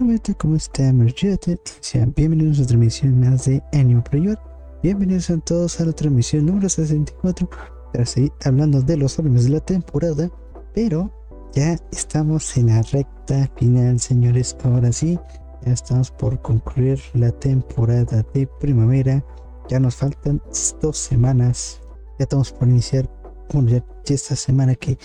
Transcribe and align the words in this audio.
Hola, 0.00 0.18
¿cómo 0.38 0.56
está 0.56 0.92
Merchete? 0.92 1.56
Sean 1.80 2.12
bienvenidos 2.16 2.58
a 2.58 2.62
otra 2.62 2.70
transmisión 2.70 3.20
más 3.20 3.44
de 3.44 3.62
Anime 3.72 4.02
Pro 4.02 4.34
Bienvenidos 4.82 5.30
a 5.30 5.38
todos 5.38 5.80
a 5.80 5.84
la 5.84 5.92
transmisión 5.92 6.46
número 6.46 6.68
64 6.68 7.48
para 7.92 8.04
seguir 8.04 8.32
hablando 8.44 8.82
de 8.82 8.96
los 8.96 9.16
animes 9.20 9.44
de 9.44 9.50
la 9.50 9.60
temporada. 9.60 10.28
Pero 10.74 11.12
ya 11.54 11.78
estamos 11.92 12.56
en 12.56 12.68
la 12.68 12.82
recta 12.82 13.48
final, 13.56 14.00
señores. 14.00 14.56
Ahora 14.64 14.90
sí, 14.90 15.16
ya 15.64 15.72
estamos 15.72 16.10
por 16.10 16.42
concluir 16.42 17.00
la 17.12 17.30
temporada 17.30 18.26
de 18.34 18.48
primavera. 18.58 19.24
Ya 19.68 19.78
nos 19.78 19.94
faltan 19.94 20.42
dos 20.82 20.98
semanas. 20.98 21.80
Ya 22.18 22.24
estamos 22.24 22.50
por 22.50 22.66
iniciar, 22.66 23.08
bueno, 23.52 23.70
ya 23.70 23.84
esta 24.12 24.34
semana 24.34 24.74
que 24.74 24.98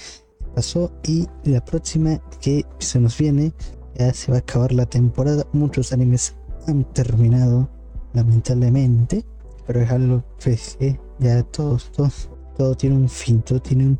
pasó 0.55 0.91
y 1.03 1.27
la 1.43 1.63
próxima 1.63 2.19
que 2.41 2.65
se 2.79 2.99
nos 2.99 3.15
viene 3.19 3.53
ya 3.95 4.13
se 4.13 4.31
va 4.31 4.37
a 4.37 4.41
acabar 4.41 4.71
la 4.71 4.85
temporada. 4.85 5.45
Muchos 5.53 5.93
animes 5.93 6.35
han 6.67 6.83
terminado, 6.93 7.69
lamentablemente, 8.13 9.25
pero 9.65 9.81
es 9.81 9.91
algo 9.91 10.23
que 10.39 10.99
ya 11.19 11.43
todos, 11.43 11.91
todos, 11.91 12.29
todo 12.57 12.75
tiene 12.75 12.95
un 12.95 13.09
fin, 13.09 13.41
todo 13.41 13.61
tiene 13.61 13.87
un, 13.87 13.99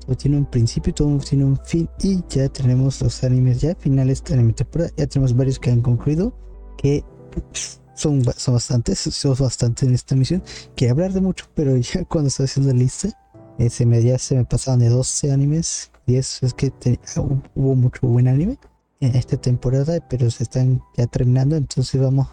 todo 0.00 0.16
tiene 0.16 0.36
un 0.38 0.46
principio, 0.46 0.94
todo 0.94 1.18
tiene 1.18 1.44
un 1.44 1.58
fin 1.64 1.88
y 2.02 2.22
ya 2.28 2.48
tenemos 2.48 3.00
los 3.00 3.22
animes 3.24 3.60
ya 3.60 3.74
finales 3.74 4.22
de 4.24 4.36
la 4.36 4.52
temporada. 4.52 4.90
Ya 4.96 5.06
tenemos 5.06 5.36
varios 5.36 5.58
que 5.58 5.70
han 5.70 5.82
concluido 5.82 6.34
que 6.76 7.04
son, 7.94 8.22
son 8.36 8.54
bastantes, 8.54 8.98
son 8.98 9.36
bastantes 9.38 9.88
en 9.88 9.94
esta 9.94 10.16
misión. 10.16 10.42
Que 10.74 10.90
hablar 10.90 11.12
de 11.12 11.20
mucho, 11.20 11.46
pero 11.54 11.76
ya 11.76 12.04
cuando 12.04 12.28
estoy 12.28 12.44
haciendo 12.44 12.72
la 12.72 12.78
lista, 12.78 13.08
eh, 13.58 13.70
se 13.70 13.86
me, 13.86 14.02
ya 14.02 14.18
se 14.18 14.36
me 14.36 14.44
pasaban 14.44 14.80
de 14.80 14.88
12 14.88 15.32
animes. 15.32 15.90
10 16.06 16.42
es 16.42 16.54
que 16.54 16.72
hubo 17.54 17.76
mucho 17.76 18.00
buen 18.08 18.26
anime 18.26 18.58
esta 19.02 19.36
temporada, 19.36 19.98
pero 20.08 20.30
se 20.30 20.44
están 20.44 20.82
ya 20.96 21.06
terminando. 21.06 21.56
Entonces 21.56 22.00
vamos 22.00 22.28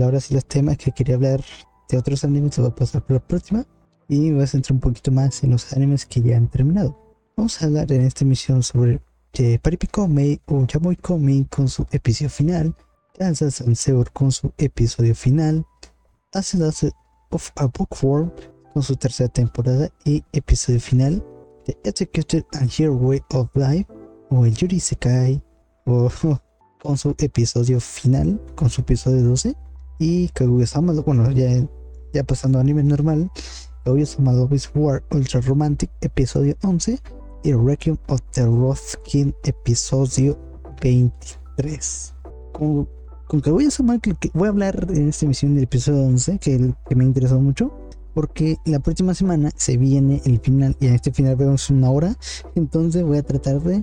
ahora 0.00 0.20
sí 0.20 0.34
los 0.34 0.46
temas 0.46 0.78
que 0.78 0.92
quería 0.92 1.16
hablar 1.16 1.42
de 1.88 1.98
otros 1.98 2.24
animes, 2.24 2.54
se 2.54 2.62
va 2.62 2.68
a 2.68 2.74
pasar 2.74 3.04
por 3.04 3.14
la 3.14 3.26
próxima. 3.26 3.66
Y 4.08 4.30
voy 4.30 4.42
a 4.42 4.46
centrar 4.46 4.74
un 4.74 4.80
poquito 4.80 5.10
más 5.10 5.42
en 5.42 5.50
los 5.50 5.72
animes 5.72 6.06
que 6.06 6.20
ya 6.20 6.36
han 6.36 6.48
terminado. 6.48 6.98
Vamos 7.36 7.60
a 7.60 7.66
hablar 7.66 7.90
en 7.92 8.02
esta 8.02 8.24
emisión 8.24 8.62
sobre 8.62 9.00
eh, 9.34 9.58
Paripico 9.58 10.06
Mei 10.06 10.40
o 10.46 10.66
Yamoi 10.66 10.96
Komei 10.96 11.44
con 11.44 11.68
su 11.68 11.86
episodio 11.90 12.28
final, 12.28 12.74
Danza 13.18 13.50
Sanseur 13.50 14.10
con 14.12 14.30
su 14.30 14.52
episodio 14.58 15.14
final, 15.14 15.64
Acid 16.34 16.62
of 17.30 17.50
a 17.56 17.66
Bookworm 17.66 18.30
con 18.74 18.82
su 18.82 18.96
tercera 18.96 19.28
temporada 19.28 19.88
y 20.04 20.22
episodio 20.32 20.80
final, 20.80 21.24
The 21.64 21.78
Executed 21.84 22.44
and 22.52 22.70
Hero 22.70 22.94
Way 22.94 23.22
of 23.32 23.48
Life 23.54 23.86
o 24.30 24.44
el 24.44 24.54
Yuri 24.54 24.80
Sekai 24.80 25.42
con 26.82 26.96
su 26.96 27.14
episodio 27.18 27.80
final, 27.80 28.40
con 28.54 28.70
su 28.70 28.80
episodio 28.80 29.22
12. 29.22 29.56
Y 29.98 30.28
Kaguya-sama, 30.28 30.92
bueno, 31.02 31.30
ya, 31.30 31.64
ya 32.12 32.24
pasando 32.24 32.58
a 32.58 32.64
nivel 32.64 32.88
normal, 32.88 33.30
Kaguya-sama 33.84 34.32
Love 34.32 34.70
War 34.74 35.04
Ultra 35.10 35.40
Romantic, 35.40 35.90
episodio 36.00 36.56
11. 36.62 36.98
Y 37.44 37.52
Requiem 37.52 37.98
of 38.08 38.20
the 38.32 38.46
Wrath 38.46 38.96
King, 39.04 39.32
episodio 39.44 40.38
23. 40.80 42.14
Con, 42.52 42.88
con 43.26 43.40
Kaguya-sama, 43.40 43.98
que, 43.98 44.14
voy 44.34 44.46
a 44.46 44.50
hablar 44.50 44.86
en 44.90 45.08
esta 45.08 45.24
emisión 45.24 45.54
del 45.54 45.64
episodio 45.64 46.04
11, 46.04 46.38
que, 46.38 46.74
que 46.88 46.94
me 46.94 47.04
interesó 47.04 47.40
mucho 47.40 47.72
porque 48.14 48.58
la 48.66 48.78
próxima 48.78 49.14
semana 49.14 49.50
se 49.56 49.76
viene 49.76 50.20
el 50.24 50.38
final 50.40 50.76
y 50.80 50.86
en 50.86 50.94
este 50.94 51.12
final 51.12 51.34
vemos 51.36 51.70
una 51.70 51.90
hora 51.90 52.14
entonces 52.54 53.02
voy 53.02 53.16
a 53.18 53.22
tratar 53.22 53.60
de 53.62 53.82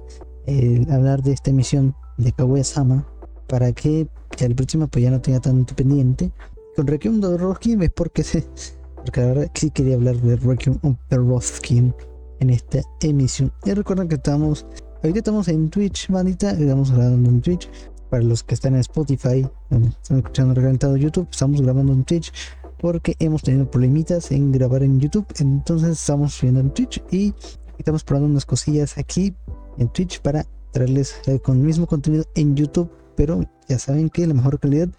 eh, 0.50 0.84
hablar 0.90 1.22
de 1.22 1.34
esta 1.34 1.52
emisión 1.52 1.96
de 2.18 2.32
Kaguya-sama 2.32 3.06
para 3.48 3.72
que 3.72 4.08
ya 4.36 4.48
el 4.48 4.56
próximo 4.56 4.88
pues 4.88 5.04
ya 5.04 5.12
no 5.12 5.22
tenga 5.22 5.40
tanto 5.40 5.76
pendiente. 5.76 6.32
Con 6.76 6.88
Requiem 6.88 7.22
de 7.22 7.38
Roskin 7.38 7.84
es 7.84 7.92
porque, 7.92 8.24
se, 8.24 8.48
porque 8.96 9.22
la 9.22 9.28
verdad 9.28 9.52
sí 9.54 9.70
quería 9.70 9.94
hablar 9.94 10.16
de 10.18 10.38
Requiem 10.38 10.80
the 11.10 11.18
Roskin 11.18 11.94
en 12.40 12.50
esta 12.50 12.80
emisión. 13.02 13.52
Y 13.64 13.74
recuerden 13.74 14.08
que 14.08 14.16
estamos, 14.16 14.66
ahorita 15.04 15.20
estamos 15.20 15.48
en 15.50 15.70
Twitch, 15.70 16.10
bandita, 16.10 16.50
estamos 16.50 16.92
grabando 16.92 17.30
en 17.30 17.42
Twitch. 17.42 17.70
Para 18.10 18.24
los 18.24 18.42
que 18.42 18.56
están 18.56 18.74
en 18.74 18.80
Spotify, 18.80 19.48
están 19.70 20.18
escuchando 20.18 20.56
reventado 20.56 20.98
YouTube, 20.98 21.28
estamos 21.30 21.62
grabando 21.62 21.94
en 21.94 22.04
Twitch 22.06 22.34
porque 22.80 23.16
hemos 23.20 23.44
tenido 23.44 23.70
problemitas 23.70 24.32
en 24.32 24.52
grabar 24.52 24.82
en 24.82 25.00
YouTube. 25.00 25.28
Entonces 25.38 25.92
estamos 25.92 26.42
viendo 26.42 26.60
en 26.60 26.72
Twitch 26.72 27.04
y 27.12 27.36
estamos 27.78 28.04
probando 28.04 28.30
unas 28.30 28.48
cosillas 28.48 28.98
aquí 28.98 29.36
en 29.78 29.88
Twitch 29.90 30.22
para 30.22 30.46
traerles 30.72 31.16
con 31.44 31.58
el 31.58 31.64
mismo 31.64 31.88
contenido 31.88 32.26
en 32.36 32.56
YouTube, 32.56 32.90
pero 33.16 33.44
ya 33.68 33.80
saben 33.80 34.10
que 34.10 34.28
la 34.28 34.34
mejor 34.34 34.60
calidad 34.60 34.90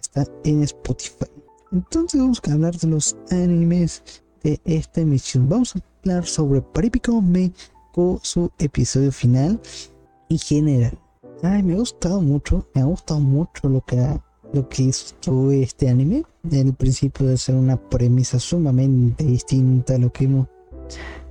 está 0.00 0.26
en 0.44 0.62
Spotify. 0.62 1.26
Entonces 1.72 2.20
vamos 2.20 2.40
a 2.48 2.52
hablar 2.52 2.76
de 2.76 2.88
los 2.88 3.16
animes 3.30 4.02
de 4.42 4.60
esta 4.64 5.00
emisión. 5.00 5.48
Vamos 5.48 5.76
a 5.76 5.80
hablar 6.00 6.26
sobre 6.26 6.62
Paripico 6.62 7.20
Me 7.20 7.52
con 7.92 8.18
su 8.22 8.50
episodio 8.58 9.12
final 9.12 9.60
y 10.28 10.38
general. 10.38 10.98
Ay, 11.42 11.62
me 11.62 11.74
ha 11.74 11.78
gustado 11.78 12.20
mucho, 12.20 12.66
me 12.74 12.82
ha 12.82 12.84
gustado 12.84 13.20
mucho 13.20 13.68
lo 13.68 13.80
que 13.82 14.20
lo 14.52 14.68
que 14.68 14.84
hizo 14.84 15.50
este 15.52 15.88
anime. 15.88 16.24
En 16.50 16.68
el 16.68 16.74
principio 16.74 17.26
de 17.26 17.36
ser 17.36 17.54
una 17.54 17.76
premisa 17.76 18.38
sumamente 18.38 19.24
distinta 19.24 19.94
a 19.94 19.98
lo 19.98 20.10
que 20.10 20.24
hemos 20.24 20.48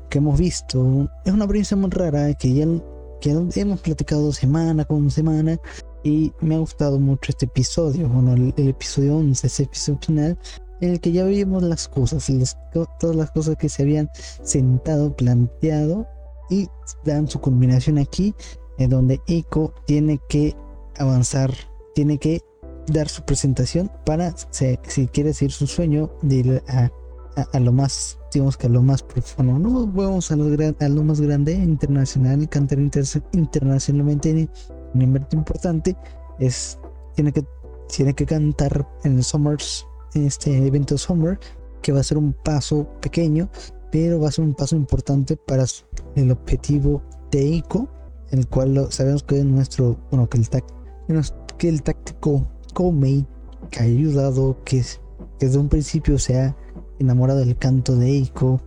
que 0.09 0.19
hemos 0.19 0.39
visto 0.39 1.09
es 1.25 1.33
una 1.33 1.47
premisa 1.47 1.75
muy 1.75 1.89
rara 1.89 2.33
que 2.33 2.53
ya 2.53 2.65
que 3.21 3.31
hemos 3.55 3.81
platicado 3.81 4.31
semana 4.31 4.85
con 4.85 5.09
semana 5.09 5.57
y 6.03 6.31
me 6.39 6.55
ha 6.55 6.59
gustado 6.59 6.99
mucho 6.99 7.31
este 7.31 7.45
episodio, 7.45 8.07
bueno, 8.07 8.33
el, 8.33 8.53
episodio 8.69 9.17
11, 9.17 9.47
ese 9.47 9.63
episodio 9.63 9.99
final 10.05 10.39
en 10.81 10.91
el 10.91 11.01
que 11.01 11.11
ya 11.11 11.25
vimos 11.25 11.63
las 11.63 11.87
cosas, 11.87 12.29
todas 12.99 13.15
las 13.15 13.31
cosas 13.31 13.55
que 13.57 13.69
se 13.69 13.83
habían 13.83 14.09
sentado, 14.43 15.15
planteado 15.15 16.07
y 16.49 16.67
dan 17.03 17.27
su 17.27 17.41
culminación 17.41 17.97
aquí, 17.97 18.35
en 18.77 18.91
donde 18.91 19.19
Eiko 19.27 19.73
tiene 19.85 20.19
que 20.29 20.55
avanzar, 20.97 21.51
tiene 21.95 22.19
que 22.19 22.41
dar 22.93 23.09
su 23.09 23.23
presentación 23.23 23.91
para, 24.05 24.35
si 24.51 25.07
quiere 25.07 25.33
seguir 25.33 25.51
su 25.51 25.67
sueño 25.67 26.11
de 26.21 26.35
ir 26.35 26.63
a 26.67 26.91
a, 27.37 27.59
lo 27.59 27.71
más, 27.71 28.17
digamos 28.33 28.57
que 28.57 28.67
a 28.67 28.69
lo 28.69 28.81
más 28.81 29.03
profundo. 29.03 29.59
No 29.59 29.85
vamos 29.87 30.31
a 30.31 30.35
lo, 30.35 30.45
a 30.45 30.89
lo 30.89 31.03
más 31.03 31.21
grande, 31.21 31.53
internacional, 31.53 32.41
y 32.41 32.47
cantar 32.47 32.79
internacionalmente 32.79 34.49
un 34.93 35.01
invento 35.01 35.37
importante. 35.37 35.95
Es, 36.39 36.79
tiene 37.15 37.31
que, 37.31 37.45
tiene 37.95 38.13
que 38.13 38.25
cantar 38.25 38.87
en 39.03 39.17
el 39.17 39.23
Summers, 39.23 39.85
en 40.13 40.25
este 40.25 40.65
evento 40.65 40.97
Summer, 40.97 41.39
que 41.81 41.91
va 41.91 41.99
a 41.99 42.03
ser 42.03 42.17
un 42.17 42.33
paso 42.33 42.87
pequeño, 43.01 43.49
pero 43.91 44.19
va 44.19 44.29
a 44.29 44.31
ser 44.31 44.45
un 44.45 44.53
paso 44.53 44.75
importante 44.75 45.37
para 45.37 45.65
el 46.15 46.31
objetivo 46.31 47.01
de 47.31 47.43
ICO, 47.43 47.87
el 48.31 48.47
cual 48.47 48.87
sabemos 48.89 49.23
que 49.23 49.39
es 49.39 49.45
nuestro, 49.45 49.97
bueno, 50.11 50.27
que 50.27 50.37
el, 50.37 50.47
que 51.57 51.69
el 51.69 51.83
táctico 51.83 52.47
Comey 52.73 53.25
que 53.71 53.79
ha 53.79 53.83
ayudado, 53.83 54.57
que, 54.63 54.83
que 55.39 55.45
desde 55.45 55.57
un 55.57 55.69
principio 55.69 56.19
sea 56.19 56.55
enamorado 56.99 57.39
del 57.39 57.57
canto 57.57 57.95
de 57.95 58.07
Eiko, 58.07 58.61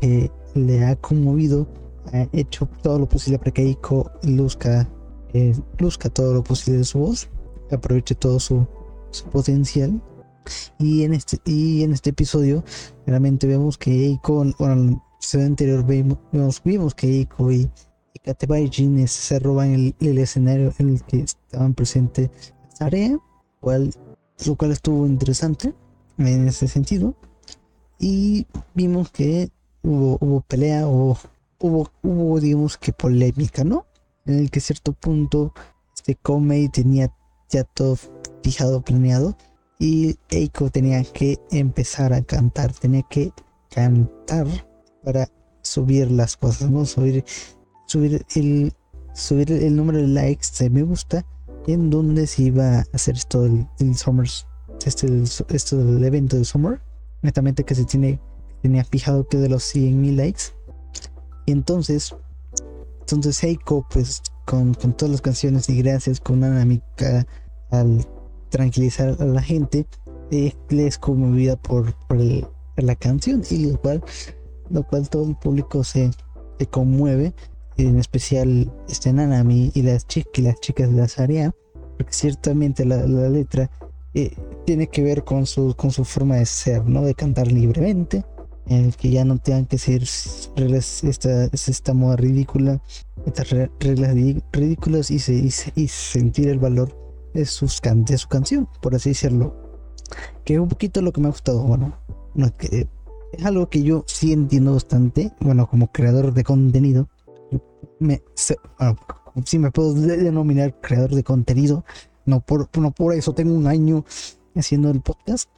que 0.00 0.30
le 0.54 0.84
ha 0.84 0.96
conmovido, 0.96 1.66
ha 2.12 2.26
hecho 2.32 2.68
todo 2.82 2.98
lo 2.98 3.08
posible 3.08 3.38
para 3.38 3.50
que 3.50 3.62
Eiko 3.62 4.10
luzca, 4.22 4.88
eh, 5.32 5.54
luzca 5.78 6.08
todo 6.08 6.34
lo 6.34 6.42
posible 6.44 6.78
de 6.78 6.84
su 6.84 6.98
voz, 6.98 7.28
aproveche 7.70 8.14
todo 8.14 8.40
su, 8.40 8.66
potencial. 9.32 10.00
Y 10.78 11.02
en 11.02 11.14
este, 11.14 11.40
y 11.44 11.82
en 11.82 11.92
este 11.92 12.10
episodio, 12.10 12.62
realmente 13.06 13.46
vemos 13.46 13.78
que 13.78 13.90
Eiko, 13.90 14.44
bueno, 14.58 14.74
en 14.74 14.88
el 14.88 15.00
episodio 15.16 15.46
anterior 15.46 15.84
vimos, 15.84 16.62
vimos 16.64 16.94
que 16.94 17.08
Eiko 17.08 17.50
y, 17.50 17.70
y 18.14 18.18
Katebaijin 18.20 19.08
se 19.08 19.38
roban 19.40 19.72
el, 19.72 19.94
el, 20.00 20.18
escenario 20.18 20.72
en 20.78 20.90
el 20.90 21.02
que 21.02 21.20
estaban 21.20 21.74
presentes 21.74 22.30
la 22.78 22.90
cual, 23.60 23.92
lo 24.46 24.54
cual 24.54 24.72
estuvo 24.72 25.06
interesante 25.06 25.74
en 26.18 26.48
ese 26.48 26.68
sentido 26.68 27.14
y 27.98 28.46
vimos 28.74 29.10
que 29.10 29.50
hubo, 29.82 30.18
hubo 30.20 30.40
pelea 30.42 30.86
o 30.86 31.16
hubo, 31.58 31.90
hubo, 32.02 32.40
digamos 32.40 32.76
que 32.76 32.92
polémica, 32.92 33.64
¿no? 33.64 33.86
En 34.26 34.38
el 34.38 34.50
que 34.50 34.58
a 34.58 34.62
cierto 34.62 34.92
punto 34.92 35.52
este 35.94 36.16
Komei 36.16 36.68
tenía 36.68 37.12
ya 37.48 37.64
todo 37.64 37.96
fijado, 38.42 38.82
planeado 38.82 39.36
y 39.78 40.16
Eiko 40.30 40.70
tenía 40.70 41.02
que 41.04 41.38
empezar 41.50 42.12
a 42.12 42.22
cantar, 42.22 42.72
tenía 42.72 43.02
que 43.02 43.32
cantar 43.70 44.46
para 45.04 45.28
subir 45.62 46.10
las 46.10 46.36
cosas, 46.36 46.70
¿no? 46.70 46.84
Subir, 46.84 47.24
subir 47.86 48.24
el 48.34 48.72
subir 49.16 49.50
el 49.50 49.74
número 49.74 49.98
de 49.98 50.08
likes 50.08 50.48
de 50.58 50.68
me 50.68 50.82
gusta 50.82 51.24
en 51.66 51.90
donde 51.90 52.26
se 52.26 52.42
iba 52.42 52.78
a 52.78 52.84
hacer 52.92 53.16
esto 53.16 53.42
del, 53.42 53.66
Summers, 53.96 54.46
este, 54.84 55.08
esto 55.48 55.76
del 55.78 56.04
evento 56.04 56.36
de 56.36 56.44
Summer 56.44 56.80
netamente 57.22 57.64
que 57.64 57.74
se 57.74 57.84
tiene 57.84 58.20
tenía 58.62 58.84
fijado 58.84 59.28
que 59.28 59.38
de 59.38 59.48
los 59.48 59.74
100.000 59.74 60.16
likes. 60.16 60.42
Y 61.46 61.52
entonces 61.52 62.14
entonces 63.06 63.36
Seiko 63.36 63.86
pues 63.88 64.20
con, 64.46 64.74
todas 64.74 65.12
las 65.12 65.20
canciones 65.20 65.68
y 65.68 65.80
gracias 65.80 66.18
con 66.18 66.40
Nanami 66.40 66.82
al 67.70 68.04
tranquilizar 68.48 69.16
a 69.20 69.24
la 69.24 69.40
gente, 69.40 69.86
eh, 70.32 70.52
es 70.70 70.98
conmovida 70.98 71.54
por, 71.54 71.94
por, 72.08 72.18
la 72.18 72.96
canción 72.96 73.42
y 73.48 73.70
lo 73.70 73.80
cual, 73.80 74.02
lo 74.70 74.82
cual 74.82 75.08
todo 75.08 75.24
el 75.28 75.36
público 75.36 75.84
se, 75.84 76.10
se 76.58 76.66
conmueve, 76.66 77.32
en 77.76 77.96
especial 77.98 78.72
este 78.88 79.12
Nanami 79.12 79.70
y 79.72 79.82
las, 79.82 80.04
chicas 80.08 80.42
las 80.42 80.60
chicas 80.60 80.90
de 80.90 80.96
la 80.96 81.06
Zaria, 81.06 81.54
porque 81.96 82.12
ciertamente 82.12 82.84
la, 82.84 83.06
la 83.06 83.28
letra 83.28 83.70
eh, 84.14 84.34
tiene 84.64 84.88
que 84.88 85.02
ver 85.02 85.24
con 85.24 85.46
su, 85.46 85.74
con 85.76 85.90
su 85.90 86.04
forma 86.04 86.36
de 86.36 86.46
ser, 86.46 86.84
¿no? 86.86 87.02
De 87.02 87.14
cantar 87.14 87.50
libremente, 87.50 88.24
en 88.66 88.86
el 88.86 88.96
que 88.96 89.10
ya 89.10 89.24
no 89.24 89.38
tengan 89.38 89.66
que 89.66 89.78
ser 89.78 90.02
reglas, 90.56 91.04
esta, 91.04 91.44
esta 91.44 91.94
moda 91.94 92.16
ridícula, 92.16 92.80
estas 93.24 93.50
reglas 93.50 94.14
ridículas 94.52 95.10
y, 95.10 95.16
y, 95.16 95.88
sentir 95.88 96.48
el 96.48 96.58
valor 96.58 96.96
de, 97.34 97.44
sus 97.44 97.80
de 97.82 98.18
su 98.18 98.28
canción, 98.28 98.68
por 98.80 98.94
así 98.94 99.10
decirlo. 99.10 99.54
Que 100.44 100.54
es 100.54 100.60
un 100.60 100.68
poquito 100.68 101.02
lo 101.02 101.12
que 101.12 101.20
me 101.20 101.28
ha 101.28 101.30
gustado, 101.30 101.62
bueno, 101.62 101.96
que 102.58 102.88
es 103.32 103.44
algo 103.44 103.68
que 103.68 103.82
yo 103.82 104.04
sí 104.06 104.32
entiendo 104.32 104.72
bastante, 104.72 105.32
bueno, 105.40 105.68
como 105.68 105.90
creador 105.92 106.32
de 106.32 106.44
contenido, 106.44 107.08
me, 107.98 108.22
sí 109.44 109.58
me 109.58 109.70
puedo 109.70 109.94
denominar 109.94 110.80
creador 110.80 111.14
de 111.14 111.24
contenido, 111.24 111.84
no 112.26 112.40
por, 112.40 112.68
no 112.78 112.90
por 112.90 113.14
eso 113.14 113.34
tengo 113.34 113.54
un 113.54 113.66
año 113.66 114.04
haciendo 114.54 114.90
el 114.90 115.00
podcast. 115.00 115.48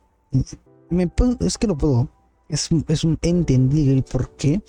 Me 0.91 1.11
es 1.41 1.59
que 1.59 1.67
lo 1.67 1.77
puedo. 1.77 2.09
Es, 2.49 2.69
es 2.89 3.05
un 3.05 3.19
entender 3.23 3.89
el 3.89 4.03
porqué. 4.03 4.63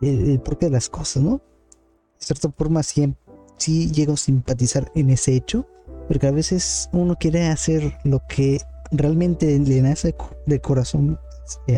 El, 0.00 0.30
el, 0.30 0.40
porqué 0.40 0.66
de 0.66 0.72
las 0.72 0.88
cosas, 0.88 1.22
¿no? 1.22 1.38
De 1.38 2.26
cierta 2.26 2.50
forma, 2.50 2.82
sí, 2.82 3.14
sí 3.56 3.90
llego 3.90 4.14
a 4.14 4.16
simpatizar 4.16 4.90
en 4.94 5.10
ese 5.10 5.34
hecho. 5.34 5.66
Porque 6.08 6.26
a 6.26 6.32
veces 6.32 6.88
uno 6.92 7.16
quiere 7.16 7.46
hacer 7.48 7.98
lo 8.04 8.22
que 8.28 8.60
realmente 8.92 9.58
le 9.58 9.82
nace 9.82 10.14
de 10.46 10.60
corazón 10.60 11.18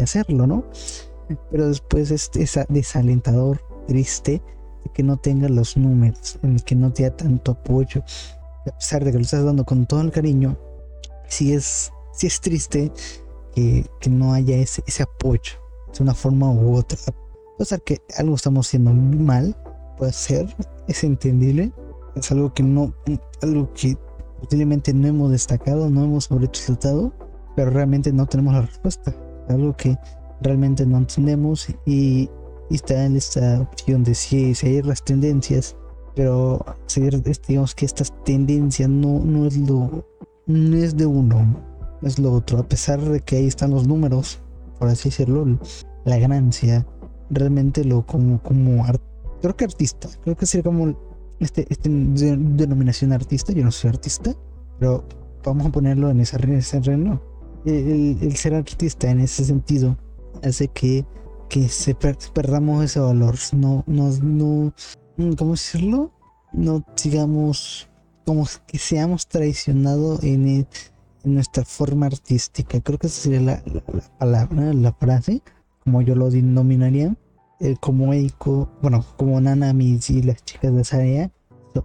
hacerlo, 0.01 0.47
¿no? 0.47 0.65
Pero 1.51 1.69
después 1.69 2.11
es, 2.11 2.31
es 2.35 2.59
desalentador, 2.69 3.61
triste, 3.87 4.43
de 4.85 4.93
que 4.93 5.03
no 5.03 5.17
tenga 5.17 5.49
los 5.49 5.77
números, 5.77 6.39
que 6.65 6.75
no 6.75 6.93
tenga 6.93 7.17
tanto 7.17 7.53
apoyo, 7.53 8.03
a 8.69 8.79
pesar 8.79 9.05
de 9.05 9.13
que 9.13 9.19
lo 9.19 9.25
estás 9.25 9.45
dando 9.45 9.65
con 9.65 9.87
todo 9.87 10.01
el 10.01 10.11
cariño, 10.11 10.57
si 11.29 11.53
es, 11.53 11.93
si 12.13 12.27
es 12.27 12.41
triste 12.41 12.93
que, 13.55 13.85
no 14.09 14.33
haya 14.33 14.57
ese, 14.57 14.83
ese 14.87 15.03
apoyo 15.03 15.53
de 15.97 16.03
una 16.03 16.15
forma 16.15 16.51
u 16.51 16.77
otra. 16.77 16.99
Puede 17.57 17.69
ser 17.69 17.83
que 17.83 18.01
algo 18.17 18.37
estamos 18.37 18.69
haciendo 18.69 18.93
mal, 18.93 19.57
puede 19.97 20.13
ser, 20.13 20.47
es 20.87 21.05
entendible, 21.05 21.73
es 22.15 22.31
algo 22.31 22.53
que 22.55 22.63
no, 22.63 22.95
algo 23.43 23.73
que 23.75 23.97
posiblemente 24.41 24.93
no 24.95 25.09
hemos 25.09 25.31
destacado, 25.31 25.91
no 25.91 26.05
hemos 26.05 26.25
sobresaltado, 26.25 27.13
pero 27.57 27.71
realmente 27.71 28.13
no 28.13 28.27
tenemos 28.27 28.55
la 28.55 28.63
respuesta. 28.63 29.15
Algo 29.49 29.77
que 29.77 29.97
realmente 30.41 30.87
no 30.87 30.99
entendemos 30.99 31.69
y, 31.87 32.31
está 32.71 33.07
en 33.07 33.17
esta 33.17 33.63
opción 33.63 34.05
de 34.05 34.15
si 34.15 34.55
seguir 34.55 34.85
las 34.85 35.03
tendencias 35.03 35.75
pero 36.19 36.67
seguir, 36.87 37.23
digamos 37.47 37.77
que 37.77 37.87
estas 37.87 38.13
tendencias 38.25 38.89
no, 38.91 39.21
no 39.21 39.47
es 39.47 39.57
lo, 39.57 40.05
no 40.47 40.77
es 40.77 40.97
de 40.97 41.07
uno, 41.07 41.63
es 42.03 42.19
lo 42.19 42.33
otro, 42.33 42.59
a 42.59 42.65
pesar 42.65 43.01
de 43.01 43.21
que 43.21 43.37
ahí 43.37 43.47
están 43.47 43.71
los 43.71 43.87
números, 43.87 44.41
por 44.81 44.89
así 44.89 45.11
decirlo, 45.11 45.47
la 46.05 46.19
ganancia, 46.19 46.85
realmente 47.31 47.85
lo 47.85 48.05
como, 48.05 48.43
como 48.43 48.85
creo 49.41 49.57
que 49.57 49.65
artista, 49.65 50.09
creo 50.25 50.37
que 50.37 50.45
sería 50.47 50.65
como 50.65 50.99
este, 51.39 51.67
este 51.71 51.89
denominación 51.89 53.13
artista, 53.13 53.53
yo 53.53 53.63
no 53.63 53.71
soy 53.71 53.91
artista, 53.91 54.35
pero 54.81 55.05
vamos 55.45 55.69
a 55.69 55.71
ponerlo 55.71 56.11
en 56.11 56.19
ese, 56.19 56.37
ese 56.53 56.81
terreno. 56.81 57.23
El, 57.65 58.19
el, 58.21 58.35
ser 58.35 58.55
artista 58.55 59.09
en 59.09 59.21
ese 59.21 59.45
sentido 59.45 59.97
hace 60.43 60.67
que, 60.67 61.07
que 61.49 61.69
se 61.69 61.95
perdamos 61.95 62.85
ese 62.85 62.99
valor, 62.99 63.37
no, 63.53 63.85
no, 63.87 64.11
no, 64.21 64.73
¿cómo 65.37 65.53
decirlo? 65.53 66.13
No 66.53 66.85
sigamos, 66.95 67.89
como 68.25 68.47
que 68.67 68.79
seamos 68.79 69.27
traicionados 69.27 70.23
en, 70.23 70.67
nuestra 71.25 71.65
forma 71.65 72.07
artística. 72.07 72.81
Creo 72.81 72.99
que 72.99 73.09
esa 73.09 73.23
sería 73.23 73.41
la, 73.41 73.63
palabra, 74.19 74.73
la 74.73 74.93
frase, 74.93 75.43
como 75.85 76.01
yo 76.03 76.15
lo 76.15 76.31
denominaría. 76.31 77.17
como 77.81 78.13
Eiko, 78.13 78.71
bueno, 78.81 79.05
como 79.17 79.41
Nanami 79.41 79.99
y 80.09 80.23
las 80.23 80.45
chicas 80.45 80.75
de 80.75 80.85
Sarea, 80.85 81.31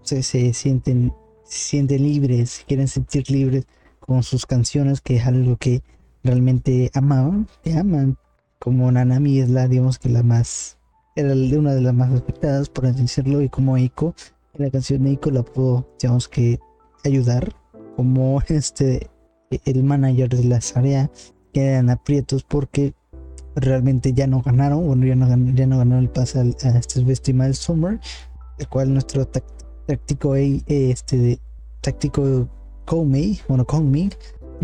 se, 0.03 0.23
se 0.23 0.53
sienten, 0.53 1.13
se 1.43 1.57
sienten 1.57 2.03
libres, 2.03 2.63
quieren 2.67 2.87
sentir 2.87 3.29
libres 3.29 3.65
con 3.99 4.21
sus 4.23 4.45
canciones, 4.45 5.01
que 5.01 5.17
es 5.17 5.25
algo 5.25 5.57
que 5.57 5.81
realmente 6.23 6.91
amaban, 6.93 7.47
que 7.63 7.77
aman. 7.77 8.17
Como 8.59 8.89
Nanami 8.91 9.39
es 9.39 9.49
la, 9.49 9.67
digamos 9.67 9.99
que 9.99 10.07
la 10.07 10.23
más 10.23 10.77
era 11.15 11.33
una 11.33 11.73
de 11.73 11.81
las 11.81 11.93
más 11.93 12.11
respetadas, 12.11 12.69
por 12.69 12.85
así 12.85 13.01
decirlo, 13.01 13.41
y 13.41 13.49
como 13.49 13.77
Eiko, 13.77 14.15
la 14.53 14.69
canción 14.69 15.03
de 15.03 15.11
Eiko 15.11 15.31
la 15.31 15.43
pudo, 15.43 15.87
digamos 16.01 16.27
que, 16.27 16.59
ayudar, 17.03 17.53
como 17.95 18.41
este, 18.47 19.09
el 19.65 19.83
manager 19.83 20.29
de 20.29 20.43
la 20.45 20.59
área 20.75 21.11
quedan 21.53 21.89
aprietos 21.89 22.43
porque 22.43 22.93
realmente 23.55 24.13
ya 24.13 24.25
no 24.25 24.41
ganaron, 24.41 24.87
bueno, 24.87 25.05
ya 25.05 25.15
no, 25.15 25.27
ya 25.53 25.67
no 25.67 25.77
ganaron 25.77 26.03
el 26.03 26.09
pase 26.09 26.39
a 26.39 26.69
este 26.77 27.05
Festival 27.05 27.53
Summer, 27.53 27.99
el 28.57 28.67
cual 28.67 28.91
nuestro 28.91 29.27
táctico, 29.27 30.35
este, 30.35 31.39
táctico 31.81 32.47
Koumei, 32.85 33.39
bueno, 33.47 33.65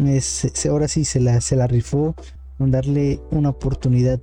es, 0.07 0.65
ahora 0.65 0.87
sí 0.87 1.05
se 1.05 1.19
la, 1.19 1.41
se 1.41 1.55
la 1.55 1.67
rifó 1.67 2.15
darle 2.57 3.21
una 3.31 3.49
oportunidad 3.49 4.19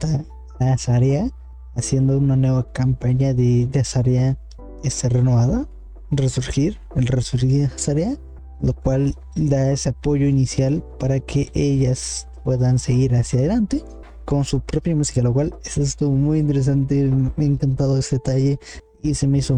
a, 0.59 0.73
a 0.73 0.79
Sarea 0.79 1.31
haciendo 1.77 2.19
una 2.19 2.37
nueva 2.37 2.73
campaña 2.73 3.35
de, 3.35 3.67
de 3.67 3.81
Azarea 3.81 4.39
este, 4.83 5.09
renovada, 5.09 5.69
resurgir, 6.11 6.79
el 6.95 7.07
resurgir 7.07 7.69
de 7.69 7.75
Azarea, 7.75 8.17
lo 8.61 8.73
cual 8.75 9.15
da 9.35 9.71
ese 9.73 9.91
apoyo 9.91 10.27
inicial 10.27 10.83
para 10.99 11.21
que 11.21 11.51
ellas 11.55 12.29
puedan 12.45 12.79
seguir 12.79 13.15
hacia 13.15 13.41
adelante 13.41 13.83
con 14.25 14.45
su 14.45 14.61
propia 14.61 14.97
música, 14.97 15.23
lo 15.23 15.33
cual 15.33 15.55
es 15.65 15.79
esto 15.79 16.11
muy 16.11 16.39
interesante, 16.39 17.05
me 17.05 17.45
ha 17.45 17.49
encantado 17.49 17.99
ese 17.99 18.17
detalle 18.17 18.59
y 19.03 19.15
se 19.15 19.27
me 19.27 19.39
hizo 19.39 19.57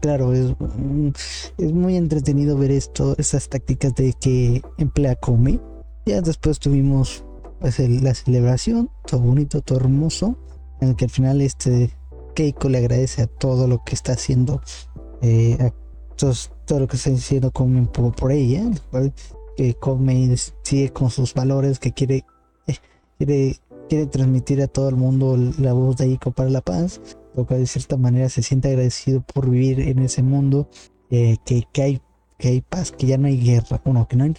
claro, 0.00 0.32
es, 0.34 0.54
es 1.56 1.72
muy 1.72 1.96
entretenido 1.96 2.56
ver 2.56 2.70
esto, 2.70 3.14
esas 3.18 3.48
tácticas 3.48 3.94
de 3.94 4.12
que 4.20 4.62
emplea 4.76 5.16
Komi. 5.16 5.60
Ya 6.06 6.20
después 6.20 6.58
tuvimos 6.58 7.24
pues, 7.60 7.78
la 7.78 8.14
celebración, 8.14 8.90
todo 9.06 9.20
bonito, 9.20 9.60
todo 9.62 9.78
hermoso 9.78 10.36
en 10.80 10.88
el 10.88 10.96
que 10.96 11.06
al 11.06 11.10
final 11.10 11.40
este 11.40 11.90
Keiko 12.34 12.68
le 12.68 12.78
agradece 12.78 13.22
a 13.22 13.26
todo 13.26 13.66
lo 13.66 13.82
que 13.84 13.94
está 13.94 14.12
haciendo, 14.12 14.60
eh, 15.22 15.56
a 15.60 15.72
todo, 16.16 16.80
lo 16.80 16.86
que 16.86 16.96
está 16.96 17.10
haciendo 17.10 17.50
con, 17.50 17.86
por, 17.88 18.14
por 18.14 18.32
ella, 18.32 18.62
que 19.56 19.74
come 19.74 20.36
sigue 20.62 20.90
con 20.90 21.10
sus 21.10 21.34
valores, 21.34 21.78
que 21.78 21.92
quiere, 21.92 22.24
eh, 22.66 22.76
quiere, 23.18 23.56
quiere 23.88 24.06
transmitir 24.06 24.62
a 24.62 24.68
todo 24.68 24.88
el 24.88 24.96
mundo 24.96 25.36
la 25.58 25.72
voz 25.72 25.96
de 25.96 26.06
Keiko 26.06 26.30
para 26.30 26.50
la 26.50 26.60
paz, 26.60 27.00
lo 27.34 27.46
cual 27.46 27.60
de 27.60 27.66
cierta 27.66 27.96
manera 27.96 28.28
se 28.28 28.42
siente 28.42 28.68
agradecido 28.68 29.20
por 29.20 29.50
vivir 29.50 29.80
en 29.80 29.98
ese 29.98 30.22
mundo, 30.22 30.68
eh, 31.10 31.38
que, 31.44 31.64
que, 31.72 31.82
hay, 31.82 32.02
que 32.38 32.48
hay 32.48 32.60
paz, 32.60 32.92
que 32.92 33.06
ya 33.06 33.18
no 33.18 33.26
hay 33.26 33.40
guerra, 33.40 33.80
bueno, 33.84 34.06
que 34.06 34.16
no 34.16 34.32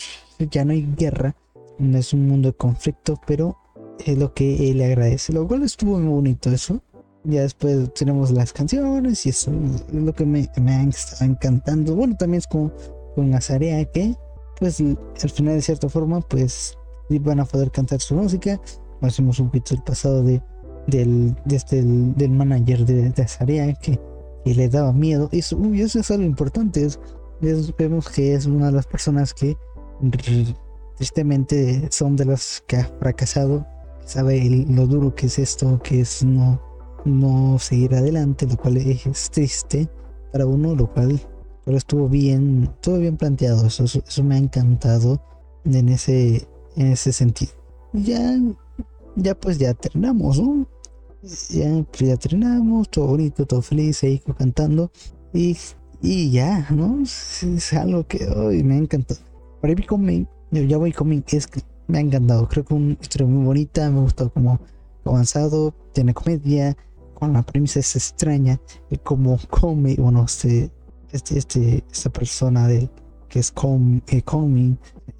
ya 0.51 0.63
no 0.63 0.71
hay 0.71 0.87
guerra, 0.97 1.35
no 1.79 1.97
es 1.97 2.13
un 2.13 2.27
mundo 2.27 2.49
de 2.49 2.55
conflicto, 2.55 3.19
pero 3.27 3.57
es 4.05 4.17
lo 4.17 4.33
que 4.33 4.69
él 4.69 4.77
le 4.77 4.85
agradece, 4.85 5.33
lo 5.33 5.47
cual 5.47 5.63
estuvo 5.63 5.99
muy 5.99 6.09
bonito 6.09 6.49
eso. 6.51 6.81
Ya 7.25 7.41
después 7.41 7.93
tenemos 7.93 8.31
las 8.31 8.53
canciones 8.53 9.25
y 9.25 9.29
eso 9.29 9.51
es 9.51 9.93
lo 9.93 10.13
que 10.13 10.25
me, 10.25 10.49
me 10.61 10.83
estado 10.89 11.29
encantando. 11.29 11.95
Bueno, 11.95 12.15
también 12.17 12.39
es 12.39 12.47
como 12.47 12.71
con 13.15 13.33
Azarea 13.33 13.83
que, 13.85 14.15
pues 14.57 14.79
al 14.79 15.29
final 15.29 15.55
de 15.55 15.61
cierta 15.61 15.89
forma, 15.89 16.21
pues 16.21 16.77
van 17.09 17.39
a 17.39 17.45
poder 17.45 17.71
cantar 17.71 17.99
su 17.99 18.15
música. 18.15 18.59
Hacemos 19.01 19.39
un 19.39 19.47
poquito 19.47 19.75
el 19.75 19.83
pasado 19.83 20.23
de, 20.23 20.41
del, 20.87 21.35
este, 21.49 21.83
del 21.83 22.31
manager 22.31 22.85
de, 22.85 23.09
de 23.09 23.21
Azarea 23.21 23.73
que, 23.73 23.99
que, 24.45 24.55
le 24.55 24.69
daba 24.69 24.93
miedo. 24.93 25.29
Eso, 25.31 25.57
uy, 25.57 25.81
eso 25.81 25.99
es 25.99 26.11
algo 26.11 26.23
importante. 26.23 26.85
Es, 26.85 26.99
vemos 27.77 28.09
que 28.09 28.33
es 28.33 28.45
una 28.45 28.67
de 28.67 28.71
las 28.73 28.87
personas 28.87 29.33
que 29.33 29.57
tristemente 30.97 31.87
son 31.91 32.15
de 32.15 32.25
las 32.25 32.63
que 32.67 32.77
ha 32.77 32.85
fracasado 32.99 33.65
sabe 34.09 34.65
lo 34.67 34.87
duro 34.87 35.13
que 35.13 35.27
es 35.27 35.37
esto, 35.37 35.79
que 35.83 36.01
es 36.01 36.23
no, 36.23 36.59
no 37.05 37.59
seguir 37.59 37.93
adelante, 37.93 38.47
lo 38.47 38.57
cual 38.57 38.77
es 38.77 39.29
triste 39.29 39.87
para 40.31 40.47
uno, 40.47 40.75
lo 40.75 40.91
cual 40.91 41.21
pero 41.63 41.77
estuvo 41.77 42.09
bien, 42.09 42.67
todo 42.81 42.97
bien 42.97 43.15
planteado, 43.15 43.67
eso, 43.67 43.83
eso, 43.83 44.23
me 44.23 44.33
ha 44.33 44.37
encantado 44.39 45.21
en 45.65 45.89
ese, 45.89 46.47
en 46.75 46.87
ese 46.87 47.13
sentido. 47.13 47.51
Ya, 47.93 48.39
ya 49.15 49.35
pues 49.35 49.59
ya 49.59 49.75
terminamos, 49.75 50.41
¿no? 50.41 50.67
Ya, 51.49 51.85
pues 51.91 52.09
ya 52.09 52.17
terminamos, 52.17 52.89
todo 52.89 53.07
bonito, 53.09 53.45
todo 53.45 53.61
feliz, 53.61 54.01
ahí 54.01 54.19
cantando. 54.35 54.91
Y, 55.31 55.55
y 56.01 56.31
ya, 56.31 56.67
¿no? 56.71 57.03
Es, 57.03 57.73
algo 57.73 58.07
que 58.07 58.25
hoy 58.27 58.63
me 58.63 58.73
ha 58.73 58.77
encantado. 58.79 59.19
Para 59.61 59.75
mí, 59.75 59.83
con 59.83 60.27
ya 60.49 60.77
voy 60.77 60.91
con 60.91 61.23
es 61.27 61.45
que 61.45 61.61
me 61.89 61.97
ha 61.97 62.01
encantado. 62.01 62.47
Creo 62.47 62.63
que 62.63 62.73
una 62.73 62.93
historia 62.93 63.27
muy 63.27 63.45
bonita, 63.45 63.89
me 63.89 63.99
gustó 63.99 64.31
como 64.31 64.59
avanzado, 65.03 65.73
tiene 65.91 66.13
comedia, 66.13 66.77
con 67.15 67.33
la 67.33 67.41
premisa 67.41 67.79
es 67.79 67.95
extraña, 67.95 68.61
y 68.89 68.97
como 68.97 69.37
come, 69.49 69.95
bueno, 69.95 70.23
este, 70.23 70.71
este, 71.11 71.37
este, 71.37 71.83
esta 71.91 72.09
persona 72.09 72.67
de, 72.67 72.89
que 73.27 73.39
es 73.39 73.53
eh, 74.07 74.23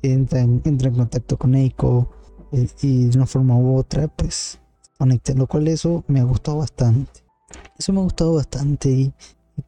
entra, 0.03 0.39
en, 0.39 0.61
entra 0.63 0.89
en 0.89 0.95
contacto 0.95 1.37
con 1.37 1.55
Eiko 1.55 2.09
eh, 2.51 2.67
y 2.81 3.05
de 3.07 3.17
una 3.17 3.25
forma 3.25 3.57
u 3.57 3.75
otra, 3.75 4.07
pues 4.07 4.59
conecta, 4.97 5.33
lo 5.33 5.47
cual 5.47 5.67
eso 5.67 6.03
me 6.07 6.19
ha 6.19 6.23
gustado 6.23 6.57
bastante. 6.57 7.23
Eso 7.77 7.93
me 7.93 7.99
ha 7.99 8.03
gustado 8.03 8.33
bastante 8.35 8.89
y, 8.89 9.13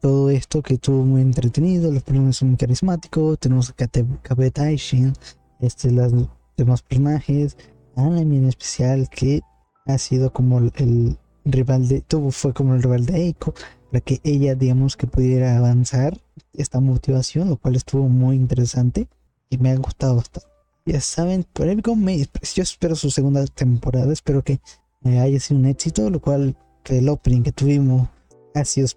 todo 0.00 0.30
esto 0.30 0.62
que 0.62 0.74
estuvo 0.74 1.04
muy 1.04 1.20
entretenido, 1.20 1.92
los 1.92 2.02
personajes 2.02 2.36
son 2.38 2.56
carismáticos, 2.56 3.38
tenemos 3.38 3.68
a 3.68 3.74
Kabe 4.22 4.50
Taishin, 4.50 5.12
este, 5.60 5.90
los 5.90 6.10
demás 6.56 6.82
personajes, 6.82 7.56
Anami 7.96 8.38
en 8.38 8.48
especial, 8.48 9.08
que 9.08 9.42
ha 9.86 9.98
sido 9.98 10.32
como 10.32 10.58
el, 10.58 11.18
rival 11.44 11.88
de, 11.88 12.00
tuvo, 12.00 12.30
fue 12.30 12.52
como 12.52 12.74
el 12.74 12.82
rival 12.82 13.06
de 13.06 13.16
Eiko, 13.16 13.54
para 13.90 14.00
que 14.00 14.20
ella, 14.24 14.54
digamos, 14.54 14.96
que 14.96 15.06
pudiera 15.06 15.56
avanzar 15.56 16.18
esta 16.54 16.80
motivación, 16.80 17.48
lo 17.50 17.56
cual 17.56 17.76
estuvo 17.76 18.08
muy 18.08 18.36
interesante 18.36 19.08
y 19.50 19.58
me 19.58 19.70
ha 19.70 19.76
gustado 19.76 20.16
bastante. 20.16 20.48
Ya 20.84 21.00
saben, 21.00 21.46
pero 21.52 21.96
me, 21.96 22.18
yo 22.18 22.62
espero 22.62 22.96
su 22.96 23.10
segunda 23.10 23.44
temporada, 23.46 24.12
espero 24.12 24.42
que 24.42 24.60
haya 25.04 25.38
sido 25.38 25.60
un 25.60 25.66
éxito, 25.66 26.10
lo 26.10 26.20
cual 26.20 26.56
el 26.86 27.08
opening 27.08 27.42
que 27.42 27.52
tuvimos 27.52 28.08
ha 28.54 28.64
sido, 28.64 28.88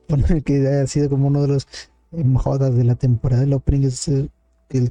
que 0.44 0.68
ha 0.68 0.88
sido 0.88 1.10
como 1.10 1.28
uno 1.28 1.42
de 1.42 1.48
los 1.50 1.68
mejoras 2.12 2.76
de 2.76 2.84
la 2.84 2.96
temporada. 2.96 3.44
El 3.44 3.54
opening 3.54 3.88
es 3.88 4.08
el, 4.08 4.32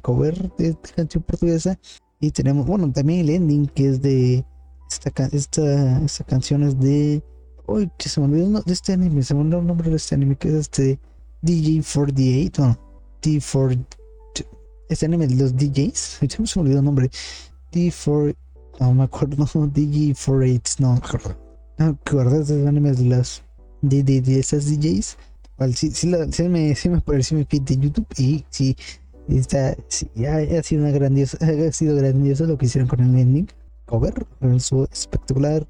cover 0.01 0.51
de, 0.57 0.75
canción 0.95 1.23
portuguesa 1.23 1.77
y 2.25 2.31
tenemos, 2.31 2.65
bueno, 2.65 2.91
también 2.91 3.19
el 3.21 3.29
ending 3.29 3.67
que 3.67 3.89
es 3.89 4.01
de 4.01 4.43
esta, 4.89 5.25
esta, 5.31 6.01
esta 6.01 6.23
canción 6.23 6.63
es 6.63 6.79
de. 6.79 7.23
Uy, 7.67 7.89
que 7.97 8.09
se 8.09 8.19
me 8.19 8.27
olvidó 8.27 8.61
de 8.61 8.73
este 8.73 8.93
anime. 8.93 9.21
Se 9.23 9.33
me 9.33 9.41
olvidó 9.41 9.59
el 9.59 9.67
nombre 9.67 9.89
de 9.89 9.95
este 9.95 10.15
anime 10.15 10.35
que 10.35 10.49
es 10.49 10.53
este 10.55 10.99
DJ48. 11.43 12.59
No, 12.59 12.79
D4. 13.21 13.85
Este 14.89 15.05
anime 15.05 15.27
de 15.27 15.35
los 15.35 15.55
DJs. 15.55 15.97
Se 15.97 16.27
me 16.41 16.61
olvidó 16.61 16.79
el 16.79 16.85
nombre. 16.85 17.09
D4. 17.71 18.35
No 18.79 18.93
me 18.93 19.03
acuerdo. 19.03 19.35
DJ48. 19.45 20.79
No 20.79 20.93
me 20.93 20.97
acuerdo. 20.97 21.37
No 21.77 21.85
me 21.85 21.91
acuerdo 21.91 22.43
de 22.43 22.57
los 22.57 22.67
animes 22.67 22.97
de 22.97 23.05
las. 23.05 23.43
De, 23.81 24.01
de, 24.03 24.21
de 24.21 24.39
esas 24.39 24.65
DJs. 24.65 25.17
Well, 25.57 25.73
sí, 25.73 25.91
sí, 25.91 26.09
la, 26.09 26.29
sí, 26.31 26.43
me, 26.49 26.75
sí 26.75 26.89
me 26.89 26.97
apareció 26.97 27.37
mi 27.37 27.45
feed 27.45 27.61
de 27.61 27.77
YouTube 27.77 28.07
y 28.17 28.43
sí, 28.49 28.75
está, 29.27 29.75
sí 29.87 30.09
ha, 30.25 30.37
ha, 30.37 30.63
sido 30.63 30.83
una 30.83 30.91
grandiosa, 30.91 31.37
ha 31.67 31.71
sido 31.71 31.95
grandioso 31.95 32.45
lo 32.45 32.57
que 32.57 32.65
hicieron 32.65 32.87
con 32.87 32.99
el 33.01 33.17
ending 33.17 33.47
cover, 33.85 34.25
su 34.59 34.83
espectacular. 34.91 35.65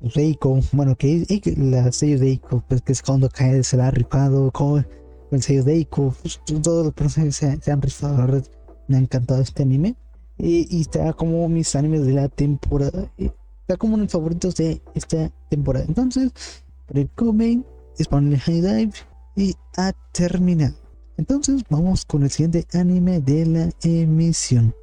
Reiko, 0.00 0.60
bueno, 0.72 0.94
que, 0.96 1.24
que 1.40 1.54
la 1.56 1.90
sello 1.90 2.18
de 2.18 2.28
Eiko, 2.28 2.62
pues 2.68 2.82
que 2.82 2.92
es 2.92 3.00
cuando 3.00 3.28
cae, 3.30 3.62
se 3.62 3.78
la 3.78 3.88
ha 3.88 3.90
rifado, 3.90 4.50
con 4.50 4.86
el 5.30 5.42
sello 5.42 5.64
de 5.64 5.74
Eiko, 5.74 6.14
pues, 6.20 6.40
todos 6.62 6.84
los 6.84 6.94
personajes 6.94 7.36
se, 7.36 7.72
han 7.72 7.80
rifado, 7.80 8.18
la 8.18 8.26
verdad, 8.26 8.44
me 8.86 8.96
ha 8.96 9.00
encantado 9.00 9.40
este 9.40 9.62
anime. 9.62 9.96
Y, 10.36 10.80
está 10.80 11.12
como 11.14 11.48
mis 11.48 11.74
animes 11.74 12.04
de 12.04 12.12
la 12.12 12.28
temporada, 12.28 13.10
está 13.16 13.76
como 13.78 13.96
mis 13.96 14.12
favoritos 14.12 14.56
de 14.56 14.82
esta 14.94 15.30
temporada. 15.48 15.86
Entonces, 15.88 16.32
Recomen, 16.88 17.64
Spanish 17.98 18.40
High 18.40 18.60
Dive 18.60 18.92
y 19.36 19.54
a 19.76 19.92
terminar. 20.12 20.72
Entonces, 21.16 21.62
vamos 21.70 22.04
con 22.04 22.22
el 22.22 22.30
siguiente 22.30 22.66
anime 22.72 23.20
de 23.20 23.46
la 23.46 23.70
emisión. 23.82 24.74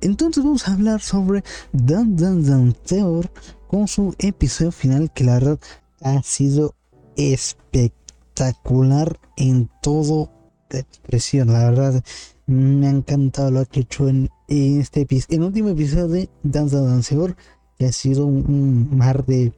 Entonces 0.00 0.44
vamos 0.44 0.68
a 0.68 0.74
hablar 0.74 1.00
sobre 1.00 1.42
Dan 1.72 2.14
Dan 2.16 2.44
Dan 2.44 2.72
Theor 2.72 3.30
con 3.66 3.88
su 3.88 4.14
episodio 4.18 4.70
final 4.70 5.10
que 5.12 5.24
la 5.24 5.34
verdad 5.34 5.58
ha 6.00 6.22
sido 6.22 6.76
espectacular 7.16 9.18
en 9.36 9.68
todo 9.82 10.30
expresión. 10.70 11.52
La 11.52 11.70
verdad 11.70 12.04
me 12.46 12.86
ha 12.86 12.90
encantado 12.90 13.50
lo 13.50 13.66
que 13.66 13.80
he 13.80 13.82
hecho 13.82 14.08
en, 14.08 14.30
este 14.46 15.00
episodio. 15.00 15.38
El 15.38 15.44
último 15.44 15.70
episodio 15.70 16.06
de 16.08 16.30
Dan 16.44 16.68
Dan 16.68 16.86
Dan 16.86 17.02
Theor 17.02 17.36
que 17.76 17.86
ha 17.86 17.92
sido 17.92 18.26
un, 18.26 18.96
mar 18.96 19.26
de, 19.26 19.52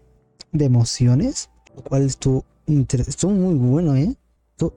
emociones, 0.53 1.51
lo 1.77 1.83
cual 1.83 2.03
estuvo, 2.03 2.45
estuvo 2.67 3.33
muy 3.33 3.55
bueno, 3.55 3.95
¿eh? 3.95 4.17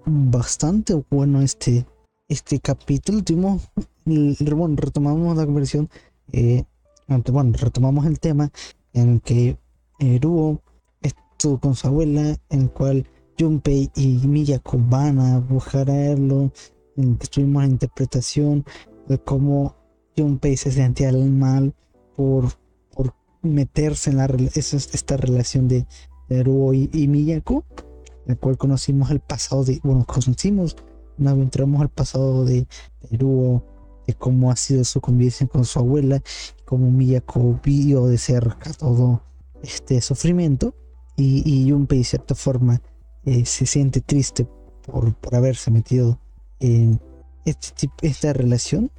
Bastante 0.05 0.93
bueno 1.09 1.41
este, 1.41 1.85
este 2.29 2.59
capítulo. 2.59 3.23
Tuvimos 3.23 3.69
bueno, 4.05 4.75
retomamos 4.77 5.37
la 5.37 5.45
conversación, 5.45 5.89
eh, 6.31 6.63
bueno, 7.07 7.53
retomamos 7.57 8.05
el 8.05 8.19
tema 8.19 8.51
en 8.93 9.09
el 9.09 9.21
que 9.21 9.57
eh, 9.99 10.19
Ruo 10.21 10.61
estuvo 11.01 11.59
con 11.59 11.75
su 11.75 11.87
abuela, 11.87 12.37
en 12.49 12.61
el 12.61 12.69
cual 12.71 13.07
Junpei 13.39 13.89
y 13.95 14.27
Miyako 14.27 14.77
van 14.77 15.19
a 15.19 15.39
buscar 15.39 15.89
a 15.89 15.93
verlo, 15.93 16.51
en 16.97 17.11
el 17.11 17.17
que 17.17 17.23
estuvimos 17.23 17.63
la 17.63 17.69
interpretación 17.69 18.65
de 19.07 19.17
cómo 19.19 19.75
Junpei 20.17 20.57
se 20.57 20.71
sentía 20.71 21.11
mal 21.11 21.73
por, 22.15 22.45
por 22.93 23.13
meterse 23.41 24.11
en 24.11 24.17
la, 24.17 24.25
esta 24.25 25.17
relación 25.17 25.67
de, 25.67 25.85
de 26.29 26.43
Ruo 26.43 26.73
y, 26.73 27.07
Miyako, 27.07 27.63
en 27.75 27.92
el 28.27 28.37
cual 28.37 28.57
conocimos 28.57 29.11
el 29.11 29.19
pasado 29.19 29.63
de, 29.63 29.79
bueno, 29.83 30.05
conocimos, 30.05 30.75
nos 31.17 31.33
entramos 31.33 31.81
al 31.81 31.89
pasado 31.89 32.45
de, 32.45 32.67
de 33.09 33.17
Ruo 33.17 33.63
de 34.07 34.13
cómo 34.13 34.51
ha 34.51 34.55
sido 34.55 34.83
su 34.83 34.99
convivencia 34.99 35.47
con 35.47 35.65
su 35.65 35.79
abuela, 35.79 36.21
cómo 36.65 36.91
Miyako 36.91 37.59
vio 37.63 38.07
de 38.07 38.17
cerca 38.17 38.73
todo 38.73 39.21
este 39.61 40.01
sufrimiento 40.01 40.75
y, 41.15 41.43
y 41.45 41.69
Junpei 41.69 41.99
de 41.99 42.03
cierta 42.03 42.35
forma 42.35 42.81
eh, 43.25 43.45
se 43.45 43.65
siente 43.65 44.01
triste 44.01 44.47
por, 44.85 45.13
por 45.15 45.35
haberse 45.35 45.71
metido 45.71 46.19
en 46.59 46.99
este 47.45 47.89
esta 48.01 48.33
relación, 48.33 48.91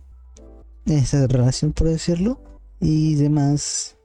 esta 0.87 1.27
relación 1.27 1.73
por 1.73 1.89
decirlo, 1.89 2.41
y 2.81 3.15
demás. 3.17 3.97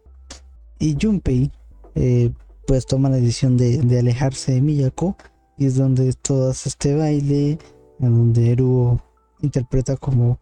Y 0.79 0.97
Junpei 0.99 1.51
eh, 1.95 2.31
pues 2.69 2.85
toma 2.85 3.09
la 3.09 3.15
decisión 3.15 3.57
de, 3.57 3.79
de, 3.79 3.97
alejarse 3.97 4.51
de 4.51 4.61
Miyako 4.61 5.17
y 5.57 5.65
es 5.65 5.75
donde 5.75 6.13
todo 6.13 6.51
este 6.51 6.93
baile, 6.93 7.57
en 7.99 8.15
donde 8.15 8.51
Eru 8.51 9.01
interpreta 9.41 9.97
como 9.97 10.39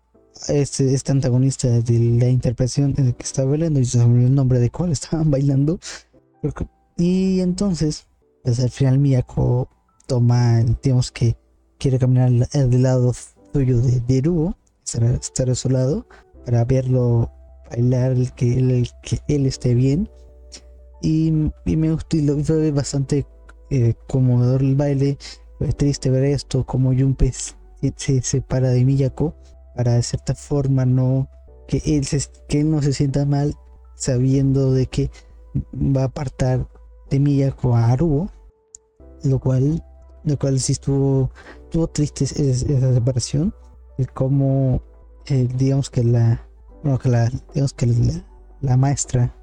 este, 0.50 0.94
este 0.94 1.14
antagonista 1.14 1.70
de 1.70 2.00
la 2.20 2.28
interpretación 2.28 2.94
que 2.94 3.16
estaba 3.24 3.52
bailando 3.52 3.80
y 3.80 3.86
se 3.86 4.02
el 4.02 4.36
nombre 4.36 4.60
de 4.60 4.70
cuál 4.70 4.92
estaban 4.92 5.32
bailando. 5.32 5.80
Y 6.98 7.40
entonces, 7.40 8.08
pues 8.44 8.60
al 8.60 8.72
final 8.72 9.00
Miyako 9.00 9.70
toma, 10.06 10.62
digamos 10.84 11.14
que 11.14 11.38
quiere 11.78 11.98
caminar 11.98 12.30
del 12.30 12.84
lado 12.84 13.14
suyo 13.54 13.80
de, 13.80 14.02
de 14.02 14.54
estar, 15.22 15.50
a 15.50 15.56
su 15.56 15.70
lado, 15.70 16.06
para 16.44 16.66
verlo 16.66 17.32
bailar, 17.70 18.12
el 18.12 18.34
que, 18.34 18.60
el, 18.60 18.90
que 19.02 19.22
él 19.30 19.46
esté 19.46 19.74
bien. 19.76 20.10
Y, 21.01 21.32
me 21.32 21.92
gustó 21.92 22.18
y 22.18 22.22
lo 22.22 22.38
fue 22.44 22.72
bastante 22.72 23.25
eh, 23.70 23.94
conmovedor 24.08 24.62
el 24.62 24.75
baile. 24.75 25.18
Fue 25.58 25.72
triste 25.74 26.10
ver 26.10 26.25
esto, 26.25 26.66
como 26.66 26.94
Junpei 26.94 27.32
se 27.96 28.22
separa 28.22 28.70
de 28.70 28.84
Miyako 28.84 29.36
para 29.75 29.94
de 29.94 30.04
cierta 30.04 30.34
forma 30.34 30.86
no 30.86 31.30
que 31.68 31.82
él, 31.86 32.08
que 32.48 32.63
no 32.63 32.82
se 32.82 32.94
sienta 32.94 33.25
mal 33.25 33.56
sabiendo 33.96 34.72
de 34.72 34.88
que 34.88 35.12
va 35.74 36.01
a 36.01 36.06
apartar 36.06 36.68
de 37.10 37.20
Miyako 37.20 37.75
a 37.75 37.92
Arubo, 37.92 38.30
lo 39.24 39.39
cual, 39.39 39.84
lo 40.24 40.38
cual 40.38 40.60
sí 40.60 40.74
estuvo, 40.74 41.32
estuvo 41.63 41.88
triste 41.88 42.25
esa 42.25 42.94
separación, 42.94 43.54
el 43.98 44.12
cómo 44.12 44.82
eh, 45.27 45.48
digamos 45.56 45.89
que 45.89 46.04
la, 46.04 46.48
bueno, 46.84 47.00
que 47.00 47.10
la, 47.10 47.30
digamos 47.54 47.74
que 47.74 47.88
la, 48.62 48.77
maestra 48.77 49.34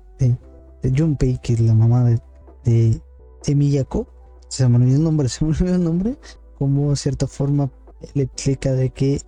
Junpei, 0.90 1.38
que 1.42 1.54
es 1.54 1.60
la 1.60 1.74
mamá 1.74 2.04
de, 2.04 2.20
de, 2.64 3.54
Miyako, 3.54 4.06
se 4.48 4.68
me 4.68 4.76
olvidó 4.76 4.96
el 4.96 5.04
nombre, 5.04 5.28
se 5.30 5.44
me 5.44 5.50
olvidó 5.50 5.74
el 5.74 5.84
nombre, 5.84 6.16
como 6.58 6.90
de 6.90 6.96
cierta 6.96 7.26
forma 7.26 7.70
le 8.14 8.24
explica 8.24 8.72
de 8.72 8.90
que 8.90 9.20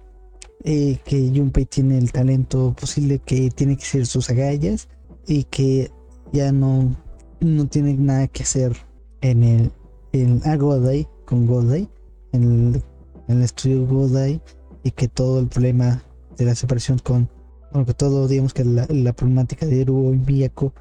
eh, 0.64 0.98
que 1.04 1.32
Junpei 1.34 1.64
tiene 1.64 1.98
el 1.98 2.12
talento 2.12 2.74
posible, 2.78 3.20
que 3.20 3.50
tiene 3.50 3.76
que 3.76 3.84
ser 3.84 4.06
sus 4.06 4.28
agallas 4.30 4.88
y 5.26 5.44
que 5.44 5.90
ya 6.32 6.50
no, 6.50 6.96
no 7.40 7.68
tiene 7.68 7.94
nada 7.94 8.26
que 8.26 8.42
hacer 8.42 8.76
en 9.20 9.44
el 9.44 9.72
en 10.12 10.40
Godai 10.58 11.08
con 11.24 11.46
Godai, 11.46 11.88
en 12.32 12.42
el, 12.42 12.82
en 13.28 13.36
el 13.36 13.42
estudio 13.42 13.86
Godai 13.86 14.40
y 14.82 14.90
que 14.92 15.08
todo 15.08 15.40
el 15.40 15.48
problema 15.48 16.02
de 16.36 16.44
la 16.44 16.54
separación 16.54 16.98
con, 16.98 17.28
bueno, 17.72 17.86
que 17.86 17.94
todo, 17.94 18.28
digamos 18.28 18.54
que 18.54 18.64
la, 18.64 18.86
la 18.88 19.12
problemática 19.12 19.66
de 19.66 19.82
Eru 19.82 20.14
y 20.14 20.18
Miyako 20.18 20.72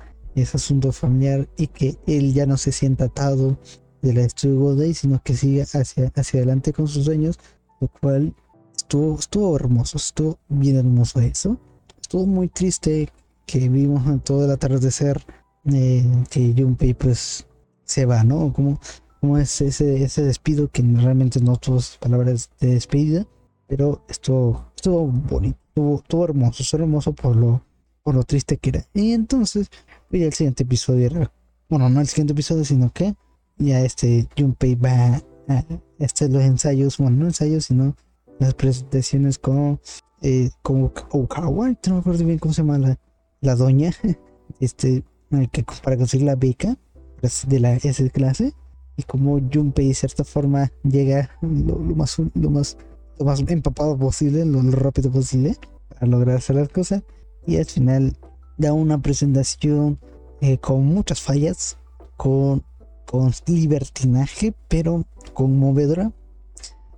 es 0.42 0.56
asunto 0.56 0.92
familiar 0.92 1.48
y 1.58 1.68
que 1.68 1.98
él 2.08 2.34
ya 2.34 2.46
no 2.46 2.58
se 2.58 2.72
sienta 2.72 3.06
atado 3.06 3.58
de 4.02 4.14
la 4.14 4.28
Studio 4.30 4.76
Day, 4.76 4.94
sino 4.94 5.22
que 5.24 5.36
sigue 5.36 5.62
hacia, 5.62 6.12
hacia 6.14 6.40
adelante 6.40 6.74
con 6.74 6.88
sus 6.88 7.06
sueños, 7.06 7.40
lo 7.80 7.88
cual 7.88 8.36
estuvo, 8.76 9.18
estuvo 9.18 9.56
hermoso, 9.56 9.98
estuvo 9.98 10.38
bien 10.48 10.78
hermoso 10.78 11.20
eso. 11.20 11.60
Estuvo 12.00 12.26
muy 12.26 12.48
triste 12.50 13.10
que 13.46 13.70
vimos 13.70 14.06
en 14.08 14.20
todo 14.20 14.46
el 14.46 14.52
atardecer 14.52 15.26
eh, 15.66 16.06
que 16.30 16.54
Junpei 16.56 16.94
pues 16.94 17.48
se 17.84 18.06
va, 18.06 18.24
¿no? 18.24 18.54
Como, 18.54 18.80
como 19.20 19.38
es 19.38 19.62
ese, 19.62 20.04
ese 20.04 20.24
despido 20.24 20.70
que 20.70 20.84
realmente 20.84 21.40
no 21.40 21.58
tuvo 21.58 21.80
palabras 22.00 22.50
de 22.60 22.76
despedida, 22.76 23.26
pero 23.68 24.04
estuvo, 24.08 24.72
estuvo 24.76 25.08
bonito, 25.08 25.58
estuvo, 25.70 25.96
estuvo 25.98 26.24
hermoso, 26.26 26.64
estuvo 26.64 26.82
hermoso 26.84 27.14
por 27.14 27.36
lo, 27.36 27.64
por 28.04 28.16
lo 28.16 28.24
triste 28.24 28.58
que 28.58 28.70
era. 28.70 28.86
Y 28.94 29.14
entonces, 29.14 29.70
pues 30.10 30.24
el 30.24 30.34
siguiente 30.34 30.64
episodio 30.64 31.30
bueno, 31.70 31.90
no 31.90 32.02
el 32.02 32.08
siguiente 32.08 32.34
episodio, 32.34 32.64
sino 32.64 32.92
que 32.92 33.16
ya 33.58 33.82
este 33.82 34.28
Junpei 34.38 34.76
va 34.76 35.22
a 35.48 35.66
este, 36.00 36.30
los 36.30 36.44
ensayos, 36.44 36.98
bueno, 36.98 37.18
no 37.18 37.26
ensayos, 37.26 37.66
sino 37.66 37.96
las 38.40 38.54
presentaciones 38.54 39.40
con, 39.40 39.80
eh, 40.22 40.50
como 40.62 40.92
Okawa, 41.12 41.70
no 41.70 41.94
me 41.94 42.00
acuerdo 42.00 42.26
bien 42.26 42.40
cómo 42.40 42.54
se 42.54 42.62
llama 42.62 42.78
la, 42.78 43.00
la 43.42 43.56
doña, 43.56 43.92
este, 44.60 45.04
que, 45.52 45.66
para 45.84 45.98
conseguir 45.98 46.28
la 46.28 46.36
beca 46.36 46.78
pues, 47.20 47.46
de 47.48 47.60
la 47.60 47.76
S 47.76 48.10
clase, 48.12 48.54
y 48.98 49.04
como 49.04 49.40
Junpei 49.52 49.90
de 49.90 49.94
cierta 49.94 50.24
forma 50.24 50.72
llega 50.84 51.30
lo, 51.42 51.78
más, 51.78 52.18
lo, 52.34 52.50
más, 52.50 52.78
lo 53.18 53.26
más 53.26 53.44
empapado 53.48 53.98
posible, 53.98 54.46
lo, 54.46 54.62
rápido 54.72 55.12
posible, 55.12 55.56
para 55.90 56.08
lograr 56.08 56.38
hacer 56.38 56.58
las 56.58 56.70
cosas, 56.70 57.04
y 57.48 57.58
al 57.58 57.66
final 57.66 58.18
da 58.58 58.74
una 58.74 59.02
presentación 59.02 60.00
eh, 60.42 60.58
con 60.58 60.86
muchas 60.86 61.22
fallas, 61.22 61.78
con 62.18 62.64
con 63.06 63.32
libertinaje, 63.46 64.54
pero 64.68 65.06
conmovedora, 65.34 66.12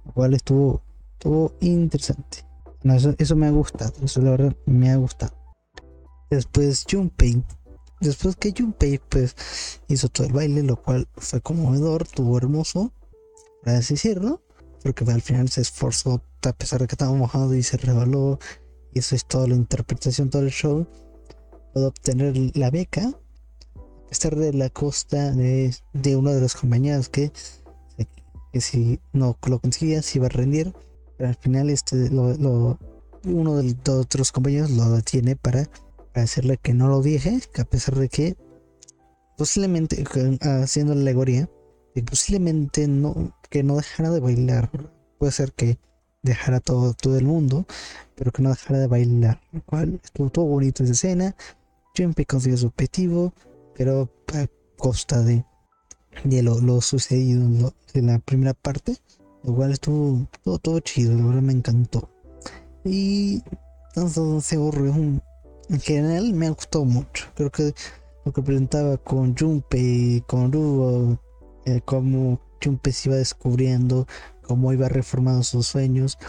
lo 0.05 0.13
cual 0.13 0.33
estuvo, 0.33 0.81
estuvo 1.13 1.53
interesante. 1.59 2.45
eso, 3.17 3.35
me 3.35 3.47
ha 3.47 3.51
gustado, 3.51 3.93
eso 4.03 4.21
la 4.21 4.31
verdad 4.31 4.55
me 4.65 4.89
ha 4.89 4.95
gustado. 4.95 5.33
Después 6.29 6.85
Junpei, 6.89 7.43
después 8.01 8.35
que 8.35 8.53
Junpei 8.57 8.99
pues 9.09 9.35
hizo 9.87 10.09
todo 10.09 10.27
el 10.27 10.33
baile, 10.33 10.63
lo 10.63 10.81
cual 10.81 11.07
fue 11.15 11.41
conmovedor, 11.41 12.03
estuvo 12.03 12.37
hermoso, 12.37 12.91
para 13.63 13.77
decirlo, 13.77 14.41
porque 14.83 15.03
al 15.11 15.21
final 15.21 15.49
se 15.49 15.61
esforzó 15.61 16.21
a 16.43 16.53
pesar 16.53 16.79
de 16.81 16.87
que 16.87 16.95
estaba 16.95 17.13
mojado 17.13 17.53
y 17.53 17.63
se 17.63 17.77
revaló, 17.77 18.39
y 18.93 18.99
eso 18.99 19.15
es 19.15 19.25
toda 19.25 19.47
la 19.47 19.55
interpretación, 19.55 20.29
todo 20.29 20.43
el 20.43 20.51
show, 20.51 20.87
pudo 21.77 21.89
obtener 21.89 22.35
la 22.55 22.71
beca 22.71 23.13
estar 24.09 24.35
de 24.35 24.51
la 24.51 24.69
costa 24.71 25.31
de, 25.31 25.75
uno 26.15 26.33
de 26.33 26.41
los 26.41 26.55
compañeros 26.55 27.07
que, 27.07 27.31
que, 28.51 28.61
si 28.61 28.99
no 29.13 29.37
lo 29.45 29.59
conseguía 29.59 30.01
se 30.01 30.17
iba 30.17 30.25
a 30.25 30.29
rendir 30.29 30.73
pero 31.17 31.29
al 31.29 31.35
final 31.35 31.69
este 31.69 32.09
lo, 32.09 32.79
uno 33.25 33.57
de 33.57 33.63
los 33.63 33.75
otros 33.89 34.31
compañeros 34.31 34.71
lo 34.71 34.89
detiene 34.89 35.35
para, 35.35 35.65
para 36.13 36.21
decirle 36.21 36.57
que 36.57 36.73
no 36.73 36.87
lo 36.87 37.03
dije 37.03 37.41
que 37.53 37.61
a 37.61 37.65
pesar 37.65 37.93
de 37.93 38.09
que 38.09 38.35
posiblemente 39.37 40.03
haciendo 40.41 40.95
la 40.95 41.01
alegoría 41.01 41.47
que 41.93 42.01
posiblemente 42.01 42.87
no 42.87 43.37
que 43.51 43.61
no 43.61 43.75
dejara 43.75 44.09
de 44.09 44.19
bailar 44.19 44.71
puede 45.19 45.31
ser 45.31 45.53
que 45.53 45.77
dejara 46.23 46.59
todo 46.59 46.95
todo 46.95 47.19
el 47.19 47.25
mundo 47.25 47.67
pero 48.15 48.31
que 48.31 48.41
no 48.41 48.49
dejara 48.49 48.79
de 48.79 48.87
bailar 48.87 49.39
lo 49.51 49.61
cual 49.61 49.99
estuvo 50.03 50.31
todo 50.31 50.45
bonito 50.45 50.83
esa 50.83 50.93
escena 50.93 51.35
Siempre 51.97 52.27
consiguió 52.27 52.59
su 52.59 52.67
objetivo 52.67 53.33
pero 53.75 54.07
a 54.35 54.45
costa 54.77 55.23
de, 55.23 55.43
de 56.23 56.43
lo, 56.43 56.79
sucedido 56.79 57.73
en, 57.95 58.05
la 58.05 58.19
primera 58.19 58.53
parte, 58.53 58.97
lo 59.43 59.55
cual 59.55 59.71
estuvo 59.71 60.27
todo, 60.43 60.59
todo 60.59 60.79
chido, 60.79 61.15
la 61.15 61.25
verdad 61.25 61.41
me 61.41 61.53
encantó. 61.53 62.07
Y 62.85 63.41
entonces 63.95 64.53
en 64.53 65.21
general 65.81 66.33
me 66.33 66.51
gustado 66.51 66.85
mucho. 66.85 67.25
Creo 67.33 67.49
que 67.49 67.73
lo 68.25 68.31
que 68.31 68.43
presentaba 68.43 68.97
con 68.97 69.35
Junpei, 69.35 70.23
con 70.27 70.53
Ruo, 70.53 71.17
eh, 71.65 71.81
cómo 71.83 72.39
Junpei 72.63 72.93
se 72.93 73.09
iba 73.09 73.17
descubriendo, 73.17 74.05
cómo 74.43 74.71
iba 74.71 74.87
reformando 74.87 75.41
sus 75.41 75.65
sueños, 75.65 76.19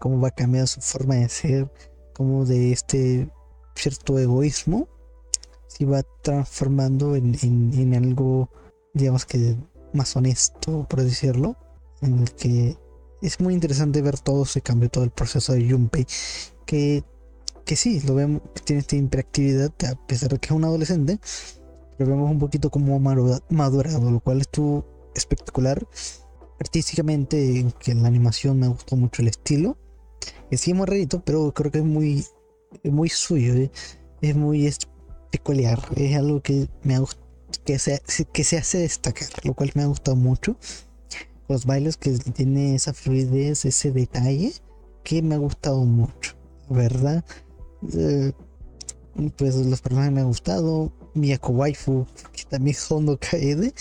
cómo 0.00 0.22
va 0.22 0.30
cambiando 0.30 0.68
su 0.68 0.80
forma 0.80 1.16
de 1.16 1.28
ser, 1.28 1.70
como 2.14 2.46
de 2.46 2.72
este 2.72 3.30
cierto 3.74 4.18
egoísmo 4.18 4.88
se 5.68 5.84
va 5.84 6.02
transformando 6.22 7.14
en, 7.14 7.94
algo, 7.94 8.50
digamos 8.94 9.24
que 9.24 9.56
más 9.92 10.16
honesto, 10.16 10.86
por 10.88 11.02
decirlo, 11.02 11.56
en 12.00 12.18
el 12.20 12.32
que 12.32 12.76
es 13.22 13.40
muy 13.40 13.54
interesante 13.54 14.02
ver 14.02 14.18
todo 14.18 14.44
ese 14.44 14.60
cambio, 14.60 14.88
todo 14.88 15.04
el 15.04 15.10
proceso 15.10 15.52
de 15.52 15.70
Junpei, 15.70 16.06
que, 16.66 17.04
que 17.64 17.76
sí, 17.76 18.00
lo 18.00 18.14
vemos, 18.14 18.42
que 18.54 18.62
tiene 18.62 18.80
esta 18.80 18.96
hiperactividad, 18.96 19.72
a 19.90 20.06
pesar 20.06 20.30
de 20.30 20.38
que 20.38 20.46
es 20.46 20.52
un 20.52 20.64
adolescente, 20.64 21.18
pero 21.96 22.10
vemos 22.10 22.30
un 22.30 22.38
poquito 22.38 22.70
como 22.70 22.98
madurado, 22.98 24.10
lo 24.10 24.20
cual 24.20 24.40
estuvo 24.40 25.10
espectacular. 25.14 25.86
Artísticamente, 26.60 27.66
que 27.78 27.92
en 27.92 28.02
la 28.02 28.08
animación 28.08 28.58
me 28.58 28.68
gustó 28.68 28.96
mucho 28.96 29.22
el 29.22 29.28
estilo, 29.28 29.76
que 30.50 30.56
sí 30.56 30.72
es 30.72 30.76
muy 30.76 30.86
rarito, 30.86 31.22
pero 31.24 31.52
creo 31.52 31.70
que 31.70 31.78
es 31.78 31.84
muy, 31.84 32.24
muy 32.84 33.08
suyo, 33.08 33.54
¿eh? 33.54 33.70
es 34.20 34.34
muy 34.34 34.66
es 35.96 36.16
algo 36.16 36.42
que 36.42 36.68
me 36.82 36.94
ha 36.94 37.02
que 37.64 37.78
se, 37.78 38.00
que 38.32 38.44
se 38.44 38.58
hace 38.58 38.78
destacar, 38.78 39.28
lo 39.44 39.54
cual 39.54 39.70
me 39.74 39.82
ha 39.82 39.86
gustado 39.86 40.16
mucho. 40.16 40.56
Los 41.48 41.64
bailes 41.64 41.96
que 41.96 42.10
tiene 42.12 42.74
esa 42.74 42.92
fluidez, 42.92 43.64
ese 43.64 43.90
detalle, 43.90 44.52
que 45.02 45.22
me 45.22 45.34
ha 45.34 45.38
gustado 45.38 45.84
mucho, 45.84 46.34
¿verdad? 46.68 47.24
Eh, 47.94 48.32
pues 49.36 49.56
los 49.56 49.80
personajes 49.80 50.12
me 50.12 50.20
han 50.20 50.26
gustado. 50.26 50.92
Miyako 51.14 51.52
Waifu, 51.52 52.06
que 52.32 52.44
también 52.44 52.76
es 52.76 52.90
Hondo 52.90 53.18
Kaede. 53.18 53.72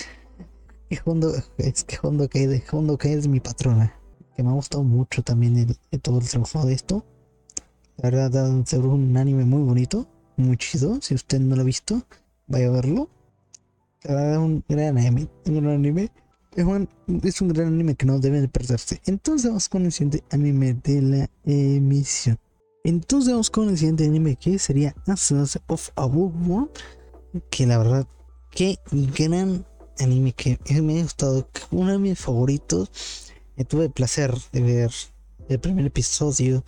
Y 0.89 0.97
Hondo, 1.03 1.33
es 1.57 1.83
que 1.83 1.97
Hondo 2.01 2.29
Kaede, 2.29 2.63
Hondo 2.71 2.97
Kaede 2.97 3.19
es 3.19 3.27
mi 3.27 3.41
patrona. 3.41 3.93
Que 4.35 4.43
me 4.43 4.49
ha 4.49 4.53
gustado 4.53 4.83
mucho 4.83 5.21
también 5.23 5.57
el, 5.91 6.01
todo 6.01 6.19
el 6.19 6.27
trabajo 6.27 6.65
de 6.65 6.73
esto. 6.73 7.05
La 7.97 8.09
verdad, 8.09 8.65
ser 8.65 8.79
un 8.81 9.17
anime 9.17 9.43
muy 9.43 9.63
bonito 9.63 10.07
muy 10.37 10.57
chido. 10.57 10.99
Si 11.01 11.13
usted 11.13 11.39
no 11.39 11.55
lo 11.55 11.61
ha 11.61 11.65
visto, 11.65 12.03
vaya 12.47 12.67
a 12.67 12.71
verlo. 12.71 13.09
Es 14.03 14.37
un 14.37 14.63
gran 14.69 14.97
anime. 14.97 15.27
Un 15.45 15.61
gran 15.61 15.73
anime. 15.73 16.11
Es 16.55 16.63
un, 16.63 16.89
es 17.23 17.41
un 17.41 17.49
gran 17.49 17.67
anime 17.67 17.95
que 17.95 18.05
no 18.05 18.19
debe 18.19 18.41
de 18.41 18.47
perderse. 18.47 19.01
Entonces 19.05 19.47
vamos 19.47 19.69
con 19.69 19.85
el 19.85 19.91
siguiente 19.91 20.23
anime 20.31 20.73
de 20.75 21.01
la 21.01 21.29
emisión. 21.45 22.39
Entonces 22.83 23.31
vamos 23.31 23.49
con 23.49 23.69
el 23.69 23.77
siguiente 23.77 24.05
anime 24.05 24.37
que 24.37 24.57
sería 24.57 24.95
Asas 25.05 25.59
of 25.67 25.89
a 25.95 26.05
World. 26.05 26.69
Que 27.49 27.67
la 27.67 27.77
verdad, 27.77 28.07
qué 28.51 28.79
gran 28.91 29.65
anime 29.99 30.33
que 30.33 30.57
me 30.81 30.99
ha 30.99 31.03
gustado. 31.03 31.47
Uno 31.71 31.91
de 31.91 31.99
mis 31.99 32.19
favoritos. 32.19 33.33
tuve 33.67 33.85
el 33.85 33.91
placer 33.91 34.33
de 34.51 34.61
ver 34.61 34.91
el 35.49 35.59
primer 35.59 35.85
episodio 35.85 36.63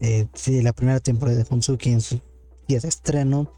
eh, 0.00 0.26
de 0.46 0.62
la 0.62 0.72
primera 0.72 1.00
temporada 1.00 1.38
de 1.38 1.46
Honsuki 1.48 1.90
en 1.90 2.00
su 2.00 2.20
día 2.66 2.80
de 2.80 2.88
estreno. 2.88 3.50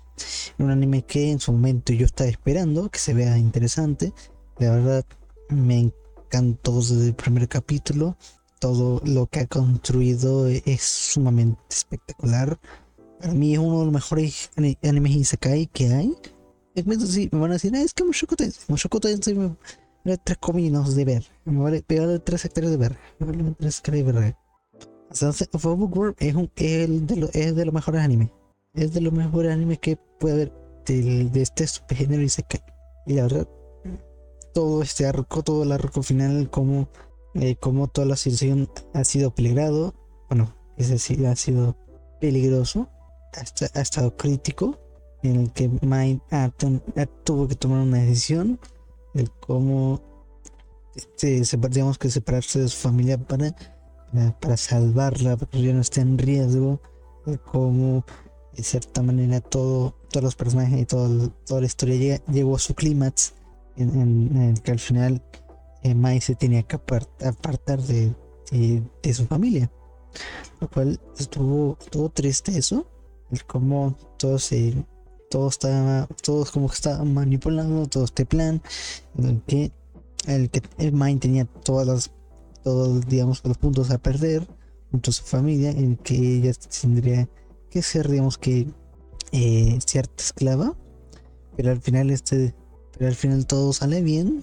Un 0.58 0.70
anime 0.70 1.02
que 1.02 1.30
en 1.30 1.40
su 1.40 1.52
momento 1.52 1.92
yo 1.92 2.06
estaba 2.06 2.30
esperando, 2.30 2.90
que 2.90 2.98
se 2.98 3.14
vea 3.14 3.36
interesante. 3.38 4.12
La 4.58 4.70
verdad 4.70 5.04
me 5.50 5.92
encantó 6.24 6.76
desde 6.76 7.08
el 7.08 7.14
primer 7.14 7.48
capítulo. 7.48 8.16
Todo 8.58 9.02
lo 9.04 9.26
que 9.26 9.40
ha 9.40 9.46
construido 9.46 10.46
es 10.48 10.82
sumamente 10.82 11.60
espectacular. 11.68 12.58
Para 13.20 13.34
mí 13.34 13.54
es 13.54 13.58
uno 13.58 13.80
de 13.80 13.84
los 13.84 13.94
mejores 13.94 14.50
animes 14.82 15.12
Isekai 15.12 15.66
que 15.66 15.88
hay. 15.88 16.14
Sí, 17.06 17.28
me 17.32 17.38
van 17.38 17.50
a 17.50 17.54
decir, 17.54 17.72
ah, 17.74 17.82
es 17.82 17.94
que 17.94 18.04
Mushoku 18.04 18.36
Tensei. 18.36 18.64
Mushoku 18.68 19.00
Tensei 19.00 19.34
me 19.34 19.56
vale 20.04 20.18
tres 20.24 20.38
cominos 20.38 20.94
de 20.94 21.04
ver. 21.04 21.26
Me 21.44 21.62
vale, 21.62 21.82
pegar 21.82 22.18
tres 22.20 22.44
hectáreas 22.44 22.72
de 22.72 22.78
ver. 22.78 22.98
Me 23.18 23.26
vale 23.26 23.54
tres 23.58 23.78
hectáreas 23.78 24.06
de 24.06 24.12
ver. 24.12 24.36
Entonces, 25.10 25.48
es, 25.52 26.34
un, 26.34 26.50
es, 26.56 27.06
de 27.06 27.30
es 27.32 27.56
de 27.56 27.64
los 27.64 27.74
mejores 27.74 28.02
animes 28.02 28.30
es 28.76 28.92
de 28.92 29.00
los 29.00 29.12
mejores 29.12 29.52
animes 29.52 29.78
que 29.78 29.96
puede 29.96 30.34
haber 30.34 30.52
de, 30.86 31.42
este 31.42 31.66
subgénero 31.66 32.22
y 32.22 32.28
se 32.28 32.42
cae. 32.44 32.62
Y 33.06 33.14
la 33.14 33.22
verdad, 33.22 33.48
todo 34.54 34.82
este 34.82 35.06
arco, 35.06 35.42
todo 35.42 35.62
el 35.64 35.72
arco 35.72 36.02
final, 36.02 36.50
como, 36.50 36.88
eh, 37.34 37.56
como 37.56 37.88
toda 37.88 38.06
la 38.06 38.16
situación 38.16 38.68
ha 38.94 39.04
sido 39.04 39.34
peligrado, 39.34 39.94
bueno, 40.28 40.54
es 40.76 40.90
decir, 40.90 41.26
ha 41.26 41.36
sido 41.36 41.76
peligroso, 42.20 42.88
ha, 43.34 43.80
estado 43.80 44.16
crítico, 44.16 44.78
en 45.22 45.40
el 45.40 45.52
que 45.52 45.68
Mind 45.68 46.20
tuvo 47.24 47.48
que 47.48 47.54
tomar 47.54 47.80
una 47.80 47.98
decisión, 47.98 48.60
el 49.14 49.30
cómo 49.30 50.00
este, 50.94 51.42
digamos 51.70 51.98
que 51.98 52.10
separarse 52.10 52.60
de 52.60 52.68
su 52.68 52.76
familia 52.76 53.18
para, 53.18 53.54
para 54.40 54.56
salvarla, 54.56 55.36
para 55.36 55.50
que 55.50 55.62
ya 55.62 55.72
no 55.72 55.80
esté 55.80 56.00
en 56.00 56.16
riesgo, 56.16 56.80
el 57.26 57.40
cómo 57.40 58.04
de 58.56 58.62
cierta 58.62 59.02
manera 59.02 59.40
todo, 59.40 59.94
todos 60.10 60.24
los 60.24 60.34
personajes 60.34 60.80
y 60.80 60.86
todo, 60.86 61.30
toda 61.46 61.60
la 61.60 61.66
historia 61.66 62.22
llegó 62.26 62.56
a 62.56 62.58
su 62.58 62.74
clímax 62.74 63.34
en, 63.76 64.36
el 64.36 64.62
que 64.62 64.70
al 64.72 64.78
final 64.78 65.22
eh, 65.82 65.94
Mai 65.94 66.20
se 66.20 66.34
tenía 66.34 66.62
que 66.62 66.76
apartar 66.76 67.82
de, 67.82 68.14
de, 68.50 69.14
su 69.14 69.26
familia. 69.26 69.70
Lo 70.60 70.68
cual 70.68 70.98
estuvo, 71.18 71.76
estuvo 71.80 72.08
triste 72.08 72.56
eso. 72.56 72.86
El 73.30 73.44
cómo 73.44 73.96
todo 74.18 74.38
se. 74.38 74.74
Todo 75.30 75.48
estaba. 75.48 76.06
Todos 76.22 76.50
como 76.50 76.68
que 76.68 76.74
estaban 76.74 77.12
manipulando 77.12 77.86
todo 77.86 78.04
este 78.04 78.24
plan. 78.24 78.62
El 79.18 79.42
que 79.42 79.72
el 80.26 80.50
que 80.50 80.62
el 80.78 80.92
Mai 80.92 81.16
tenía 81.16 81.44
todas 81.44 81.86
las. 81.86 82.10
Todos, 82.64 83.06
digamos, 83.06 83.42
los 83.44 83.58
puntos 83.58 83.90
a 83.90 83.98
perder. 83.98 84.46
Junto 84.90 85.10
a 85.10 85.14
su 85.14 85.24
familia. 85.24 85.70
En 85.70 85.96
que 85.96 86.14
ella 86.14 86.52
tendría 86.80 87.28
que 87.76 87.82
ser, 87.82 88.08
digamos 88.08 88.38
que. 88.38 88.66
Eh, 89.32 89.78
cierta 89.84 90.22
esclava. 90.22 90.76
Pero 91.56 91.70
al 91.70 91.80
final 91.80 92.10
este 92.10 92.54
pero 92.96 93.08
al 93.08 93.14
final 93.14 93.46
todo 93.46 93.72
sale 93.72 94.02
bien, 94.02 94.40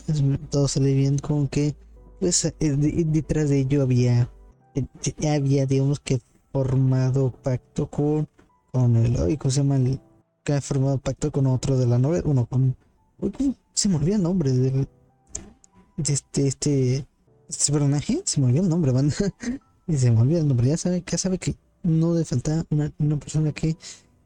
todo 0.52 0.68
sale 0.68 0.94
bien 0.94 1.18
con 1.18 1.48
que, 1.48 1.76
pues, 2.20 2.46
eh, 2.46 2.54
detrás 2.60 3.50
de 3.50 3.62
ello 3.62 3.82
había, 3.82 4.30
eh, 4.76 5.28
había, 5.28 5.66
digamos 5.66 6.00
que 6.00 6.22
formado 6.52 7.32
pacto 7.32 7.90
con, 7.90 8.30
con 8.72 8.96
el, 8.96 9.38
¿cómo 9.40 9.52
se 9.52 9.64
llama? 9.64 9.80
que 10.44 10.54
ha 10.54 10.62
formado 10.62 11.00
pacto 11.00 11.32
con 11.32 11.48
otro 11.48 11.78
de 11.78 11.88
la 11.88 11.98
novela, 11.98 12.24
uno 12.28 12.46
con, 12.46 12.76
se 13.74 13.90
me 13.90 13.96
olvidó 13.96 14.18
el 14.18 14.24
nombre 14.24 14.52
de, 14.52 14.88
este, 15.98 16.48
este, 16.48 17.08
este 17.50 17.72
personaje, 17.72 18.22
se 18.24 18.40
me 18.40 18.48
olvidó 18.48 18.64
el 18.64 18.70
nombre, 18.70 18.92
banda, 18.92 19.16
y 19.88 19.98
se 19.98 20.12
me 20.12 20.22
olvidó 20.22 20.42
el 20.42 20.48
nombre, 20.48 20.68
ya 20.68 20.78
sabe, 20.78 21.04
ya 21.06 21.18
sabe 21.18 21.40
que 21.40 21.56
no 21.84 22.16
le 22.16 22.26
falta 22.26 22.66
una, 22.70 22.92
una 22.98 23.18
persona 23.18 23.52
que 23.52 23.78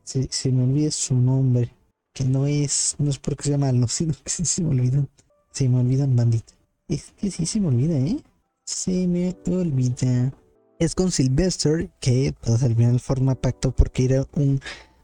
se, 0.04 0.28
se 0.32 0.52
me 0.52 0.64
olvide 0.64 0.92
su 0.92 1.16
nombre 1.16 1.78
que 2.18 2.24
no 2.24 2.48
es, 2.48 2.96
no 2.98 3.12
es 3.12 3.20
porque 3.20 3.44
sea 3.44 3.60
malo, 3.60 3.88
sino 3.88 4.14
que 4.24 4.30
sí 4.30 4.44
se 4.44 4.64
me 4.64 4.70
olvidan. 4.70 5.08
Se 5.52 5.70
me 5.70 5.80
olvidan, 5.80 6.16
bandita. 6.16 6.54
Es 6.88 7.14
que 7.16 7.30
sí 7.30 7.46
se 7.46 7.60
me 7.60 7.68
olvida, 7.68 7.96
¿eh? 7.96 8.18
Se 8.64 9.08
me 9.08 9.36
olvida. 9.46 10.34
Es 10.80 10.96
con 10.96 11.12
Sylvester 11.12 11.92
que 12.00 12.34
pues, 12.42 12.64
al 12.64 12.76
final 12.76 13.00
forma 13.00 13.36
pacto 13.36 13.72
porque 13.72 14.06
era 14.06 14.26
un, 14.34 14.60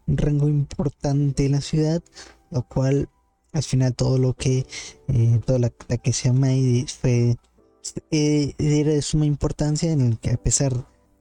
rango 0.08 0.50
importante 0.50 1.46
en 1.46 1.54
la 1.54 1.62
ciudad, 1.62 2.02
lo 2.50 2.68
cual 2.68 3.10
al 3.52 3.63
final 3.63 3.94
todo 3.94 4.18
lo 4.18 4.34
que, 4.34 4.66
eh, 5.08 5.39
toda 5.46 5.60
la, 5.60 5.70
que 5.70 6.13
se 6.13 6.30
llama 6.30 6.48
fue, 7.00 7.38
eh, 8.12 8.56
era 8.58 8.92
de 8.92 9.02
suma 9.02 9.26
importancia 9.26 9.92
en 9.92 10.02
el 10.02 10.20
que 10.20 10.32
a 10.32 10.38
pesar 10.38 10.74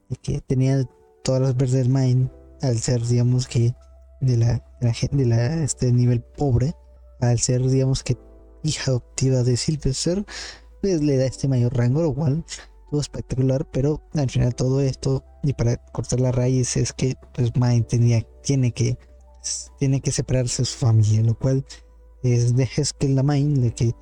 de 0.09 0.15
que 0.17 0.41
tenía 0.41 0.89
todas 1.23 1.41
las 1.41 1.55
verdes 1.55 1.87
Mind, 1.87 2.29
al 2.61 2.79
ser 2.79 3.01
digamos 3.01 3.47
que 3.47 3.73
de 4.21 4.37
la, 4.37 4.63
de 4.79 5.25
la, 5.25 5.63
este 5.63 5.91
nivel 5.91 6.21
pobre, 6.21 6.73
al 7.19 7.39
ser, 7.39 7.61
digamos 7.67 8.03
que 8.03 8.17
hija 8.63 8.91
adoptiva 8.91 9.43
de 9.43 9.57
Sylvester, 9.57 10.25
pues 10.81 11.01
le 11.01 11.17
da 11.17 11.25
este 11.25 11.47
mayor 11.47 11.75
rango, 11.75 12.01
lo 12.01 12.13
cual 12.13 12.45
todo 12.89 13.01
espectacular, 13.01 13.67
pero 13.71 14.01
al 14.13 14.29
final 14.29 14.55
todo 14.55 14.81
esto, 14.81 15.23
y 15.43 15.53
para 15.53 15.77
cortar 15.77 16.19
la 16.19 16.31
raíz, 16.31 16.77
es 16.77 16.93
que 16.93 17.15
pues 17.33 17.51
Mind 17.55 17.87
tenía, 17.87 18.25
tiene 18.43 18.71
que 18.71 18.97
tiene 19.77 19.99
que 19.99 20.11
separarse 20.11 20.61
de 20.61 20.65
su 20.65 20.77
familia, 20.77 21.21
lo 21.21 21.37
cual 21.37 21.65
es 22.23 22.55
de 22.55 22.69
que 22.97 23.09
la 23.09 23.23
Mind, 23.23 23.57
de 23.57 23.73
que 23.73 23.93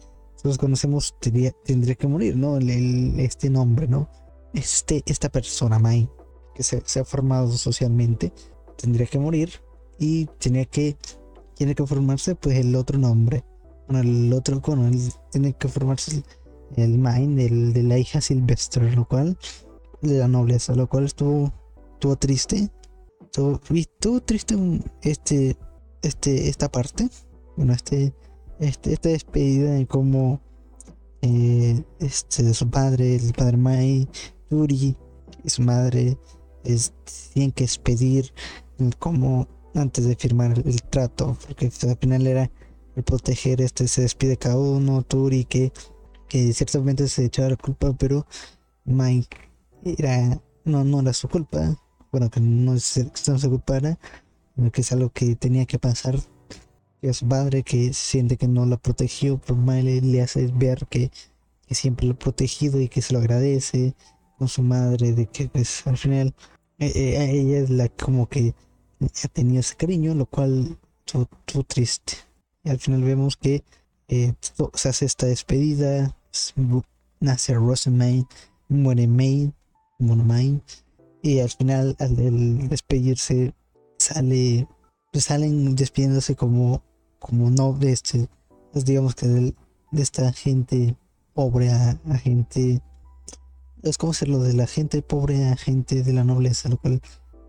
todos 0.41 0.57
conocemos, 0.57 1.15
tendría, 1.19 1.51
tendría 1.65 1.95
que 1.95 2.07
morir, 2.07 2.35
¿no? 2.35 2.57
El, 2.57 3.19
este 3.19 3.49
nombre, 3.49 3.87
¿no? 3.87 4.09
Este, 4.53 5.01
esta 5.05 5.29
persona, 5.29 5.79
Mind, 5.79 6.09
que 6.55 6.63
se, 6.63 6.81
se 6.85 6.99
ha 6.99 7.05
formado 7.05 7.51
socialmente, 7.51 8.33
tendría 8.77 9.07
que 9.07 9.19
morir 9.19 9.61
y 9.99 10.25
tenía 10.39 10.65
que 10.65 10.97
tiene 11.55 11.75
que 11.75 11.85
formarse 11.85 12.33
pues 12.33 12.57
el 12.57 12.75
otro 12.75 12.97
nombre. 12.97 13.43
El 13.87 14.33
otro 14.33 14.61
cono 14.61 14.89
tiene 15.31 15.53
que 15.53 15.67
formarse 15.67 16.23
el, 16.75 16.97
mind 16.97 17.73
de 17.73 17.83
la 17.83 17.99
hija 17.99 18.21
Silvestre 18.21 18.95
lo 18.95 19.07
cual 19.07 19.37
de 20.01 20.17
la 20.17 20.27
nobleza 20.27 20.73
lo 20.75 20.87
cual 20.87 21.05
estuvo 21.05 21.53
estuvo 21.93 22.15
triste. 22.15 22.71
Estuvo, 23.21 23.59
estuvo 23.75 24.21
triste 24.21 24.55
este 25.03 25.55
este 26.01 26.49
esta 26.49 26.71
parte. 26.71 27.09
Bueno 27.55 27.73
este 27.73 28.13
este 28.59 28.93
esta 28.93 29.09
despedida 29.09 29.73
de 29.73 29.85
cómo 29.85 30.41
eh, 31.21 31.83
este 31.99 32.55
su 32.55 32.69
padre 32.71 33.17
el 33.17 33.33
padre 33.33 33.57
Mai 33.57 34.07
Yuri 34.49 34.95
y 35.43 35.49
su 35.49 35.61
madre 35.61 36.17
es, 36.63 36.93
tienen 37.33 37.51
que 37.51 37.63
despedir 37.63 38.33
como 38.99 39.47
antes 39.75 40.05
de 40.05 40.15
firmar 40.15 40.57
el, 40.65 40.81
trato, 40.83 41.37
porque 41.47 41.71
al 41.83 41.97
final 41.97 42.27
era 42.27 42.51
el 42.95 43.03
proteger, 43.03 43.61
este 43.61 43.87
se 43.87 44.01
despide 44.01 44.37
cada 44.37 44.57
uno, 44.57 45.03
Turi 45.03 45.45
que, 45.45 45.71
que 46.27 46.53
ciertamente 46.53 47.07
se 47.07 47.25
echaba 47.25 47.49
la 47.49 47.55
culpa, 47.55 47.93
pero 47.93 48.25
Mike 48.85 49.37
era, 49.83 50.41
no, 50.65 50.83
no 50.83 51.01
era 51.01 51.13
su 51.13 51.29
culpa, 51.29 51.75
bueno, 52.11 52.29
que 52.29 52.41
no, 52.41 52.77
se, 52.79 53.09
no 53.27 53.39
se 53.39 53.49
culpara, 53.49 53.97
que 54.71 54.81
es 54.81 54.91
algo 54.91 55.09
que 55.09 55.35
tenía 55.35 55.65
que 55.65 55.79
pasar, 55.79 56.19
que 56.99 57.09
es 57.09 57.17
su 57.17 57.27
padre 57.27 57.63
que 57.63 57.93
siente 57.93 58.37
que 58.37 58.47
no 58.47 58.65
la 58.65 58.77
protegió, 58.77 59.39
pero 59.39 59.55
Mike 59.55 60.01
le, 60.01 60.21
hace 60.21 60.47
ver 60.47 60.87
que, 60.87 61.11
que, 61.67 61.75
siempre 61.75 62.07
lo 62.07 62.13
ha 62.13 62.19
protegido 62.19 62.81
y 62.81 62.89
que 62.89 63.01
se 63.01 63.13
lo 63.13 63.19
agradece 63.19 63.95
con 64.41 64.47
su 64.47 64.63
madre, 64.63 65.13
de 65.13 65.27
que 65.27 65.49
pues, 65.49 65.85
al 65.85 65.99
final 65.99 66.33
eh, 66.79 66.91
eh, 66.95 67.29
ella 67.31 67.59
es 67.59 67.69
la 67.69 67.89
como 67.89 68.27
que 68.27 68.55
ha 68.99 69.27
tenido 69.27 69.59
ese 69.59 69.75
cariño, 69.75 70.15
lo 70.15 70.25
cual 70.25 70.79
estuvo 71.05 71.63
triste. 71.63 72.13
Y 72.63 72.71
al 72.71 72.79
final 72.79 73.03
vemos 73.03 73.37
que 73.37 73.63
eh, 74.07 74.33
se 74.73 74.89
hace 74.89 75.05
esta 75.05 75.27
despedida, 75.27 76.17
nace 77.19 77.53
Rosamund, 77.53 78.25
muere 78.67 79.05
May, 79.05 79.53
May, 79.99 80.59
y 81.21 81.37
al 81.37 81.49
final 81.51 81.95
al, 81.99 82.67
despedirse 82.67 83.53
sale, 83.99 84.67
pues 85.11 85.25
salen 85.25 85.75
despidiéndose 85.75 86.35
como, 86.35 86.81
como 87.19 87.51
no 87.51 87.73
de 87.73 87.91
este, 87.91 88.27
pues 88.73 88.85
digamos 88.85 89.13
que 89.13 89.27
de, 89.27 89.53
esta 89.91 90.33
gente 90.33 90.95
pobre 91.35 91.69
a, 91.69 91.99
gente, 92.17 92.81
es 93.83 93.97
como 93.97 94.13
lo 94.27 94.39
de 94.39 94.53
la 94.53 94.67
gente 94.67 95.01
pobre 95.01 95.45
a 95.45 95.55
gente 95.55 96.03
de 96.03 96.13
la 96.13 96.23
nobleza, 96.23 96.69
lo 96.69 96.77
cual 96.77 97.01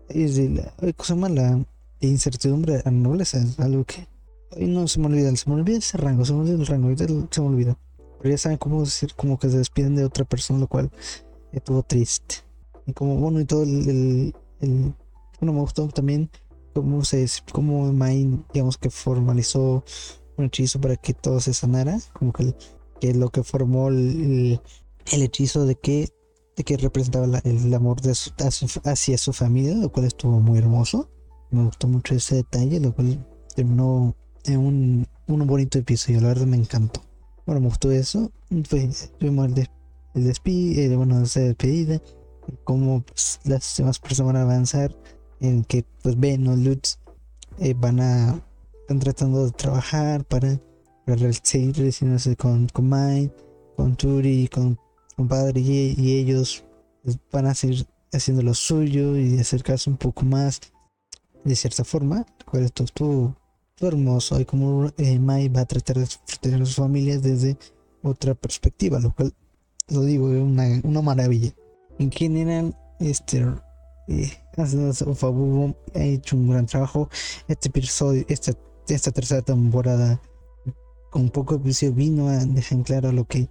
es 0.09 0.35
de 0.35 0.49
la 0.49 0.93
cosa 0.93 1.15
mala 1.15 1.65
incertidumbre 2.07 2.81
a 2.85 2.91
nobleza 2.91 3.37
es 3.39 3.59
algo 3.59 3.85
que 3.85 4.07
hoy 4.51 4.67
no 4.67 4.87
se 4.87 4.99
me 4.99 5.07
olvida, 5.07 5.35
se 5.35 5.49
me 5.49 5.55
olvida 5.55 5.77
ese 5.77 5.97
rango, 5.97 6.25
se 6.25 6.33
me 6.33 6.39
olvida 6.39 6.55
el 6.55 6.67
rango, 6.67 6.95
se 7.31 7.41
me 7.41 7.47
olvida. 7.47 7.77
Pero 8.19 8.31
ya 8.31 8.37
saben 8.37 8.57
cómo 8.57 8.81
decir, 8.81 9.13
como 9.15 9.37
que 9.37 9.49
se 9.49 9.57
despiden 9.57 9.95
de 9.95 10.05
otra 10.05 10.25
persona, 10.25 10.59
lo 10.59 10.67
cual 10.67 10.91
estuvo 11.51 11.83
triste. 11.83 12.35
Y 12.85 12.93
como 12.93 13.15
bueno, 13.17 13.39
y 13.39 13.45
todo 13.45 13.63
el, 13.63 14.33
el, 14.61 14.93
bueno, 15.39 15.53
me 15.53 15.59
gustó 15.59 15.87
también 15.87 16.29
cómo 16.73 17.03
se, 17.03 17.27
cómo 17.51 17.91
Main, 17.91 18.45
digamos 18.53 18.77
que 18.77 18.89
formalizó 18.89 19.83
un 20.37 20.45
hechizo 20.45 20.79
para 20.79 20.95
que 20.95 21.13
todo 21.13 21.39
se 21.39 21.53
sanara, 21.53 21.99
como 22.13 22.31
que, 22.33 22.53
que 22.99 23.13
lo 23.13 23.29
que 23.29 23.43
formó 23.43 23.89
el, 23.89 24.61
el 25.11 25.21
hechizo 25.21 25.65
de 25.65 25.75
que 25.75 26.09
de 26.55 26.63
que 26.63 26.77
representaba 26.77 27.25
el 27.43 27.73
amor 27.73 28.01
de 28.01 28.11
hacia 28.85 29.17
su 29.17 29.33
familia, 29.33 29.75
lo 29.75 29.91
cual 29.91 30.05
estuvo 30.05 30.39
muy 30.39 30.59
hermoso. 30.59 31.09
Me 31.51 31.63
gustó 31.63 31.87
mucho 31.87 32.15
ese 32.15 32.35
detalle, 32.35 32.79
lo 32.79 32.93
cual 32.93 33.25
terminó 33.55 34.15
en 34.45 34.59
un, 34.59 35.07
un 35.27 35.47
bonito 35.47 35.79
episodio, 35.79 36.21
la 36.21 36.29
verdad 36.29 36.45
me 36.45 36.57
encantó. 36.57 37.01
Bueno, 37.45 37.61
me 37.61 37.67
gustó 37.67 37.91
eso. 37.91 38.31
Pues, 38.69 39.11
tuvimos 39.19 39.47
el, 39.47 39.69
el 40.15 40.23
despido, 40.23 40.81
eh, 40.81 40.95
bueno, 40.95 41.21
esa 41.21 41.41
despedida, 41.41 42.01
cómo 42.63 43.01
pues, 43.01 43.39
las 43.45 43.75
demás 43.77 43.99
personas 43.99 44.33
van 44.33 44.41
a 44.41 44.41
avanzar, 44.43 44.95
en 45.39 45.63
que 45.63 45.85
pues 46.01 46.19
Ben 46.19 46.47
o 46.47 46.55
Lutz 46.55 46.99
eh, 47.59 47.73
van 47.77 47.99
a 47.99 48.41
están 48.81 48.99
tratando 48.99 49.45
de 49.45 49.51
trabajar 49.51 50.25
para, 50.25 50.59
para 51.05 51.33
seguir 51.33 51.75
relacionándose 51.77 52.35
con, 52.35 52.67
con 52.67 52.89
Mike, 52.89 53.33
con 53.77 53.95
Turi, 53.95 54.49
con 54.49 54.77
compadre 55.15 55.61
y, 55.61 55.95
y 55.97 56.17
ellos 56.19 56.63
pues, 57.03 57.17
van 57.31 57.47
a 57.47 57.53
seguir 57.53 57.85
haciendo 58.11 58.43
lo 58.43 58.53
suyo 58.53 59.17
y 59.17 59.39
acercarse 59.39 59.89
un 59.89 59.97
poco 59.97 60.23
más 60.23 60.61
de 61.43 61.55
cierta 61.55 61.83
forma, 61.83 62.25
cual 62.45 62.63
esto 62.63 62.83
estuvo, 62.83 63.35
hermoso 63.81 64.39
y 64.39 64.45
como 64.45 64.91
eh, 64.97 65.19
Mai 65.19 65.49
va 65.49 65.61
a 65.61 65.65
tratar 65.65 65.97
de 65.97 66.07
proteger 66.25 66.61
a 66.61 66.65
sus 66.65 66.75
familias 66.75 67.21
desde 67.21 67.57
otra 68.01 68.33
perspectiva, 68.33 68.99
lo 68.99 69.13
cual 69.13 69.33
lo 69.89 70.03
digo 70.03 70.31
es 70.31 70.41
una, 70.41 70.79
una 70.83 71.01
maravilla. 71.01 71.53
En 71.99 72.11
general, 72.11 72.77
este 72.99 73.45
eh, 74.07 74.31
ha 74.57 76.03
hecho 76.03 76.35
un 76.35 76.49
gran 76.49 76.65
trabajo. 76.65 77.09
Este 77.47 77.69
episodio, 77.69 78.25
esta, 78.27 78.53
esta 78.87 79.11
tercera 79.11 79.41
temporada, 79.41 80.21
con 81.09 81.29
poco 81.29 81.55
episodio 81.55 81.93
vino 81.93 82.27
a 82.29 82.45
dejar 82.45 82.83
claro 82.83 83.11
lo 83.11 83.25
que 83.25 83.49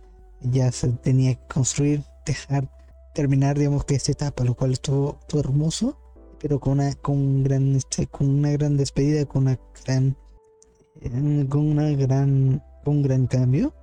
ya 0.50 0.70
se 0.72 0.88
tenía 0.88 1.35
que 1.35 1.46
construir, 1.46 2.02
dejar 2.26 2.68
terminar, 3.14 3.59
digamos 3.59 3.85
que 3.85 3.94
esta 3.94 4.12
etapa, 4.12 4.44
lo 4.44 4.55
cual 4.55 4.72
estuvo, 4.72 5.18
todo 5.28 5.40
hermoso, 5.40 5.98
pero 6.40 6.59
con 6.61 6.74
una, 6.74 6.94
con 6.94 7.16
un 7.16 7.44
gran, 7.44 7.76
este, 7.76 8.07
con 8.07 8.28
una 8.28 8.50
gran 8.50 8.76
despedida, 8.76 9.24
con 9.26 9.42
una 9.42 9.59
gran, 9.85 10.16
eh, 11.00 11.46
con 11.48 11.70
una 11.70 11.90
gran, 11.90 12.62
un 12.85 13.02
gran 13.02 13.26
cambio. 13.26 13.74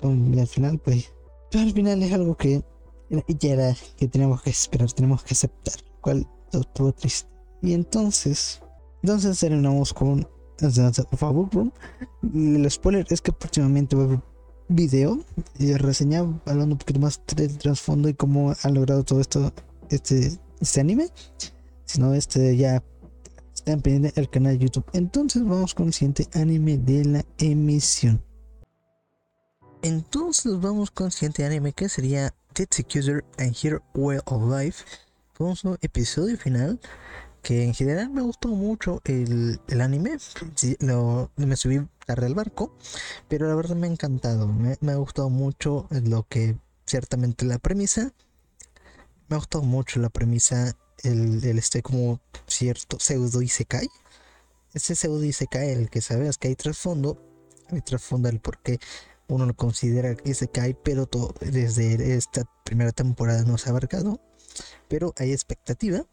con, 0.00 0.38
al 0.38 0.46
final, 0.46 0.78
pues, 0.78 1.12
al 1.52 1.72
final 1.72 2.02
es 2.02 2.12
algo 2.12 2.36
que 2.36 2.62
ya 3.08 3.52
era 3.52 3.76
que 3.96 4.08
tenemos 4.08 4.42
que 4.42 4.50
esperar, 4.50 4.92
tenemos 4.92 5.22
que 5.22 5.34
aceptar, 5.34 5.74
cual 6.00 6.26
estuvo 6.52 6.92
triste. 6.92 7.28
Y 7.62 7.72
entonces, 7.72 8.60
entonces 9.02 9.38
terminamos 9.38 9.92
con 9.92 10.26
favor, 11.16 11.48
El 12.22 12.70
spoiler 12.70 13.06
es 13.10 13.20
que 13.20 13.32
próximamente 13.32 13.96
va 13.96 14.02
a 14.02 14.06
haber 14.06 14.35
video 14.68 15.20
y 15.58 15.74
reseña 15.74 16.20
hablando 16.46 16.74
un 16.74 16.78
poquito 16.78 17.00
más 17.00 17.20
del 17.34 17.56
trasfondo 17.58 18.08
y 18.08 18.14
cómo 18.14 18.54
ha 18.62 18.68
logrado 18.70 19.04
todo 19.04 19.20
esto, 19.20 19.52
este, 19.90 20.38
este 20.60 20.80
anime. 20.80 21.08
Si 21.84 22.00
no, 22.00 22.14
este 22.14 22.56
ya 22.56 22.82
están 23.54 23.80
pendientes 23.80 24.16
el 24.16 24.28
canal 24.28 24.58
YouTube. 24.58 24.84
Entonces 24.92 25.44
vamos 25.44 25.74
con 25.74 25.86
el 25.86 25.92
siguiente 25.92 26.28
anime 26.34 26.78
de 26.78 27.04
la 27.04 27.24
emisión. 27.38 28.22
Entonces 29.82 30.60
vamos 30.60 30.90
con 30.90 31.06
el 31.06 31.12
siguiente 31.12 31.44
anime 31.44 31.72
que 31.72 31.88
sería 31.88 32.34
Dead 32.54 32.68
Secuser 32.70 33.24
and 33.38 33.54
Here 33.54 33.80
Way 33.94 34.18
of 34.26 34.50
Life. 34.50 34.84
A 35.38 35.44
un 35.44 35.78
episodio 35.82 36.38
final 36.38 36.80
que 37.46 37.62
en 37.62 37.74
general 37.74 38.10
me 38.10 38.22
gustó 38.22 38.48
mucho 38.48 39.00
el, 39.04 39.60
el 39.68 39.80
anime. 39.80 40.18
lo, 40.80 41.30
me 41.36 41.54
subí 41.54 41.80
tarde 42.04 42.26
al 42.26 42.34
barco, 42.34 42.76
pero 43.28 43.46
la 43.46 43.54
verdad 43.54 43.76
me 43.76 43.86
ha 43.86 43.90
encantado. 43.90 44.48
Me, 44.48 44.76
ha 44.90 44.96
gustado 44.96 45.30
mucho 45.30 45.86
lo 45.90 46.24
que 46.24 46.56
ciertamente 46.86 47.44
la 47.44 47.60
premisa. 47.60 48.12
Me 49.28 49.36
ha 49.36 49.38
gustado 49.38 49.62
mucho 49.62 50.00
la 50.00 50.08
premisa 50.08 50.76
el, 51.04 51.44
el 51.44 51.58
este 51.60 51.82
como 51.82 52.18
cierto 52.48 52.98
pseudo 52.98 53.40
Isekai. 53.40 53.86
Ese 54.74 54.96
pseudo 54.96 55.22
Isekai, 55.22 55.70
el 55.70 55.88
que 55.88 56.00
sabes 56.00 56.38
que 56.38 56.48
hay 56.48 56.56
trasfondo, 56.56 57.16
hay 57.70 57.80
trasfondo 57.80 58.28
el 58.28 58.40
por 58.40 58.60
qué 58.60 58.80
uno 59.28 59.46
lo 59.46 59.54
considera 59.54 60.16
Isekai, 60.24 60.76
pero 60.82 61.06
todo, 61.06 61.32
desde 61.40 62.16
esta 62.16 62.42
primera 62.64 62.90
temporada 62.90 63.44
no 63.44 63.56
se 63.56 63.68
ha 63.68 63.70
abarcado. 63.70 64.20
Pero 64.88 65.14
hay 65.16 65.30
expectativa, 65.30 66.06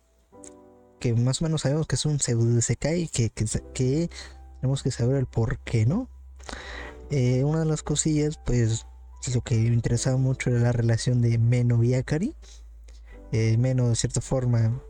que 1.04 1.14
más 1.14 1.42
o 1.42 1.44
menos 1.44 1.64
sabemos 1.64 1.86
que 1.86 1.96
es 1.96 2.06
un 2.06 2.22
pseudo 2.22 2.58
Isekai, 2.58 3.10
que, 3.10 3.30
que, 3.30 3.44
que 3.74 4.10
tenemos 4.62 4.84
que 4.84 4.90
saber 4.90 5.18
el 5.18 5.26
por 5.26 5.60
qué, 5.60 5.86
¿no? 5.86 6.08
Eh, 7.10 7.44
una 7.44 7.60
de 7.60 7.66
las 7.66 7.84
cosillas, 7.84 8.40
pues, 8.46 8.86
lo 9.34 9.42
que 9.42 9.56
me 9.56 9.74
interesaba 9.74 10.16
mucho 10.16 10.50
era 10.50 10.60
la 10.60 10.72
relación 10.72 11.22
de 11.22 11.38
Meno 11.38 11.84
y 11.84 11.94
Akari 11.94 12.36
eh, 13.34 13.58
menos 13.58 13.90
de 13.90 13.96
cierta 13.96 14.22
forma 14.22 14.82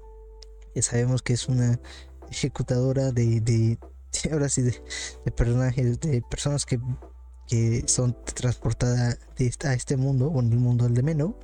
sabemos 0.81 1.23
que 1.23 1.33
es 1.33 1.47
una 1.47 1.79
ejecutadora 2.29 3.11
de, 3.11 3.41
de, 3.41 3.79
ahora 4.31 4.49
sí 4.49 4.61
de, 4.61 4.73
personajes 5.35 5.99
de 5.99 6.21
personas 6.21 6.65
que, 6.65 6.79
que 7.47 7.85
son 7.87 8.15
transportadas 8.23 9.17
a 9.65 9.73
este 9.73 9.97
mundo 9.97 10.27
o 10.27 10.39
en 10.41 10.51
el 10.51 10.59
mundo 10.59 10.85
del 10.85 10.93
de 10.93 11.03
Meno 11.03 11.39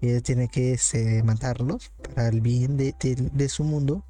y 0.00 0.20
tiene 0.20 0.48
que 0.48 0.72
este, 0.72 1.22
matarlos 1.22 1.92
para 2.14 2.28
el 2.28 2.40
bien 2.40 2.76
de, 2.76 2.94
de, 2.98 3.48
su 3.48 3.64
mundo 3.64 4.04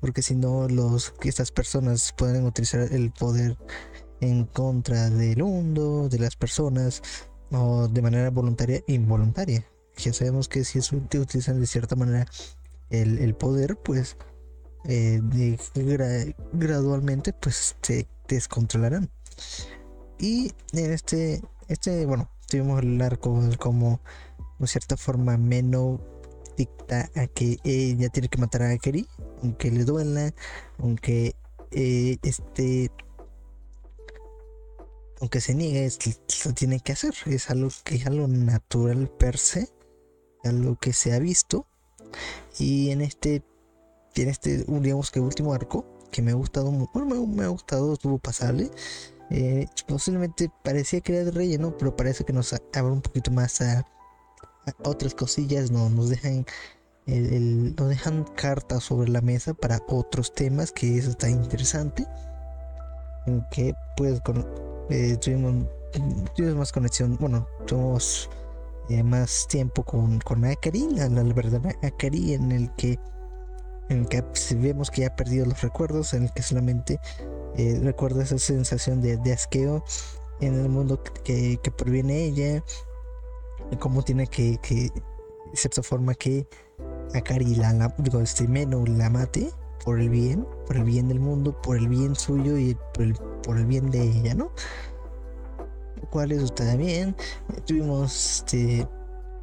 porque 0.00 0.22
si 0.22 0.34
no 0.34 0.68
los 0.68 1.12
estas 1.22 1.50
personas 1.52 2.14
pueden 2.16 2.46
utilizar 2.46 2.80
el 2.92 3.10
poder 3.10 3.58
en 4.20 4.46
contra 4.46 5.10
del 5.10 5.42
mundo 5.42 6.08
de 6.08 6.18
las 6.18 6.36
personas 6.36 7.02
o 7.50 7.88
de 7.88 8.02
manera 8.02 8.30
voluntaria 8.30 8.82
involuntaria 8.86 9.64
ya 9.96 10.12
sabemos 10.12 10.48
que 10.48 10.64
si 10.64 10.78
es, 10.78 10.92
utilizan 10.92 11.60
de 11.60 11.66
cierta 11.66 11.94
manera 11.94 12.26
el, 12.90 13.34
poder, 13.34 13.76
pues 13.76 14.16
eh, 14.84 15.20
gradualmente 16.52 17.32
pues 17.32 17.76
se 17.82 18.08
descontrolarán. 18.28 19.10
Y 20.18 20.52
en 20.72 20.92
este, 20.92 21.42
este, 21.68 22.06
bueno, 22.06 22.30
tuvimos 22.48 22.82
el 22.82 23.00
arco 23.00 23.40
como 23.58 24.00
de 24.60 24.66
cierta 24.66 24.96
forma 24.96 25.36
menos 25.36 26.00
dicta 26.56 27.10
a 27.16 27.26
que 27.26 27.58
ella 27.64 28.08
tiene 28.10 28.28
que 28.28 28.38
matar 28.38 28.62
a 28.62 28.70
Akeri, 28.70 29.06
aunque 29.42 29.70
le 29.70 29.84
duela, 29.84 30.32
aunque 30.78 31.34
eh, 31.70 32.16
este 32.22 32.90
aunque 35.20 35.40
se 35.40 35.54
niegue, 35.54 35.90
lo 36.46 36.54
tiene 36.54 36.80
que 36.80 36.92
hacer. 36.92 37.14
Es 37.26 37.50
algo 37.50 37.68
que 37.84 37.96
es 37.96 38.06
algo 38.06 38.26
natural 38.26 39.08
per 39.08 39.36
se 39.36 39.68
a 40.44 40.52
lo 40.52 40.76
que 40.76 40.92
se 40.92 41.12
ha 41.12 41.18
visto. 41.18 41.66
Y 42.58 42.90
en 42.90 43.02
este, 43.02 43.42
en 44.16 44.28
este, 44.28 44.64
digamos 44.66 45.10
que 45.10 45.20
último 45.20 45.52
arco, 45.52 45.84
que 46.10 46.22
me 46.22 46.32
ha 46.32 46.34
gustado, 46.34 46.70
bueno, 46.94 47.26
me, 47.26 47.44
ha 47.44 47.48
gustado, 47.48 47.92
estuvo 47.92 48.18
pasable. 48.18 48.70
Eh, 49.30 49.66
posiblemente 49.86 50.50
parecía 50.64 51.00
que 51.00 51.14
era 51.14 51.24
de 51.24 51.30
relleno, 51.30 51.76
pero 51.76 51.94
parece 51.94 52.24
que 52.24 52.32
nos 52.32 52.52
abre 52.52 52.92
un 52.92 53.02
poquito 53.02 53.30
más 53.30 53.60
a, 53.60 53.86
otras 54.84 55.14
cosillas, 55.14 55.70
no, 55.70 55.88
nos 55.90 56.10
dejan 56.10 56.44
el, 57.06 57.74
nos 57.76 57.88
dejan 57.88 58.24
cartas 58.36 58.84
sobre 58.84 59.10
la 59.10 59.20
mesa 59.20 59.54
para 59.54 59.80
otros 59.88 60.32
temas, 60.32 60.72
que 60.72 60.98
eso 60.98 61.10
está 61.10 61.28
interesante. 61.28 62.06
En 63.26 63.44
que 63.50 63.74
pues 63.96 64.20
con, 64.20 64.46
eh, 64.90 65.16
tuvimos, 65.16 65.66
tuvimos 66.36 66.56
más 66.56 66.72
conexión, 66.72 67.16
bueno, 67.20 67.46
tuvimos 67.66 68.30
eh, 68.88 69.02
más 69.02 69.46
tiempo 69.48 69.84
con, 69.84 70.20
con 70.20 70.44
Akari, 70.44 70.88
la, 70.90 71.08
verdad 71.22 71.60
Akari, 71.82 72.34
en 72.34 72.52
el 72.52 72.74
que 72.76 72.98
en 73.88 74.02
el 74.02 74.08
que 74.08 74.24
vemos 74.54 74.88
que 74.88 75.00
ya 75.00 75.08
ha 75.08 75.16
perdido 75.16 75.46
los 75.46 75.62
recuerdos, 75.62 76.14
en 76.14 76.24
el 76.24 76.32
que 76.32 76.42
solamente 76.42 77.00
eh, 77.56 77.80
recuerda 77.82 78.22
esa 78.22 78.38
sensación 78.38 79.02
de, 79.02 79.16
de, 79.16 79.32
asqueo 79.32 79.84
en 80.40 80.54
el 80.54 80.68
mundo 80.68 81.02
que, 81.24 81.58
que 81.60 81.70
proviene 81.72 82.24
ella, 82.24 82.62
cómo 83.78 84.02
tiene 84.02 84.26
que, 84.26 84.58
que, 84.58 84.74
de 84.84 85.56
cierta 85.56 85.82
forma, 85.82 86.14
que 86.14 86.46
Akari, 87.14 87.54
la, 87.54 87.72
la, 87.72 87.94
digo, 87.98 88.20
este 88.20 88.46
Meno 88.46 88.84
la 88.86 89.10
mate 89.10 89.50
por 89.84 90.00
el 90.00 90.10
bien, 90.10 90.46
por 90.66 90.76
el 90.76 90.84
bien 90.84 91.08
del 91.08 91.20
mundo, 91.20 91.60
por 91.62 91.76
el 91.76 91.88
bien 91.88 92.14
suyo 92.14 92.58
y 92.58 92.76
por 92.94 93.04
el, 93.04 93.14
por 93.14 93.56
el 93.56 93.66
bien 93.66 93.90
de 93.90 94.02
ella, 94.02 94.34
¿no? 94.34 94.52
cual 96.10 96.32
eso 96.32 96.44
está 96.44 96.76
bien. 96.76 97.16
Tuvimos, 97.66 98.38
este, 98.38 98.86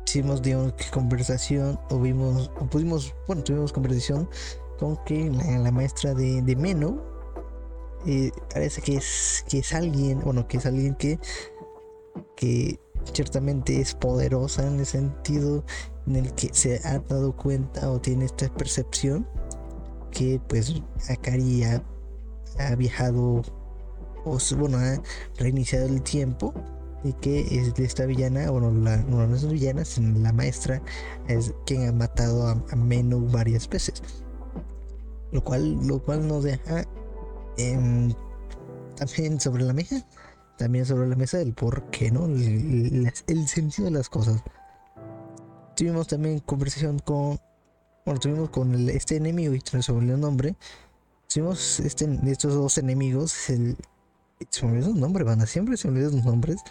hicimos, 0.05 0.41
digamos, 0.41 0.73
conversación, 0.91 1.79
o 1.89 1.99
vimos, 1.99 2.51
o 2.59 2.65
pudimos, 2.65 3.13
bueno, 3.27 3.43
tuvimos 3.43 3.73
conversación 3.73 4.29
con 4.77 4.97
que 5.05 5.29
la, 5.29 5.71
maestra 5.71 6.13
de, 6.13 6.41
de 6.41 6.55
Meno 6.55 7.01
eh, 8.05 8.31
parece 8.53 8.81
que 8.81 8.97
es, 8.97 9.43
que 9.49 9.59
es 9.59 9.73
alguien, 9.73 10.19
bueno, 10.21 10.47
que 10.47 10.57
es 10.57 10.65
alguien 10.65 10.95
que, 10.95 11.19
que 12.35 12.79
ciertamente 13.13 13.80
es 13.80 13.93
poderosa 13.93 14.67
en 14.67 14.80
el 14.80 14.86
sentido 14.86 15.63
en 16.06 16.15
el 16.15 16.34
que 16.34 16.50
se 16.54 16.80
ha 16.86 17.00
dado 17.00 17.36
cuenta 17.36 17.89
o 17.91 18.00
tiene 18.00 18.26
esta 18.26 18.50
percepción 18.54 19.28
que 20.12 20.41
pues 20.48 20.82
Akari 21.10 21.63
ha, 21.63 21.84
viajado 22.76 23.43
bueno, 24.58 24.78
ha 24.78 25.02
reiniciado 25.38 25.88
el 25.88 26.02
tiempo 26.02 26.54
y 27.04 27.13
que 27.13 27.41
es 27.41 27.78
esta 27.80 28.06
villana, 28.06 28.50
bueno, 28.50 28.72
la, 28.72 28.98
no, 28.98 29.24
es 29.34 29.48
villana, 29.48 29.86
sino 29.86 30.20
la 30.20 30.34
maestra 30.34 30.82
es 31.28 31.54
quien 31.65 31.88
ha 31.88 31.91
matado 31.91 32.48
a, 32.48 32.62
a 32.70 32.76
Menu 32.76 33.30
varias 33.30 33.70
veces. 33.70 34.02
Lo 35.32 35.43
cual, 35.43 35.86
lo 35.86 36.02
cual 36.04 36.28
nos 36.28 36.43
deja 36.43 36.86
em, 37.58 38.13
también 38.96 39.39
sobre 39.39 39.63
la 39.63 39.74
mesa, 39.74 40.06
también 40.58 40.86
sobre 40.86 41.08
la 41.08 41.15
mesa 41.15 41.39
el 41.39 41.54
por 41.54 41.89
qué, 41.89 42.12
¿no? 42.12 42.26
El, 42.26 43.48
sentido 43.48 43.86
de 43.86 43.91
las 43.91 44.10
cosas. 44.10 44.43
Tuvimos 45.76 46.08
también 46.08 46.39
conversación 46.39 47.00
con, 47.00 47.39
bueno, 48.06 48.20
tuvimos 48.20 48.50
con 48.50 48.89
este 48.89 49.17
enemigo 49.17 49.54
y 49.54 49.62
se 49.62 49.78
el 49.91 50.20
nombre. 50.20 50.56
Tuvimos 51.32 51.80
este, 51.80 52.08
estos 52.26 52.54
dos 52.56 52.78
enemigos, 52.78 53.50
el, 53.50 53.78
se 54.50 54.65
me 54.65 54.72
olvidan 54.74 54.91
los 54.91 55.00
nombres, 55.00 55.26
banda. 55.26 55.46
Siempre 55.46 55.78
se 55.78 55.88
me 55.88 55.96
olvidan 55.96 56.17
los 56.17 56.26
nombres. 56.26 56.62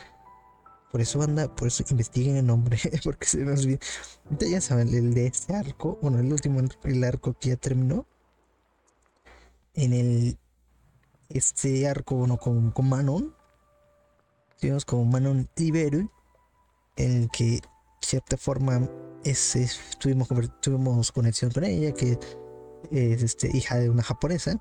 Por 0.90 1.01
eso, 1.01 1.18
banda, 1.18 1.55
por 1.55 1.68
eso 1.68 1.85
investiguen 1.90 2.37
el 2.37 2.46
nombre. 2.46 2.79
Porque 3.05 3.27
se 3.27 3.38
me 3.38 3.53
olvida. 3.53 3.79
ya 4.40 4.61
saben, 4.61 4.88
el 4.94 5.14
de 5.14 5.27
este 5.27 5.55
arco. 5.55 5.99
Bueno, 6.03 6.18
el 6.18 6.33
último, 6.33 6.61
el 6.85 7.05
arco 7.05 7.35
que 7.35 7.51
ya 7.51 7.57
terminó. 7.57 8.07
En 9.75 9.92
el. 9.92 10.38
Este 11.29 11.88
arco, 11.88 12.16
bueno, 12.16 12.38
con, 12.38 12.70
con 12.70 12.88
Manon. 12.88 13.36
Tuvimos 14.60 14.84
como 14.84 15.04
Manon 15.04 15.48
Iberu. 15.56 16.10
En 16.96 17.22
el 17.22 17.30
que, 17.30 17.44
de 17.44 17.62
cierta 18.00 18.36
forma, 18.36 18.88
es, 19.24 19.80
tuvimos, 19.98 20.28
tuvimos 20.60 21.12
conexión 21.12 21.50
con 21.50 21.64
ella. 21.64 21.92
Que 21.92 22.18
es 22.90 23.22
este, 23.22 23.54
hija 23.56 23.76
de 23.76 23.90
una 23.90 24.02
japonesa 24.02 24.60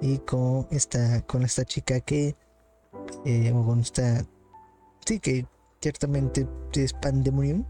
y 0.00 0.18
con 0.18 0.66
esta 0.70 1.26
con 1.26 1.42
esta 1.42 1.64
chica 1.64 2.00
que 2.00 2.36
eh, 3.24 3.52
con 3.52 3.80
esta 3.80 4.24
sí 5.04 5.18
que 5.20 5.46
ciertamente 5.80 6.46
es 6.74 6.92
Pandemonium 6.92 7.64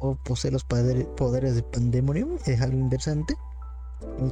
o 0.00 0.16
posee 0.16 0.50
los 0.50 0.64
poderes 0.64 1.54
de 1.54 1.62
Pandemonium 1.62 2.38
es 2.46 2.60
algo 2.60 2.78
interesante 2.78 3.36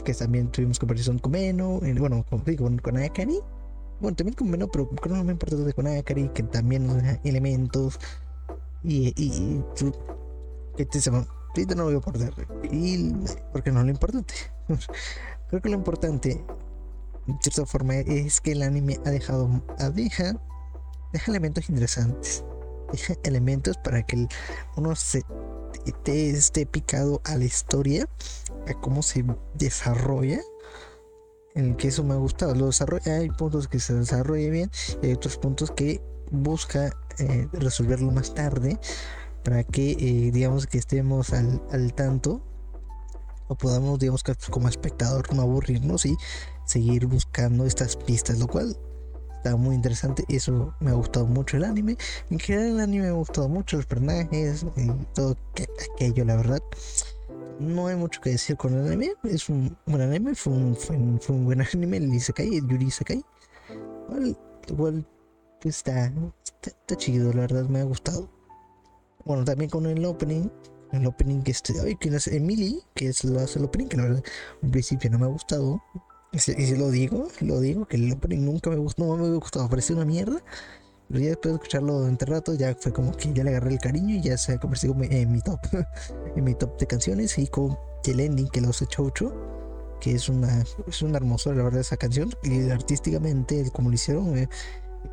que 0.04 0.14
también 0.14 0.50
tuvimos 0.50 0.78
conversación 0.78 1.18
con 1.18 1.32
Meno 1.32 1.80
bueno 1.80 2.24
con, 2.28 2.40
con, 2.40 2.78
con 2.78 2.96
Bueno, 4.00 4.16
también 4.16 4.34
con 4.34 4.50
Veno, 4.50 4.68
pero 4.68 4.90
no 5.08 5.24
me 5.24 5.32
importa 5.32 5.56
de 5.56 5.72
con 5.72 5.86
Akari, 5.86 6.28
que 6.30 6.42
también 6.42 7.18
elementos. 7.24 7.98
Y, 8.82 9.12
y, 9.16 9.64
que 10.76 10.84
te 10.84 11.00
se 11.00 11.10
ahorita 11.10 11.74
no 11.74 11.84
voy 11.84 11.96
a 11.96 12.00
perder. 12.00 12.34
Y 12.70 13.12
porque 13.52 13.72
no 13.72 13.80
es 13.80 13.86
lo 13.86 13.92
importante. 13.92 14.34
Creo 15.48 15.62
que 15.62 15.68
lo 15.68 15.76
importante, 15.76 16.44
de 17.26 17.34
cierta 17.40 17.64
forma, 17.66 17.96
es 17.96 18.40
que 18.40 18.52
el 18.52 18.62
anime 18.62 19.00
ha 19.04 19.10
dejado, 19.10 19.48
deja, 19.94 20.40
deja 21.12 21.30
elementos 21.30 21.68
interesantes. 21.70 22.44
Deja 22.92 23.14
elementos 23.24 23.78
para 23.78 24.02
que 24.04 24.28
uno 24.76 24.94
se 24.94 25.24
esté 26.06 26.66
picado 26.66 27.20
a 27.24 27.36
la 27.36 27.44
historia, 27.44 28.08
a 28.68 28.74
cómo 28.74 29.02
se 29.02 29.24
desarrolla 29.54 30.40
en 31.56 31.70
el 31.70 31.76
que 31.76 31.88
eso 31.88 32.04
me 32.04 32.14
ha 32.14 32.18
gustado. 32.18 32.54
Lo 32.54 32.66
desarrolla, 32.66 33.16
hay 33.16 33.28
puntos 33.30 33.66
que 33.66 33.80
se 33.80 33.94
desarrolla 33.94 34.50
bien 34.50 34.70
y 35.02 35.06
hay 35.06 35.12
otros 35.14 35.36
puntos 35.38 35.72
que 35.72 36.00
busca 36.30 36.94
eh, 37.18 37.48
resolverlo 37.52 38.12
más 38.12 38.34
tarde 38.34 38.78
para 39.42 39.64
que 39.64 39.92
eh, 39.92 40.30
digamos 40.32 40.66
que 40.66 40.78
estemos 40.78 41.32
al, 41.32 41.62
al, 41.70 41.94
tanto 41.94 42.42
o 43.48 43.54
podamos 43.54 43.98
digamos 44.00 44.24
que 44.24 44.34
como 44.50 44.68
espectador 44.68 45.32
no 45.32 45.42
aburrirnos 45.42 46.04
y 46.04 46.16
seguir 46.64 47.06
buscando 47.06 47.64
estas 47.64 47.96
pistas 47.96 48.38
lo 48.38 48.48
cual 48.48 48.76
está 49.36 49.56
muy 49.56 49.76
interesante. 49.76 50.24
Eso 50.28 50.74
me 50.80 50.90
ha 50.90 50.94
gustado 50.94 51.26
mucho 51.26 51.56
el 51.56 51.64
anime. 51.64 51.96
En 52.30 52.40
general 52.40 52.66
el 52.66 52.80
anime 52.80 53.04
me 53.04 53.10
ha 53.10 53.12
gustado 53.12 53.48
mucho 53.48 53.76
los 53.76 53.86
personajes 53.86 54.66
y 54.76 54.90
todo 55.14 55.36
aquello 55.94 56.24
la 56.24 56.36
verdad 56.36 56.60
no 57.58 57.86
hay 57.86 57.96
mucho 57.96 58.20
que 58.20 58.30
decir 58.30 58.56
con 58.56 58.74
el 58.74 58.86
anime. 58.86 59.12
Es 59.24 59.48
un 59.48 59.76
buen 59.86 60.02
anime, 60.02 60.34
fue 60.34 60.52
un, 60.52 60.76
fue 60.76 60.96
un, 60.96 61.44
buen 61.44 61.60
anime, 61.60 61.98
el 61.98 62.12
Isekai, 62.12 62.60
Yuri 62.66 62.86
Isekai. 62.86 63.24
Igual, 64.68 65.06
pues 65.60 65.76
está, 65.76 66.12
está, 66.62 66.96
chido, 66.96 67.32
la 67.32 67.42
verdad 67.42 67.68
me 67.68 67.80
ha 67.80 67.84
gustado. 67.84 68.28
Bueno, 69.24 69.44
también 69.44 69.70
con 69.70 69.86
el 69.86 70.04
opening, 70.04 70.48
el 70.92 71.06
opening 71.06 71.42
que 71.42 71.50
este, 71.50 71.74
ay, 71.80 71.96
que 71.96 72.08
es 72.08 72.28
Emily, 72.28 72.82
que 72.94 73.08
es 73.08 73.24
lo 73.24 73.40
hace 73.40 73.58
el 73.58 73.64
opening, 73.64 73.88
que 73.88 73.96
la 73.96 74.04
verdad 74.04 74.24
en 74.62 74.70
principio 74.70 75.10
no 75.10 75.18
me 75.18 75.24
ha 75.24 75.28
gustado. 75.28 75.82
Y 76.32 76.38
si, 76.38 76.76
lo 76.76 76.90
digo, 76.90 77.28
lo 77.40 77.60
digo, 77.60 77.86
que 77.86 77.96
el 77.96 78.12
opening 78.12 78.44
nunca 78.44 78.70
me 78.70 78.76
gustó, 78.76 79.04
no 79.04 79.16
me 79.16 79.34
ha 79.34 79.38
gustado, 79.38 79.68
parecía 79.68 79.96
una 79.96 80.04
mierda. 80.04 80.42
Ya 81.08 81.28
después 81.28 81.52
de 81.52 81.56
escucharlo 81.56 82.06
entre 82.06 82.32
rato, 82.32 82.54
ya 82.54 82.74
fue 82.74 82.92
como 82.92 83.12
que 83.12 83.32
ya 83.32 83.44
le 83.44 83.50
agarré 83.50 83.72
el 83.72 83.78
cariño 83.78 84.16
y 84.16 84.22
ya 84.22 84.36
se 84.36 84.52
ha 84.52 84.58
convertido 84.58 84.96
en 85.00 85.30
mi 85.30 85.40
top, 85.40 85.60
en 86.36 86.44
mi 86.44 86.54
top 86.54 86.78
de 86.78 86.86
canciones. 86.86 87.38
Y 87.38 87.46
con 87.46 87.78
el 88.04 88.20
ending 88.20 88.48
que 88.48 88.60
lo 88.60 88.70
hace 88.70 88.86
Chocho, 88.86 89.32
que 90.00 90.12
es 90.14 90.28
una, 90.28 90.64
es 90.86 91.02
una 91.02 91.18
hermosura, 91.18 91.54
la 91.56 91.64
verdad, 91.64 91.80
esa 91.80 91.96
canción. 91.96 92.30
Y 92.42 92.70
artísticamente, 92.70 93.70
como 93.70 93.90
lo 93.90 93.94
hicieron, 93.94 94.36
eh, 94.36 94.48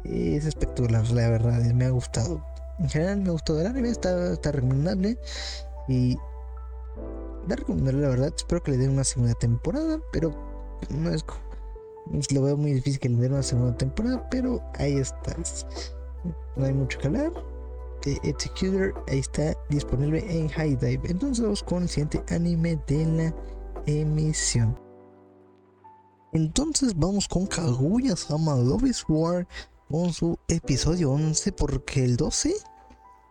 es 0.04 0.46
espectacular, 0.46 1.10
la 1.12 1.30
verdad, 1.30 1.62
me 1.74 1.86
ha 1.86 1.90
gustado. 1.90 2.44
En 2.80 2.90
general, 2.90 3.22
me 3.22 3.30
ha 3.30 3.34
gustado 3.34 3.62
el 3.62 3.68
anime, 3.68 3.90
está, 3.90 4.34
está 4.34 4.52
recomendable. 4.52 5.18
Y 5.88 6.16
da 7.48 7.56
recomendable, 7.56 8.02
la 8.02 8.10
verdad. 8.10 8.34
Espero 8.36 8.64
que 8.64 8.72
le 8.72 8.78
den 8.78 8.92
una 8.92 9.04
segunda 9.04 9.36
temporada, 9.36 10.00
pero 10.12 10.34
no 10.90 11.12
es 11.12 11.24
lo 12.32 12.42
veo 12.42 12.58
muy 12.58 12.74
difícil 12.74 13.00
que 13.00 13.10
le 13.10 13.18
den 13.18 13.34
una 13.34 13.44
segunda 13.44 13.78
temporada, 13.78 14.28
pero 14.30 14.62
ahí 14.76 14.98
está. 14.98 15.36
No 16.56 16.66
hay 16.66 16.74
mucho 16.74 17.00
que 17.00 17.08
hablar. 17.08 17.32
The 18.02 18.20
Executor 18.24 18.94
ahí 19.08 19.20
está 19.20 19.56
disponible 19.70 20.26
en 20.30 20.50
High 20.50 20.76
Dive. 20.76 21.10
Entonces 21.10 21.42
vamos 21.42 21.64
con 21.64 21.84
el 21.84 21.90
siguiente 21.90 22.24
anime 22.30 22.78
de 22.88 23.06
la 23.06 23.36
emisión. 23.86 24.78
Entonces 26.34 26.94
vamos 26.96 27.28
con 27.28 27.46
Kaguya 27.46 28.16
Sama 28.16 28.56
Love 28.56 28.92
War 29.08 29.48
con 29.90 30.12
su 30.12 30.38
episodio 30.48 31.12
11 31.12 31.52
porque 31.52 32.04
el 32.04 32.18
12 32.18 32.54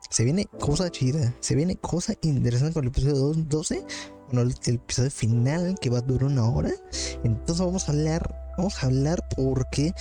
se 0.08 0.24
viene 0.24 0.46
cosa 0.60 0.90
chida, 0.90 1.34
se 1.40 1.54
viene 1.54 1.76
cosa 1.76 2.14
interesante 2.22 2.74
con 2.74 2.84
el 2.84 2.90
episodio 2.90 3.32
12, 3.34 3.86
bueno, 4.26 4.42
el 4.42 4.74
episodio 4.74 5.10
final 5.10 5.74
que 5.80 5.90
va 5.90 5.98
a 5.98 6.02
durar 6.02 6.30
una 6.30 6.48
hora. 6.48 6.70
Entonces 7.24 7.64
vamos 7.64 7.88
a 7.88 7.92
hablar 7.92 8.41
Vamos 8.56 8.82
a 8.82 8.86
hablar 8.86 9.26
porque. 9.36 9.92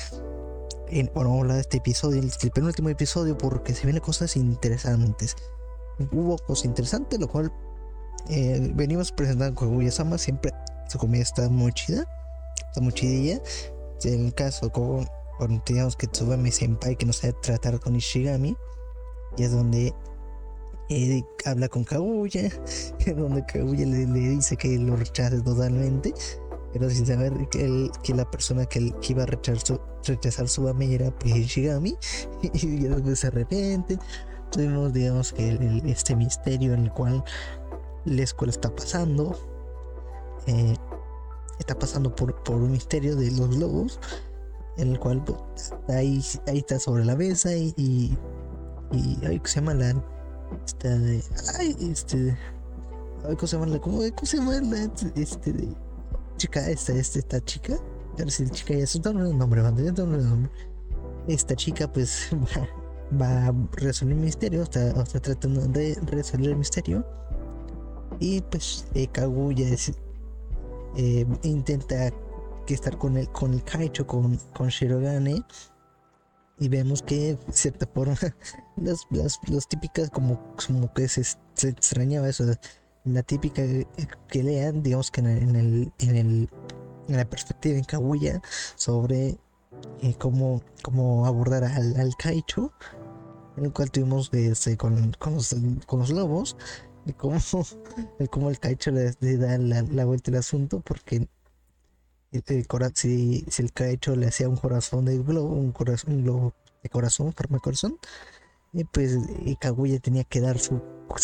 En, 0.88 1.10
bueno, 1.14 1.30
vamos 1.30 1.38
a 1.38 1.42
hablar 1.42 1.56
de 1.56 1.62
este 1.62 1.78
episodio, 1.78 2.22
el, 2.22 2.52
penúltimo 2.52 2.90
episodio, 2.90 3.38
porque 3.38 3.74
se 3.74 3.84
vienen 3.84 4.02
cosas 4.02 4.36
interesantes. 4.36 5.36
Hubo 6.12 6.38
cosas 6.38 6.66
interesantes, 6.66 7.20
lo 7.20 7.28
cual 7.28 7.52
eh, 8.30 8.72
venimos 8.76 9.12
presentando 9.12 9.56
con 9.56 9.74
Guya-sama. 9.74 10.18
Siempre 10.18 10.52
su 10.90 10.98
comida 10.98 11.22
está 11.22 11.48
muy 11.50 11.72
chida, 11.72 12.06
está 12.68 12.82
muy 12.82 12.92
chidilla. 12.92 13.42
En 14.04 14.26
el 14.26 14.34
caso, 14.34 14.70
con, 14.72 15.08
cuando 15.38 15.62
teníamos 15.64 15.96
que 15.96 16.08
Tsubame 16.08 16.52
Senpai 16.52 16.96
que 16.98 17.06
no 17.06 17.14
sabe 17.14 17.34
tratar 17.42 17.80
con 17.80 17.96
Ishigami, 17.96 18.56
y 19.38 19.44
es 19.44 19.52
donde 19.52 19.94
eh, 20.90 21.24
habla 21.46 21.70
con 21.70 21.86
Kaguya, 21.86 22.50
donde 23.16 23.46
Kaguya 23.46 23.86
le, 23.86 24.06
dice 24.06 24.58
que 24.58 24.78
lo 24.78 24.98
rechaza 24.98 25.42
totalmente 25.42 26.14
pero 26.74 26.90
sin 26.90 27.06
saber 27.06 27.50
que, 27.50 27.92
que 28.04 28.14
la 28.14 28.30
persona 28.30 28.66
que, 28.66 28.94
iba 29.08 29.24
a 29.24 29.26
rechazar, 29.26 29.82
rechazar 30.06 30.48
su 30.48 30.68
ame 30.68 30.94
era 30.94 31.12
pues 31.12 31.34
Shigami 31.34 31.96
y 32.54 32.80
después 32.84 33.20
se 33.20 33.28
arrepiente 33.28 34.00
tuvimos 34.52 34.94
digamos 34.94 35.34
que 35.34 35.82
este 35.86 36.16
misterio 36.16 36.74
en 36.74 36.86
el 36.86 36.92
cual 36.92 37.24
la 38.06 38.24
escuela 38.24 38.52
está 38.52 38.74
pasando 38.74 39.38
eh, 40.48 40.76
está 41.60 41.78
pasando 41.78 42.16
por, 42.16 42.36
un 42.50 42.72
misterio 42.72 43.16
de 43.16 43.32
los 43.32 43.56
lobos 43.56 44.00
en 44.78 44.90
el 44.90 45.00
cual 45.00 45.24
pues, 45.24 45.74
ahí, 45.90 46.24
ahí 46.48 46.60
está 46.60 46.80
sobre 46.80 47.06
la 47.06 47.16
mesa 47.16 47.54
y, 47.56 47.74
y, 47.78 48.18
y 48.92 49.20
ay, 49.26 49.42
se 49.44 49.60
llama 49.60 49.74
la 49.74 50.04
esta 50.66 50.90
de 50.90 51.24
ay 51.60 51.76
este 51.80 52.38
ay, 53.28 53.36
¿cómo 53.36 53.48
se 53.48 53.58
llama 53.58 53.68
la 53.68 53.80
cómo, 53.80 53.98
cómo 53.98 54.26
se 54.26 54.38
llama 54.38 54.60
la 54.62 54.90
este 55.16 55.54
de 55.54 55.76
chica, 56.42 56.70
esta, 56.70 56.94
esta, 56.94 57.20
esta 57.20 57.46
chica, 57.46 57.78
ver 58.18 58.32
si 58.32 58.46
la 58.46 58.50
chica 58.50 58.74
ya 58.74 58.84
es 58.84 58.96
un 58.96 59.38
nombre. 59.38 59.62
Esta 61.28 61.56
chica 61.56 61.92
pues 61.92 62.30
va, 63.22 63.48
a 63.48 63.54
resolver 63.74 64.18
el 64.18 64.24
misterio, 64.24 64.64
está, 64.64 64.90
está, 64.90 65.20
tratando 65.20 65.62
de 65.68 65.96
resolver 66.08 66.50
el 66.50 66.56
misterio. 66.58 67.06
Y 68.20 68.42
pues 68.42 68.86
eh, 68.96 69.08
Kaguya 69.08 69.68
eh, 70.98 71.26
intenta 71.44 72.12
que 72.66 72.74
estar 72.74 72.98
con 72.98 73.18
el, 73.18 73.30
con 73.30 73.54
el 73.54 73.64
Kaicho, 73.64 74.08
con, 74.08 74.38
con 74.54 74.70
Shirogane. 74.70 75.44
Y 76.60 76.70
vemos 76.70 77.04
que, 77.04 77.36
de 77.36 77.54
cierta 77.54 77.86
forma, 77.86 78.16
las, 78.78 79.08
las, 79.12 79.68
típicas 79.68 80.10
como, 80.10 80.56
como 80.68 80.92
que 80.94 81.08
se, 81.08 81.24
se 81.54 81.70
extrañaba 81.70 82.30
eso. 82.30 82.46
La 83.04 83.24
típica 83.24 83.64
que 84.28 84.44
lean, 84.44 84.84
digamos 84.84 85.10
que 85.10 85.22
en 85.22 85.28
el, 85.28 85.92
en 86.00 86.16
el, 86.16 86.50
en 87.08 87.18
la 87.18 87.26
perspectiva 87.26 87.78
en 87.78 87.84
Kaguya 87.84 88.42
sobre 88.76 89.40
eh, 90.02 90.16
cómo, 90.18 90.62
cómo 90.84 91.26
abordar 91.26 91.64
al, 91.64 92.00
al 92.00 92.16
Kaicho, 92.16 92.72
en 93.58 93.66
el 93.66 93.74
cual 93.74 93.92
tuvimos 93.92 94.30
este, 94.34 94.78
con, 94.78 95.14
con, 95.20 95.36
los, 95.36 95.56
con 95.86 96.00
los 96.00 96.12
lobos, 96.12 96.58
y 97.06 97.14
cómo, 97.14 97.38
el, 98.20 98.30
cómo 98.30 98.50
el 98.50 98.60
Kaicho 98.60 98.92
le, 98.92 99.12
da 99.38 99.58
la, 99.58 100.06
vuelta 100.06 100.32
al 100.32 100.38
asunto, 100.38 100.82
porque 100.82 101.28
el, 102.32 102.66
si, 102.94 103.46
si, 103.50 103.62
el 103.62 103.74
Kaicho 103.74 104.16
le 104.16 104.28
hacía 104.28 104.48
un 104.50 104.58
corazón 104.58 105.06
de 105.06 105.18
globo, 105.18 105.54
un 105.54 105.72
corazón, 105.72 106.24
globo 106.24 106.54
de 106.84 106.90
corazón, 106.90 107.34
forma 107.34 107.58
de 107.58 107.62
corazón, 107.62 107.98
y 108.74 108.84
pues 108.86 109.18
y 109.46 109.56
Kaguya 109.58 110.00
tenía 110.00 110.24
que 110.24 110.40
dar 110.40 110.58
su 110.58 110.82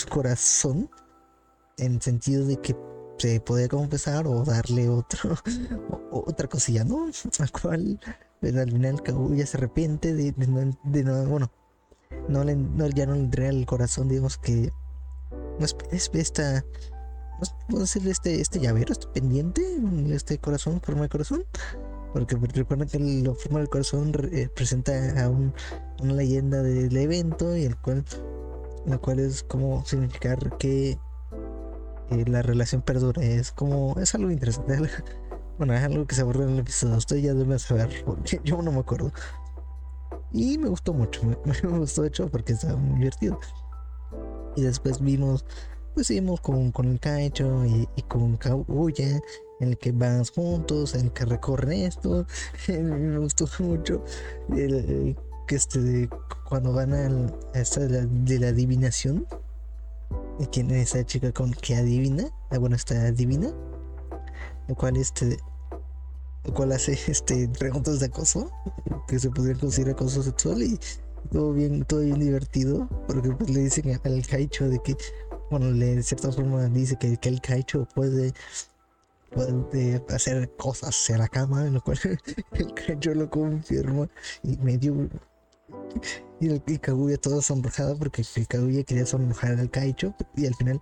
corazón 0.10 0.90
en 1.78 1.96
el 1.96 2.02
sentido 2.02 2.46
de 2.46 2.58
que 2.58 2.76
se 3.18 3.40
podía 3.40 3.68
compensar 3.68 4.28
o 4.28 4.44
darle 4.44 4.90
otro 4.90 5.36
otra 6.12 6.48
cosilla, 6.48 6.84
¿no? 6.84 7.08
Al 7.40 7.52
cual 7.52 8.00
pero 8.40 8.62
al 8.62 8.72
final 8.72 9.02
ya 9.36 9.46
se 9.46 9.58
arrepiente 9.58 10.14
de, 10.14 10.32
de, 10.32 11.04
no, 11.04 11.26
bueno, 11.26 11.52
no 12.30 12.44
le, 12.44 12.56
no, 12.56 12.88
ya 12.88 13.06
no 13.06 13.14
le 13.14 13.22
entrega 13.22 13.50
el 13.50 13.66
corazón, 13.66 14.10
digamos 14.10 14.38
que 14.38 14.72
no 15.32 15.66
es, 15.66 15.76
es 15.92 16.12
esta, 16.14 16.64
no 17.68 17.80
decirle 17.80 18.12
este, 18.12 18.40
este 18.40 18.60
llavero, 18.60 18.92
este 18.92 19.08
pendiente, 19.08 19.64
este 20.12 20.38
corazón, 20.38 20.82
forma 20.82 21.04
de 21.04 21.10
corazón, 21.10 21.46
porque 22.14 22.36
recuerden 22.36 22.88
que 22.88 23.00
la 23.00 23.34
forma 23.34 23.60
del 23.60 23.70
corazón 23.70 24.14
representa 24.14 25.24
a 25.24 25.30
un, 25.30 25.54
una 26.02 26.14
leyenda 26.14 26.62
del 26.62 26.96
evento 26.96 27.58
y 27.58 27.64
el 27.64 27.76
cual, 27.78 28.06
la 28.86 29.00
cual 29.00 29.20
es 29.20 29.44
como 29.44 29.84
significar 29.86 30.58
que 30.58 31.00
la 32.10 32.42
relación 32.42 32.82
perdure. 32.82 33.36
Es 33.36 33.52
como, 33.52 33.96
es 34.00 34.14
algo 34.16 34.32
interesante. 34.32 34.78
Bueno, 35.58 35.74
es 35.74 35.82
algo 35.82 36.06
que 36.06 36.14
se 36.14 36.22
aborda 36.22 36.44
en 36.44 36.52
el 36.52 36.60
episodio. 36.60 36.98
Usted 36.98 37.16
ya 37.16 37.34
debe 37.34 37.58
saber, 37.58 37.90
porque 38.06 38.40
yo 38.44 38.62
no 38.62 38.72
me 38.72 38.78
acuerdo. 38.78 39.12
Y 40.32 40.56
me 40.60 40.70
gustó 40.70 40.94
mucho, 40.94 41.24
me, 41.24 41.36
gustó 41.80 42.04
de 42.04 42.10
hecho 42.10 42.30
porque 42.30 42.54
estaba 42.54 42.76
muy 42.76 43.00
divertido. 43.00 43.40
Y 44.56 44.62
después 44.62 45.02
vimos, 45.02 45.46
pues 45.96 46.06
seguimos 46.06 46.42
con, 46.42 46.72
con 46.72 46.88
el 46.90 47.00
Kaicho 47.00 47.66
y, 47.66 47.90
y 47.96 48.02
con 48.04 48.38
Kaguya. 48.38 49.20
en 49.60 49.70
el 49.70 49.78
que 49.80 49.92
van 49.92 50.24
juntos, 50.26 50.94
en 50.94 51.06
el 51.06 51.12
que 51.12 51.26
recorren 51.26 51.72
esto. 51.72 52.28
me 52.68 53.18
gustó 53.18 53.48
mucho 53.58 54.04
el, 54.56 55.18
que 55.48 55.56
este 55.56 56.10
cuando 56.48 56.74
van 56.74 56.94
a 56.94 57.60
esta 57.60 57.82
de 57.82 58.40
la, 58.40 58.48
adivinación. 58.50 59.26
Y 60.40 60.46
tiene 60.48 60.82
esa 60.82 61.04
chica 61.04 61.32
con 61.32 61.52
que 61.52 61.76
adivina, 61.76 62.26
ah, 62.52 62.58
bueno, 62.60 62.76
está 62.76 63.08
adivina, 63.08 63.52
el 64.68 64.76
cual 64.76 64.98
este 64.98 65.38
el 66.44 66.54
cual 66.54 66.72
hace 66.72 66.94
este 67.08 67.50
preguntas 67.60 68.00
de 68.00 68.08
acoso 68.08 68.52
que 69.08 69.20
se 69.20 69.30
podría 69.30 69.56
considerar 69.60 69.96
acoso 69.96 70.24
sexual 70.24 70.64
y 70.64 70.80
todo 71.32 71.54
bien 71.54 71.84
todo 71.84 72.02
bien 72.02 72.20
divertido 72.20 72.88
porque 73.08 73.32
pues 73.32 73.50
le 73.50 73.62
dicen 73.62 74.00
al 74.04 74.26
Kaicho 74.26 74.70
de 74.70 74.80
que 74.80 74.96
bueno 75.52 75.72
le 75.72 75.96
de 75.96 76.04
cierta 76.04 76.32
forma 76.32 76.66
dice 76.68 76.98
que, 76.98 77.18
que 77.18 77.30
el 77.30 77.42
Kaicho 77.42 77.86
puede 77.94 78.34
puede 79.32 80.04
hacer 80.10 80.50
cosas 80.56 81.10
en 81.10 81.20
la 81.20 81.28
cama, 81.28 81.68
en 81.68 81.74
lo 81.76 81.82
cual 81.82 82.00
el 82.54 82.74
Kaicho 82.74 83.14
lo 83.14 83.30
confirma 83.30 84.08
y 84.44 84.58
medio 84.58 85.10
y, 86.40 86.50
el, 86.50 86.64
y 86.68 86.78
Kaguya 86.78 87.18
todo 87.18 87.42
sonrojado 87.42 87.98
porque 87.98 88.24
el 88.36 88.48
Kaguya 88.48 88.84
quería 88.84 89.06
sonrojar 89.06 89.60
al 89.60 89.70
Kaicho 89.70 90.14
y 90.36 90.46
al 90.46 90.56
final 90.56 90.80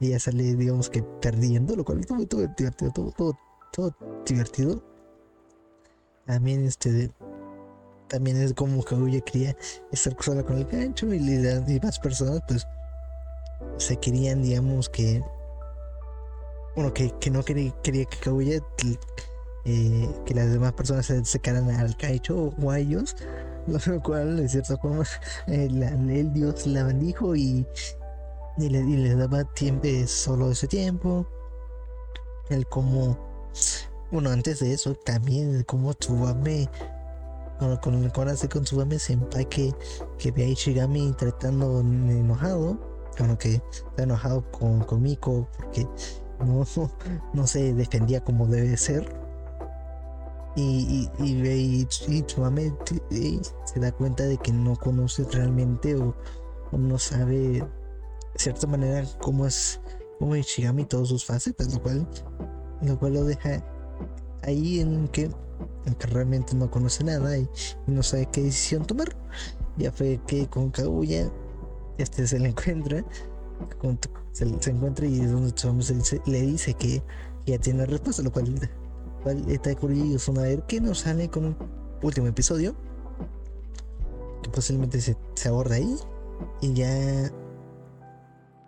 ella 0.00 0.18
sale 0.18 0.54
digamos 0.54 0.90
que 0.90 1.02
perdiendo, 1.02 1.74
lo 1.76 1.84
cual 1.84 2.04
todo, 2.04 2.26
todo 2.26 2.46
divertido, 2.56 2.90
todo, 2.92 3.12
todo, 3.12 3.38
todo 3.72 3.96
divertido. 4.26 4.82
También 6.26 6.64
este 6.66 7.10
también 8.08 8.36
es 8.36 8.52
como 8.54 8.82
Kaguya 8.82 9.20
quería 9.20 9.56
estar 9.92 10.16
sola 10.20 10.42
con 10.44 10.58
el 10.58 10.66
Kaicho 10.66 11.12
y, 11.12 11.18
y 11.18 11.80
más 11.80 11.98
personas 11.98 12.40
pues 12.46 12.66
se 13.78 13.96
querían 13.96 14.42
digamos 14.42 14.88
que 14.88 15.22
bueno, 16.76 16.92
que, 16.92 17.30
no 17.30 17.42
quería, 17.42 17.72
quería 17.82 18.04
que 18.04 18.18
Kaguya, 18.18 18.60
eh, 19.64 20.08
que 20.26 20.34
las 20.34 20.52
demás 20.52 20.74
personas 20.74 21.06
se 21.06 21.24
secaran 21.24 21.70
al 21.70 21.96
Kaicho 21.96 22.52
o 22.62 22.70
a 22.70 22.78
ellos, 22.78 23.16
lo 23.86 24.02
cual 24.02 24.36
de 24.36 24.48
cierta 24.48 24.76
forma 24.76 25.04
eh, 25.46 25.68
el 25.70 26.32
Dios 26.32 26.66
la 26.66 26.84
bendijo 26.84 27.34
y, 27.34 27.66
y, 28.58 28.68
le, 28.68 29.14
daba 29.14 29.44
tiempo, 29.54 29.88
solo 30.06 30.50
ese 30.50 30.68
tiempo. 30.68 31.26
El 32.48 32.66
como, 32.66 33.18
bueno, 34.10 34.30
antes 34.30 34.60
de 34.60 34.72
eso 34.72 34.94
también 34.94 35.64
como 35.64 35.94
Tsubame 35.94 36.68
con, 37.58 37.76
con, 37.78 38.10
con, 38.10 38.28
hace 38.28 38.48
con 38.48 38.62
Tsubame 38.62 38.98
Senpai 38.98 39.48
que, 39.48 39.74
que 40.18 40.30
ve 40.30 40.44
a 40.44 40.48
Ishigami 40.48 41.12
tratando 41.12 41.80
enojado, 41.80 42.78
bueno 43.18 43.36
que 43.36 43.60
está 43.72 44.04
enojado 44.04 44.48
con, 44.52 44.84
con 44.84 45.02
porque 45.02 45.88
no, 46.38 46.64
no 47.34 47.46
se 47.46 47.74
defendía 47.74 48.22
como 48.22 48.46
debe 48.46 48.76
ser. 48.76 49.25
Y, 50.56 51.10
y, 51.18 51.24
y, 51.24 51.86
y, 53.10 53.40
se 53.64 53.80
da 53.80 53.92
cuenta 53.92 54.24
de 54.24 54.38
que 54.38 54.52
no 54.52 54.74
conoce 54.76 55.24
realmente 55.30 55.94
o, 55.96 56.14
no 56.72 56.98
sabe 56.98 57.36
de 57.36 57.64
cierta 58.36 58.66
manera 58.66 59.06
cómo 59.20 59.46
es 59.46 59.80
como 60.18 60.34
Ishigami 60.34 60.82
y 60.82 60.86
todas 60.86 61.08
sus 61.08 61.24
facetas, 61.24 61.72
lo 61.74 61.82
cual, 61.82 62.08
lo 62.82 62.98
cual 62.98 63.14
lo 63.14 63.24
deja 63.24 63.64
ahí 64.42 64.80
en 64.80 65.08
que, 65.08 65.30
en 65.84 66.00
realmente 66.10 66.54
no 66.54 66.70
conoce 66.70 67.04
nada 67.04 67.36
y, 67.36 67.48
no 67.86 68.02
sabe 68.02 68.26
qué 68.32 68.42
decisión 68.42 68.86
tomar. 68.86 69.14
Ya 69.76 69.92
fue 69.92 70.20
que 70.26 70.48
con 70.48 70.70
Kaguya 70.70 71.30
este 71.98 72.26
se 72.26 72.38
le 72.38 72.48
encuentra 72.48 73.04
se, 74.32 74.70
encuentra 74.70 75.06
y 75.06 75.20
es 75.20 75.32
donde 75.32 75.54
le 76.26 76.42
dice 76.42 76.74
que 76.74 77.02
ya 77.46 77.58
tiene 77.58 77.86
respuesta, 77.86 78.22
lo 78.22 78.32
cual, 78.32 78.54
está 79.48 79.74
curioso 79.74 80.32
a 80.32 80.42
ver 80.42 80.62
que 80.64 80.80
nos 80.80 81.00
sale 81.00 81.28
con 81.28 81.46
un 81.46 81.56
último 82.02 82.26
episodio 82.26 82.74
que 84.42 84.50
posiblemente 84.50 85.00
se, 85.00 85.16
aborda 85.48 85.76
ahí. 85.76 85.96
Y 86.60 86.74
ya 86.74 87.30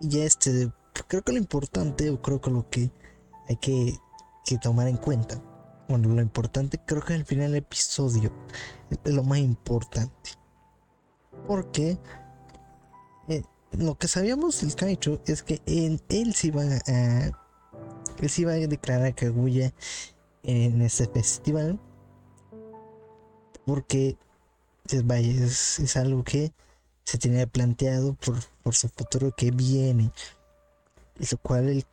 y 0.00 0.08
ya 0.08 0.24
este 0.24 0.70
creo 1.06 1.22
que 1.22 1.32
lo 1.32 1.38
importante 1.38 2.10
o 2.10 2.22
creo 2.22 2.40
que 2.40 2.50
lo 2.50 2.68
que 2.70 2.90
hay 3.48 3.56
que, 3.56 3.98
que 4.46 4.58
tomar 4.58 4.88
en 4.88 4.96
cuenta 4.96 5.42
bueno 5.88 6.08
lo 6.08 6.22
importante 6.22 6.80
creo 6.84 7.02
que 7.02 7.14
al 7.14 7.24
final 7.24 7.52
del 7.52 7.62
episodio 7.62 8.32
es 9.04 9.12
lo 9.12 9.22
más 9.22 9.38
importante. 9.38 10.30
Porque 11.46 11.98
eh, 13.28 13.42
lo 13.72 13.96
que 13.96 14.08
sabíamos 14.08 14.60
del 14.60 14.74
Kaicho 14.74 15.20
es 15.26 15.42
que 15.42 15.60
él, 15.66 16.02
él 16.08 16.34
se 16.34 16.48
iba 16.48 16.62
a 16.62 17.30
él 18.20 18.28
se 18.28 18.42
iba 18.42 18.52
a 18.52 18.56
declarar 18.56 19.14
Kaguya 19.14 19.72
en 20.48 20.80
este 20.80 21.06
festival 21.06 21.78
porque 23.66 24.16
es, 24.90 25.78
es, 25.78 25.96
algo 25.98 26.24
que 26.24 26.52
se 27.04 27.18
tenía 27.18 27.46
planteado 27.46 28.14
por, 28.14 28.36
por 28.62 28.74
su 28.74 28.88
futuro 28.88 29.30
que 29.36 29.50
viene 29.50 30.10
lo 31.18 31.38
cual 31.42 31.68
el, 31.68 31.84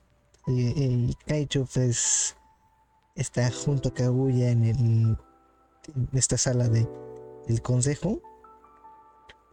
el, 0.47 1.17
Kaicho 1.27 1.67
pues 1.73 2.37
está 3.15 3.51
junto 3.51 3.89
a 3.89 3.93
Kaguya 3.93 4.51
en, 4.51 4.63
el, 4.63 5.17
esta 6.13 6.37
sala 6.37 6.69
de, 6.69 6.87
del 7.47 7.61
consejo 7.61 8.21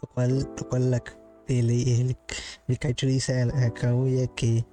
lo 0.00 0.09
cual, 0.11 0.48
lo 0.57 0.68
cual 0.68 0.92
la, 0.92 1.03
el, 1.48 1.70
el, 1.70 2.16
el 2.68 2.78
Kaicho 2.78 3.07
dice 3.07 3.42
a, 3.42 3.74
Kaguya 3.74 4.28
que, 4.28 4.64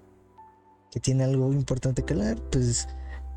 que 0.91 0.99
tiene 0.99 1.23
algo 1.23 1.51
importante 1.51 2.03
que 2.05 2.13
hablar, 2.13 2.39
pues 2.51 2.87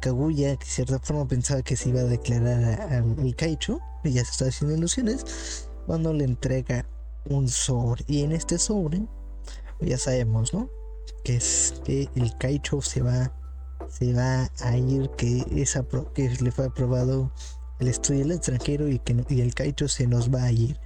Kaguya, 0.03 0.57
de 0.57 0.65
cierta 0.65 0.99
forma, 0.99 1.29
pensaba 1.29 1.63
que 1.63 1.77
se 1.77 1.91
iba 1.91 2.01
a 2.01 2.05
declarar 2.05 2.93
al 2.93 3.37
Kaicho, 3.37 3.79
y 4.03 4.11
ya 4.11 4.25
se 4.25 4.33
está 4.33 4.47
haciendo 4.47 4.77
ilusiones, 4.77 5.69
cuando 5.87 6.13
le 6.13 6.25
entrega 6.25 6.85
un 7.31 7.49
sobre. 7.49 8.05
Y 8.09 8.23
en 8.23 8.33
este 8.33 8.59
sobre, 8.59 9.07
ya 9.81 9.97
sabemos, 9.97 10.53
¿no? 10.53 10.69
Que 11.23 11.37
es 11.37 11.75
que 11.85 12.09
el 12.17 12.37
Kaicho 12.37 12.83
se 12.83 13.01
va, 13.01 13.33
se 13.89 14.13
va 14.13 14.51
a 14.61 14.77
ir, 14.77 15.09
que, 15.11 15.47
esa, 15.53 15.87
que 16.15 16.29
le 16.29 16.51
fue 16.51 16.67
aprobado 16.67 17.31
el 17.79 17.87
estudio 17.87 18.21
del 18.23 18.33
extranjero 18.33 18.89
y 18.89 18.99
que 18.99 19.25
y 19.29 19.41
el 19.41 19.55
Kaicho 19.55 19.87
se 19.87 20.09
nos 20.09 20.35
va 20.35 20.43
a 20.43 20.51
ir. 20.51 20.81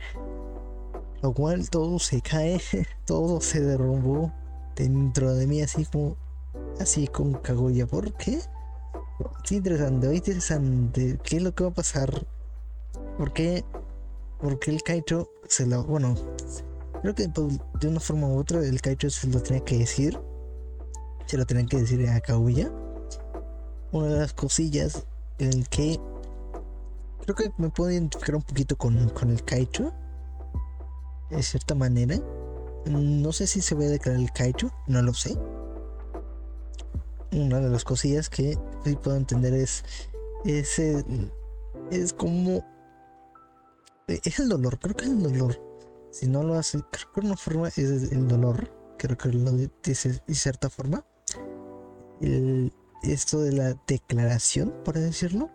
Lo 1.23 1.33
cual 1.33 1.71
todo 1.71 1.99
se 1.99 2.21
cae, 2.21 2.61
todo 3.07 3.41
se 3.41 3.63
derrumbó 3.63 4.31
dentro 4.77 5.35
de 5.35 5.47
mí, 5.47 5.63
así 5.63 5.87
como, 5.87 6.19
así 6.79 7.07
como 7.07 7.41
Kaguya. 7.41 7.87
¿Por 7.87 8.13
qué? 8.13 8.41
Qué 9.45 9.55
interesante, 9.55 10.15
interesante. 10.15 11.19
¿Qué 11.23 11.37
es 11.37 11.43
lo 11.43 11.55
que 11.55 11.65
va 11.65 11.71
a 11.71 11.75
pasar? 11.75 12.27
¿Por 13.17 13.33
qué? 13.33 13.65
Porque 14.41 14.71
el 14.71 14.83
Kaicho 14.83 15.31
se 15.49 15.67
lo. 15.67 15.85
Bueno, 15.85 16.15
creo 17.01 17.15
que 17.15 17.29
de 17.29 17.89
una 17.89 18.01
forma 18.01 18.29
u 18.29 18.39
otra 18.39 18.61
el 18.61 18.81
Kaicho 18.81 19.09
se 19.09 19.29
lo 19.29 19.41
tenía 19.41 19.65
que 19.65 19.79
decir. 19.79 20.19
Se 21.27 21.37
lo 21.39 21.47
tenía 21.47 21.65
que 21.67 21.79
decir 21.79 22.07
a 22.09 22.21
Kaguya. 22.21 22.71
Una 23.93 24.07
de 24.09 24.19
las 24.21 24.35
cosillas 24.35 25.07
en 25.39 25.65
que. 25.65 25.99
Creo 27.23 27.35
que 27.35 27.53
me 27.57 27.71
puedo 27.71 27.91
identificar 27.91 28.37
un 28.37 28.43
poquito 28.43 28.77
con, 28.77 29.09
con 29.11 29.31
el 29.31 29.43
Kaicho 29.45 29.93
de 31.31 31.43
cierta 31.43 31.75
manera. 31.75 32.17
No 32.85 33.33
sé 33.33 33.47
si 33.47 33.61
se 33.61 33.75
va 33.75 33.85
a 33.85 33.89
declarar 33.89 34.21
el 34.21 34.31
Kaicho, 34.33 34.71
no 34.87 35.03
lo 35.03 35.15
sé. 35.15 35.37
Una 37.37 37.61
de 37.61 37.69
las 37.69 37.85
cosillas 37.85 38.31
que 38.31 38.59
sí 38.83 38.97
puedo 38.97 39.15
entender 39.15 39.53
es 39.53 39.85
ese 40.47 41.05
es 41.91 42.15
como 42.15 42.65
es 44.09 44.39
el 44.39 44.49
dolor, 44.49 44.79
creo 44.79 44.95
que 44.95 45.05
es 45.05 45.11
el 45.11 45.23
dolor. 45.23 45.61
Si 46.11 46.27
no 46.27 46.43
lo 46.43 46.55
hace, 46.55 46.81
creo 46.91 47.13
que 47.13 47.21
una 47.21 47.37
forma 47.37 47.69
es 47.69 47.79
el 47.79 48.27
dolor, 48.27 48.71
creo 48.99 49.19
que 49.19 49.29
lo 49.29 49.53
dice 49.53 50.23
de 50.27 50.35
cierta 50.35 50.71
forma. 50.71 51.05
El, 52.23 52.73
esto 53.03 53.41
de 53.41 53.53
la 53.53 53.75
declaración, 53.87 54.73
por 54.83 54.95
decirlo. 54.95 55.51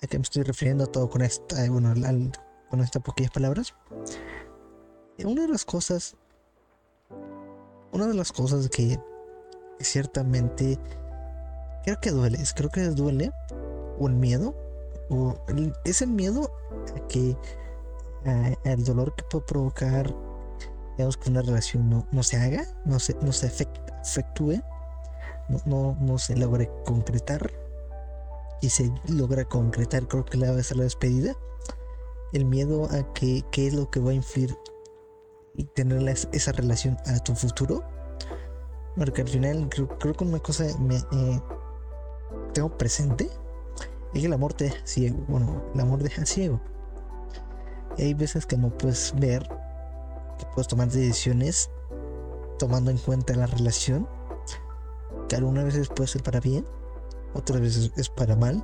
A 0.00 0.06
que 0.06 0.18
me 0.18 0.22
estoy 0.22 0.44
refiriendo 0.44 0.86
todo 0.86 1.10
con 1.10 1.20
esta, 1.20 1.68
bueno, 1.70 1.90
al, 1.90 2.32
con 2.70 2.80
estas 2.80 3.02
poquillas 3.02 3.32
palabras. 3.32 3.74
Una 5.22 5.42
de 5.42 5.48
las 5.48 5.66
cosas, 5.66 6.16
una 7.92 8.06
de 8.06 8.14
las 8.14 8.32
cosas 8.32 8.70
que 8.70 8.98
ciertamente 9.84 10.78
creo 11.84 12.00
que 12.00 12.10
duele, 12.10 12.38
creo 12.54 12.70
que 12.70 12.82
duele, 12.82 13.32
el 14.00 14.14
miedo, 14.14 14.54
o 15.10 15.36
es 15.84 16.02
el 16.02 16.08
miedo 16.08 16.50
a 16.96 17.06
que 17.08 17.36
el 18.64 18.84
dolor 18.84 19.14
que 19.14 19.24
puede 19.24 19.44
provocar, 19.44 20.14
digamos 20.96 21.16
que 21.16 21.30
una 21.30 21.42
relación 21.42 22.06
no, 22.10 22.22
se 22.22 22.36
haga, 22.36 22.66
no 22.84 22.98
se, 22.98 23.14
no 23.22 23.32
se 23.32 23.46
efectúe, 23.46 24.60
no, 25.48 25.58
no, 25.66 25.96
no 26.00 26.18
se 26.18 26.36
logre 26.36 26.70
concretar 26.84 27.50
y 28.60 28.70
se 28.70 28.92
logra 29.08 29.44
concretar, 29.44 30.06
creo 30.08 30.24
que 30.24 30.38
la 30.38 30.52
va 30.52 30.60
a 30.60 30.62
ser 30.62 30.78
la 30.78 30.84
despedida 30.84 31.36
el 32.32 32.44
miedo 32.44 32.88
a 32.90 33.12
que 33.12 33.44
qué 33.50 33.66
es 33.66 33.74
lo 33.74 33.90
que 33.90 34.00
va 34.00 34.10
a 34.10 34.14
influir 34.14 34.56
y 35.54 35.64
tener 35.64 36.02
esa 36.32 36.52
relación 36.52 36.96
a 37.06 37.18
tu 37.20 37.34
futuro. 37.34 37.84
Porque 38.96 39.22
al 39.22 39.28
final 39.28 39.68
creo, 39.70 40.14
que 40.14 40.24
una 40.24 40.38
cosa 40.38 40.64
me, 40.78 40.96
eh, 40.96 41.40
tengo 42.52 42.76
presente 42.76 43.30
es 44.12 44.20
que 44.20 44.26
el 44.26 44.32
amor 44.32 44.52
te 44.52 44.64
deja 44.64 44.86
ciego. 44.86 45.24
Bueno, 45.28 45.62
el 45.74 45.80
amor 45.80 46.02
deja 46.02 46.26
ciego. 46.26 46.60
Hay 47.98 48.14
veces 48.14 48.46
que 48.46 48.56
no 48.56 48.70
puedes 48.76 49.14
ver, 49.18 49.42
que 50.38 50.46
puedes 50.54 50.68
tomar 50.68 50.88
decisiones 50.88 51.70
tomando 52.58 52.90
en 52.90 52.98
cuenta 52.98 53.34
la 53.34 53.46
relación, 53.46 54.08
que 55.28 55.36
algunas 55.36 55.64
veces 55.64 55.88
puede 55.88 56.08
ser 56.08 56.22
para 56.22 56.40
bien, 56.40 56.66
otras 57.34 57.60
veces 57.60 57.92
es 57.96 58.08
para 58.08 58.36
mal. 58.36 58.62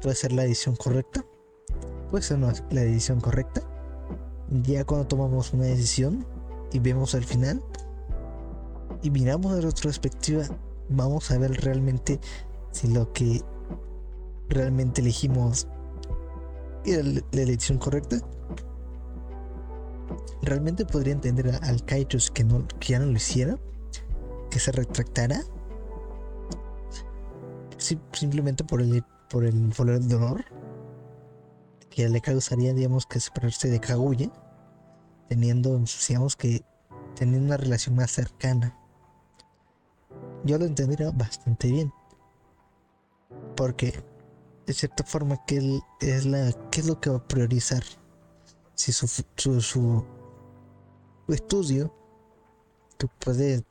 Puede 0.00 0.16
ser 0.16 0.32
la 0.32 0.42
decisión 0.42 0.74
correcta, 0.76 1.24
puede 2.10 2.24
ser 2.24 2.38
la 2.38 2.80
decisión 2.80 3.20
correcta. 3.20 3.62
Ya 4.50 4.84
cuando 4.84 5.06
tomamos 5.06 5.52
una 5.52 5.64
decisión 5.64 6.26
y 6.72 6.78
vemos 6.78 7.14
al 7.14 7.24
final 7.24 7.62
y 9.02 9.10
miramos 9.10 9.54
de 9.54 9.62
retrospectiva, 9.62 10.44
vamos 10.88 11.30
a 11.30 11.38
ver 11.38 11.52
realmente 11.62 12.20
si 12.70 12.88
lo 12.88 13.12
que 13.12 13.42
realmente 14.48 15.00
elegimos 15.00 15.66
era 16.84 17.02
la 17.02 17.40
elección 17.40 17.78
correcta. 17.78 18.16
Realmente 20.42 20.84
podría 20.84 21.12
entender 21.12 21.58
al 21.62 21.84
Kaitos 21.84 22.30
que, 22.30 22.44
no, 22.44 22.66
que 22.80 22.88
ya 22.88 22.98
no 22.98 23.06
lo 23.06 23.12
hiciera, 23.12 23.58
que 24.50 24.58
se 24.58 24.72
retractara, 24.72 25.42
simplemente 28.12 28.64
por 28.64 28.80
el, 28.82 29.04
por 29.30 29.44
el 29.44 29.72
valor 29.78 30.00
de 30.00 30.14
honor, 30.14 30.44
que 31.90 32.08
le 32.08 32.20
causaría, 32.20 32.72
digamos, 32.72 33.06
que 33.06 33.20
separarse 33.20 33.68
de 33.68 33.80
Kaguya, 33.80 34.30
teniendo, 35.28 35.80
digamos, 36.08 36.36
que 36.36 36.64
teniendo 37.14 37.46
una 37.46 37.56
relación 37.56 37.94
más 37.94 38.10
cercana. 38.10 38.78
Yo 40.44 40.58
lo 40.58 40.64
entendería 40.64 41.10
bastante 41.12 41.70
bien, 41.70 41.92
porque 43.56 44.02
de 44.66 44.72
cierta 44.72 45.04
forma 45.04 45.44
que 45.46 45.80
es 46.00 46.24
la 46.26 46.52
qué 46.70 46.80
es 46.80 46.86
lo 46.86 47.00
que 47.00 47.10
va 47.10 47.16
a 47.16 47.28
priorizar 47.28 47.82
si 48.74 48.92
su, 48.92 49.06
su, 49.06 49.60
su, 49.60 50.04
estudio 51.28 51.94
que 52.98 53.06
puede 53.06 53.64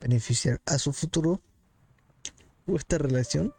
beneficiar 0.00 0.60
a 0.66 0.78
su 0.78 0.92
futuro 0.92 1.40
o 2.66 2.76
esta 2.76 2.98
relación 2.98 3.54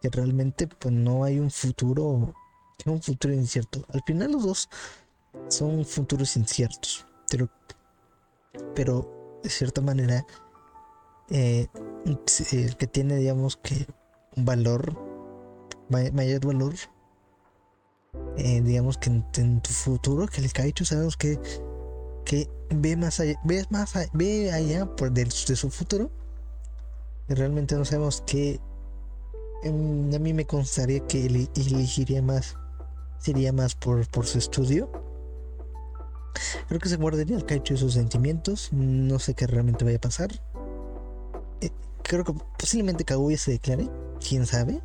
que 0.00 0.10
realmente 0.10 0.66
pues 0.66 0.92
no 0.92 1.24
hay 1.24 1.38
un 1.38 1.50
futuro 1.50 2.34
es 2.78 2.86
un 2.86 3.00
futuro 3.00 3.32
incierto. 3.32 3.84
Al 3.92 4.02
final 4.04 4.32
los 4.32 4.42
dos 4.42 4.68
son 5.48 5.84
futuros 5.84 6.36
inciertos 6.36 7.06
pero 7.30 7.48
pero 8.74 9.40
de 9.42 9.48
cierta 9.50 9.80
manera 9.80 10.26
eh, 11.32 11.66
el 12.04 12.76
que 12.76 12.86
tiene 12.86 13.16
digamos 13.16 13.56
que 13.56 13.86
un 14.36 14.44
valor 14.44 15.12
mayor 15.92 16.46
valor, 16.46 16.74
eh, 18.36 18.60
digamos 18.62 18.98
que 18.98 19.10
en, 19.10 19.60
tu 19.60 19.70
futuro, 19.70 20.26
que 20.26 20.40
el 20.40 20.52
Kaicho 20.52 20.84
sabemos 20.84 21.16
que, 21.16 21.38
que 22.24 22.48
ve 22.70 22.96
más 22.96 23.20
allá, 23.20 23.38
ve 23.44 23.64
más 23.70 23.96
allá, 23.96 24.10
ve 24.14 24.52
allá 24.52 24.86
por 24.86 25.12
de, 25.12 25.30
su 25.30 25.70
futuro. 25.70 26.10
Realmente 27.28 27.76
no 27.76 27.84
sabemos 27.84 28.22
que 28.26 28.60
em, 29.62 30.14
a 30.14 30.18
mí 30.18 30.32
me 30.32 30.46
constaría 30.46 31.00
que 31.06 31.26
elegiría 31.26 32.22
más, 32.22 32.56
sería 33.18 33.52
más 33.52 33.74
por, 33.74 34.08
por 34.08 34.26
su 34.26 34.38
estudio. 34.38 34.90
Creo 36.68 36.80
que 36.80 36.88
se 36.88 36.96
guardaría 36.96 37.36
el 37.36 37.44
Kaicho 37.44 37.74
y 37.74 37.76
sus 37.76 37.94
sentimientos. 37.94 38.72
No 38.72 39.18
sé 39.18 39.34
qué 39.34 39.46
realmente 39.46 39.84
vaya 39.84 39.98
a 39.98 40.00
pasar. 40.00 40.30
Eh, 41.62 41.70
creo 42.02 42.24
que 42.24 42.34
posiblemente 42.58 43.04
Kaguya 43.04 43.38
se 43.38 43.52
declare. 43.52 43.88
Quién 44.26 44.46
sabe. 44.46 44.80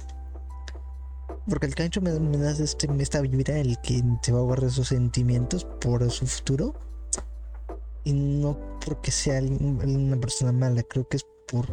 Porque 1.50 1.66
el 1.66 1.76
cancho 1.76 2.02
me, 2.02 2.12
da 2.12 2.52
este, 2.52 2.88
esta 3.00 3.22
vibra 3.22 3.58
el 3.58 3.80
que 3.82 4.04
se 4.22 4.32
va 4.32 4.40
a 4.40 4.44
guardar 4.44 4.72
sus 4.72 4.90
sentimientos 4.90 5.66
por 5.66 6.10
su 6.12 6.28
futuro. 6.28 6.74
Y 8.04 8.14
no 8.14 8.58
porque 8.86 9.12
sea 9.12 9.42
una 9.42 10.18
persona 10.18 10.54
mala, 10.54 10.84
creo 10.84 11.08
que 11.08 11.18
es 11.18 11.26
por 11.52 11.68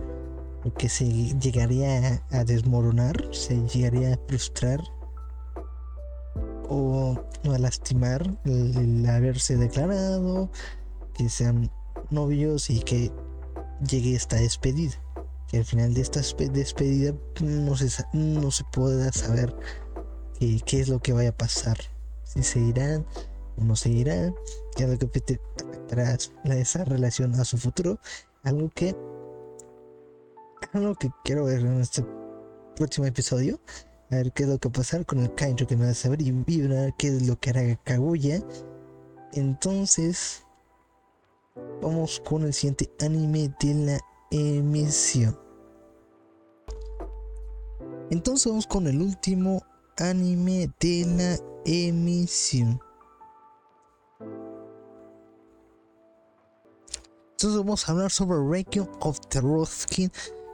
que 0.73 0.89
se 0.89 1.07
llegaría 1.39 2.25
a, 2.31 2.45
desmoronar, 2.45 3.29
se 3.33 3.57
llegaría 3.69 4.15
a 4.15 4.19
frustrar 4.27 4.81
o, 6.69 7.21
a 7.45 7.59
lastimar 7.59 8.39
el, 8.45 9.07
haberse 9.07 9.57
declarado, 9.57 10.51
que 11.15 11.29
sean 11.29 11.71
novios 12.11 12.71
y 12.71 12.81
que 12.81 13.13
llegue 13.87 14.15
esta 14.15 14.37
despedida 14.37 14.95
al 15.57 15.65
final 15.65 15.95
de 15.95 16.01
esta 16.01 16.21
despedida 16.21 17.15
no 17.41 17.77
se, 17.77 18.05
no 18.13 18.51
se 18.51 18.65
pueda 18.73 19.13
saber 19.13 19.55
qué, 20.39 20.61
qué, 20.65 20.81
es 20.81 20.89
lo 20.89 21.01
que 21.01 21.13
vaya 21.13 21.31
a 21.31 21.37
pasar. 21.37 21.79
Si 22.25 22.43
se 22.43 22.61
irán 22.61 23.07
o 23.57 23.65
no 23.65 23.77
se 23.77 23.91
irán, 23.91 24.35
es 24.77 24.89
lo 24.89 24.99
que 24.99 25.07
afectará 25.07 26.17
esa 26.45 26.85
relación 26.85 27.35
a 27.35 27.45
su 27.45 27.59
futuro. 27.59 27.99
Algo 28.43 28.71
que, 28.75 28.97
algo 30.73 30.95
que 30.97 31.11
quiero 31.25 31.45
ver 31.45 31.61
en 31.61 31.81
este 31.81 32.05
próximo 32.77 33.07
episodio. 33.07 33.61
A 34.11 34.17
ver 34.17 34.33
qué 34.33 34.43
es 34.45 34.49
lo 34.49 34.59
que 34.59 34.69
va 34.69 34.71
a 34.71 34.79
pasar 34.79 35.07
con 35.07 35.21
el 35.21 35.35
Kainjo 35.35 35.67
que 35.67 35.77
me 35.77 35.87
va 35.87 35.93
a 35.93 35.95
saber 35.95 36.21
y 36.21 36.31
vibrar 36.31 36.95
qué 36.97 37.09
es 37.09 37.27
lo 37.27 37.39
que 37.39 37.51
hará 37.51 37.77
Kaguya. 37.85 38.41
Entonces, 39.33 40.44
vamos 41.83 42.21
con 42.21 42.43
el 42.45 42.53
siguiente 42.53 42.91
anime 43.01 43.55
de 43.61 43.75
la 43.75 44.01
emisión. 44.31 45.39
Entonces 48.11 48.47
vamos 48.47 48.67
con 48.67 48.87
el 48.87 49.01
último 49.01 49.63
anime 49.99 50.73
de 50.81 51.07
la 51.07 51.39
emisión. 51.65 52.81
Entonces 57.33 57.59
vamos 57.59 57.89
a 57.89 57.93
hablar 57.93 58.11
sobre 58.11 58.39
Requiem 58.49 58.87
of 59.01 59.21
the 59.29 59.41
Skin 59.67 60.11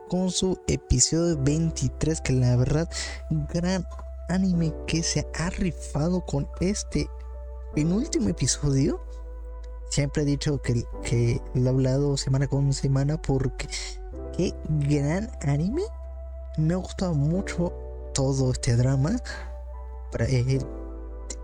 con 0.09 0.30
su 0.30 0.59
episodio 0.66 1.36
23 1.40 2.20
que 2.20 2.32
la 2.32 2.57
verdad 2.57 2.90
gran 3.53 3.86
anime 4.28 4.74
que 4.86 5.03
se 5.03 5.26
ha 5.38 5.51
rifado 5.51 6.24
con 6.26 6.48
este 6.61 7.09
penúltimo 7.74 8.28
episodio. 8.28 9.01
Siempre 9.91 10.22
he 10.22 10.24
dicho 10.24 10.62
que, 10.62 11.43
lo 11.55 11.66
he 11.66 11.68
hablado 11.68 12.16
semana 12.16 12.47
con 12.47 12.72
semana 12.72 13.20
porque 13.20 13.66
qué 14.36 14.55
gran 14.68 15.28
anime 15.43 15.82
me 16.57 16.74
ha 16.74 16.76
gustado 16.76 17.12
mucho 17.14 17.72
todo 18.14 18.53
este 18.53 18.76
drama. 18.76 19.16
Para, 20.12 20.26
eh, 20.26 20.61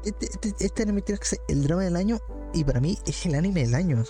este, 0.05 0.27
este, 0.27 0.55
este, 0.65 0.83
anime 0.85 1.03
tiene 1.03 1.19
que 1.19 1.27
ser 1.27 1.41
el 1.49 1.65
drama 1.65 1.83
del 1.83 1.97
año 1.97 2.19
y 2.55 2.63
para 2.63 2.81
mí 2.81 2.97
es 3.05 3.27
el 3.27 3.35
anime 3.35 3.63
del 3.65 3.75
año. 3.75 4.05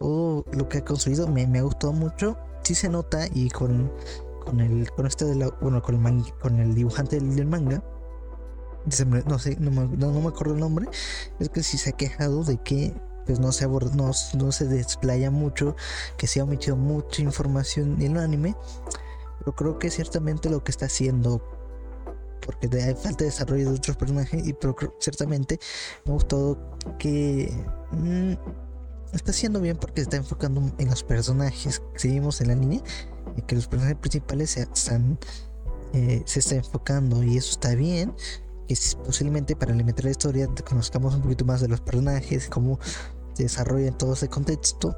Todo 0.00 0.46
lo 0.52 0.66
que 0.70 0.78
ha 0.78 0.84
construido 0.84 1.28
me, 1.28 1.42
ha 1.42 1.62
gustado 1.62 1.92
mucho. 1.92 2.38
Sí 2.62 2.74
se 2.74 2.88
nota 2.88 3.26
y 3.34 3.50
con, 3.50 3.92
con 4.46 4.60
el 4.60 4.90
con 4.92 5.06
este 5.06 5.26
de 5.26 5.34
la, 5.34 5.50
bueno 5.60 5.82
con 5.82 6.06
el 6.06 6.32
con 6.38 6.60
el 6.60 6.74
dibujante 6.74 7.20
del, 7.20 7.46
manga 7.46 7.84
no 9.26 9.38
sé 9.38 9.56
no 9.60 9.70
me, 9.70 9.96
no, 9.96 10.12
me, 10.12 10.28
acuerdo 10.28 10.54
el 10.54 10.60
nombre 10.60 10.86
es 11.38 11.48
que 11.48 11.62
sí 11.62 11.76
se 11.78 11.90
ha 11.90 11.92
quejado 11.92 12.42
de 12.44 12.58
que 12.58 12.94
pues 13.26 13.40
no 13.40 13.52
se 13.52 13.64
aborda, 13.64 13.94
no, 13.94 14.12
se 14.52 14.66
desplaya 14.66 15.30
mucho 15.30 15.76
que 16.16 16.26
se 16.26 16.40
ha 16.40 16.44
omitido 16.44 16.76
mucha 16.76 17.22
información 17.22 18.00
en 18.00 18.16
el 18.16 18.22
anime. 18.22 18.56
Pero 19.40 19.54
creo 19.54 19.78
que 19.78 19.90
ciertamente 19.90 20.50
lo 20.50 20.62
que 20.62 20.70
está 20.70 20.86
haciendo 20.86 21.42
porque 22.44 22.68
hay 22.76 22.94
falta 22.94 23.24
de 23.24 23.26
desarrollo 23.26 23.70
de 23.70 23.76
otros 23.76 23.96
personajes 23.96 24.46
y 24.46 24.52
pero 24.52 24.76
ciertamente 24.98 25.58
me 26.04 26.12
gustado 26.12 26.58
que 26.98 27.52
mm, 27.90 28.32
está 29.14 29.30
haciendo 29.30 29.60
bien 29.60 29.76
porque 29.76 30.00
se 30.00 30.02
está 30.02 30.16
enfocando 30.16 30.60
en 30.78 30.90
los 30.90 31.02
personajes 31.02 31.80
que 31.92 31.98
seguimos 31.98 32.40
en 32.40 32.48
la 32.48 32.54
línea 32.54 32.82
y 33.36 33.42
que 33.42 33.54
los 33.54 33.66
personajes 33.66 33.98
principales 33.98 34.50
se 34.50 34.62
están 34.62 35.18
eh, 35.92 36.22
se 36.26 36.40
está 36.40 36.56
enfocando 36.56 37.22
y 37.22 37.36
eso 37.36 37.52
está 37.52 37.74
bien 37.74 38.14
que 38.66 38.74
posiblemente 39.04 39.54
para 39.56 39.72
alimentar 39.72 40.06
la 40.06 40.10
historia 40.10 40.48
conozcamos 40.68 41.14
un 41.14 41.22
poquito 41.22 41.44
más 41.44 41.60
de 41.60 41.68
los 41.68 41.80
personajes 41.80 42.48
cómo 42.48 42.78
se 43.34 43.44
desarrolla 43.44 43.92
todo 43.92 44.14
ese 44.14 44.28
contexto 44.28 44.96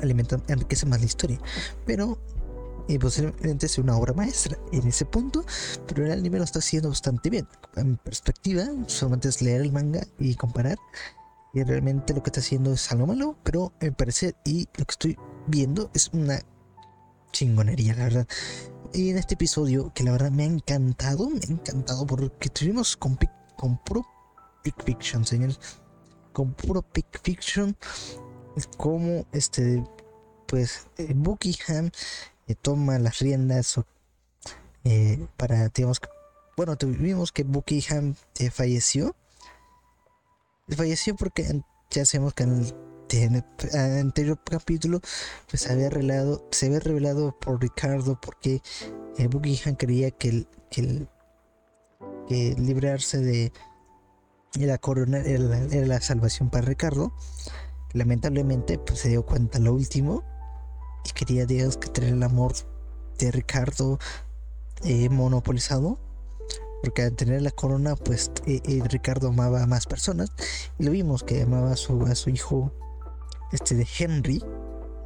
alimenta 0.00 0.40
enriquece 0.48 0.86
más 0.86 1.00
la 1.00 1.06
historia 1.06 1.40
pero 1.86 2.18
y 2.86 2.98
posiblemente 2.98 3.68
sea 3.68 3.82
una 3.82 3.96
obra 3.96 4.12
maestra 4.12 4.58
en 4.72 4.86
ese 4.86 5.04
punto, 5.06 5.44
pero 5.86 6.04
el 6.04 6.12
anime 6.12 6.38
lo 6.38 6.44
está 6.44 6.58
haciendo 6.58 6.90
bastante 6.90 7.30
bien. 7.30 7.48
En 7.76 7.96
perspectiva, 7.96 8.66
solamente 8.86 9.28
es 9.28 9.40
leer 9.40 9.62
el 9.62 9.72
manga 9.72 10.06
y 10.18 10.34
comparar. 10.34 10.78
Y 11.54 11.62
realmente 11.62 12.12
lo 12.12 12.22
que 12.22 12.28
está 12.28 12.40
haciendo 12.40 12.72
es 12.72 12.90
algo 12.92 13.06
malo, 13.06 13.36
pero 13.42 13.72
me 13.80 13.92
parece 13.92 14.34
y 14.44 14.68
lo 14.76 14.84
que 14.84 14.92
estoy 14.92 15.18
viendo 15.46 15.90
es 15.94 16.10
una 16.12 16.40
chingonería, 17.32 17.94
la 17.94 18.04
verdad. 18.04 18.28
Y 18.92 19.10
en 19.10 19.18
este 19.18 19.34
episodio, 19.34 19.92
que 19.94 20.04
la 20.04 20.12
verdad 20.12 20.30
me 20.30 20.42
ha 20.42 20.46
encantado, 20.46 21.30
me 21.30 21.40
ha 21.40 21.52
encantado 21.52 22.06
porque 22.06 22.48
estuvimos 22.48 22.96
con, 22.96 23.18
con 23.56 23.78
puro 23.84 24.04
Pick 24.62 24.84
Fiction, 24.84 25.24
señores. 25.24 25.58
Con 26.34 26.52
puro 26.52 26.82
Pick 26.82 27.22
Fiction. 27.22 27.74
Como 28.76 29.24
este, 29.32 29.82
pues, 30.46 30.88
eh, 30.98 31.12
Buckingham 31.14 31.90
toma 32.60 32.98
las 32.98 33.20
riendas 33.20 33.80
eh, 34.84 35.26
para, 35.38 35.68
digamos, 35.68 36.00
bueno, 36.56 36.76
tuvimos 36.76 37.32
que 37.32 37.42
Buckingham 37.42 38.14
eh, 38.38 38.50
falleció. 38.50 39.16
Falleció 40.68 41.16
porque 41.16 41.62
ya 41.90 42.04
sabemos 42.04 42.34
que 42.34 42.44
en 42.44 43.34
el, 43.34 43.44
anterior 43.74 44.40
capítulo 44.44 45.00
pues 45.48 45.70
había 45.70 45.90
revelado, 45.90 46.48
se 46.50 46.66
había 46.66 46.80
revelado 46.80 47.38
por 47.38 47.60
Ricardo 47.60 48.18
porque 48.20 48.60
eh, 49.18 49.26
Buckingham 49.28 49.76
creía 49.76 50.10
que 50.10 50.28
el, 50.28 50.48
que, 50.70 51.06
que 52.28 52.54
librarse 52.58 53.18
de, 53.18 53.52
la 54.54 54.78
corona 54.78 55.18
era 55.18 55.86
la, 55.86 56.00
salvación 56.00 56.50
para 56.50 56.66
Ricardo. 56.66 57.12
Lamentablemente 57.92 58.78
pues 58.78 59.00
se 59.00 59.08
dio 59.08 59.24
cuenta 59.24 59.58
lo 59.58 59.74
último 59.74 60.24
y 61.04 61.10
quería 61.12 61.46
digamos 61.46 61.76
que 61.76 61.88
tener 61.88 62.14
el 62.14 62.22
amor 62.22 62.54
de 63.18 63.30
Ricardo 63.30 63.98
eh, 64.82 65.08
monopolizado 65.08 65.98
porque 66.84 67.02
al 67.02 67.12
tener 67.12 67.40
la 67.40 67.50
corona, 67.50 67.96
pues 67.96 68.30
eh, 68.46 68.60
eh, 68.66 68.82
Ricardo 68.86 69.28
amaba 69.28 69.62
a 69.62 69.66
más 69.66 69.86
personas. 69.86 70.30
Y 70.78 70.84
lo 70.84 70.90
vimos 70.90 71.22
que 71.22 71.40
amaba 71.40 71.72
a 71.72 71.76
su, 71.76 72.02
a 72.04 72.14
su 72.14 72.28
hijo, 72.28 72.72
este 73.52 73.74
de 73.74 73.88
Henry, 73.98 74.44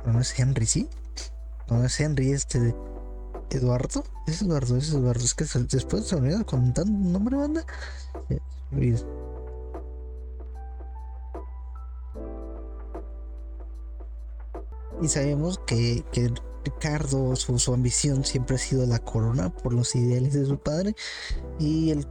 no, 0.05 0.21
es 0.21 0.37
Henry, 0.39 0.67
sí, 0.67 0.89
no, 1.71 1.85
es 1.85 2.01
Henry, 2.01 2.33
este 2.33 2.59
de 2.59 2.75
Eduardo, 3.51 4.03
es 4.27 4.43
Eduardo, 4.43 4.77
es 4.77 4.91
Eduardo, 4.91 5.25
es 5.25 5.35
que 5.35 5.45
después 5.71 6.07
se 6.07 6.17
olvida 6.17 6.43
con 6.43 6.75
tanto 6.75 6.91
nombre 6.91 7.37
banda, 7.37 7.65
y 15.01 15.09
sabemos 15.09 15.61
que, 15.67 16.05
que 16.13 16.33
Ricardo, 16.65 17.35
su, 17.37 17.73
ambición 17.75 18.25
siempre 18.25 18.57
ha 18.57 18.59
sido 18.59 18.87
la 18.87 18.99
corona 18.99 19.51
por 19.51 19.73
los 19.73 19.95
ideales 19.95 20.35
de 20.35 20.45
su 20.45 20.59
padre 20.59 20.95
y, 21.59 21.91
el, 21.91 22.07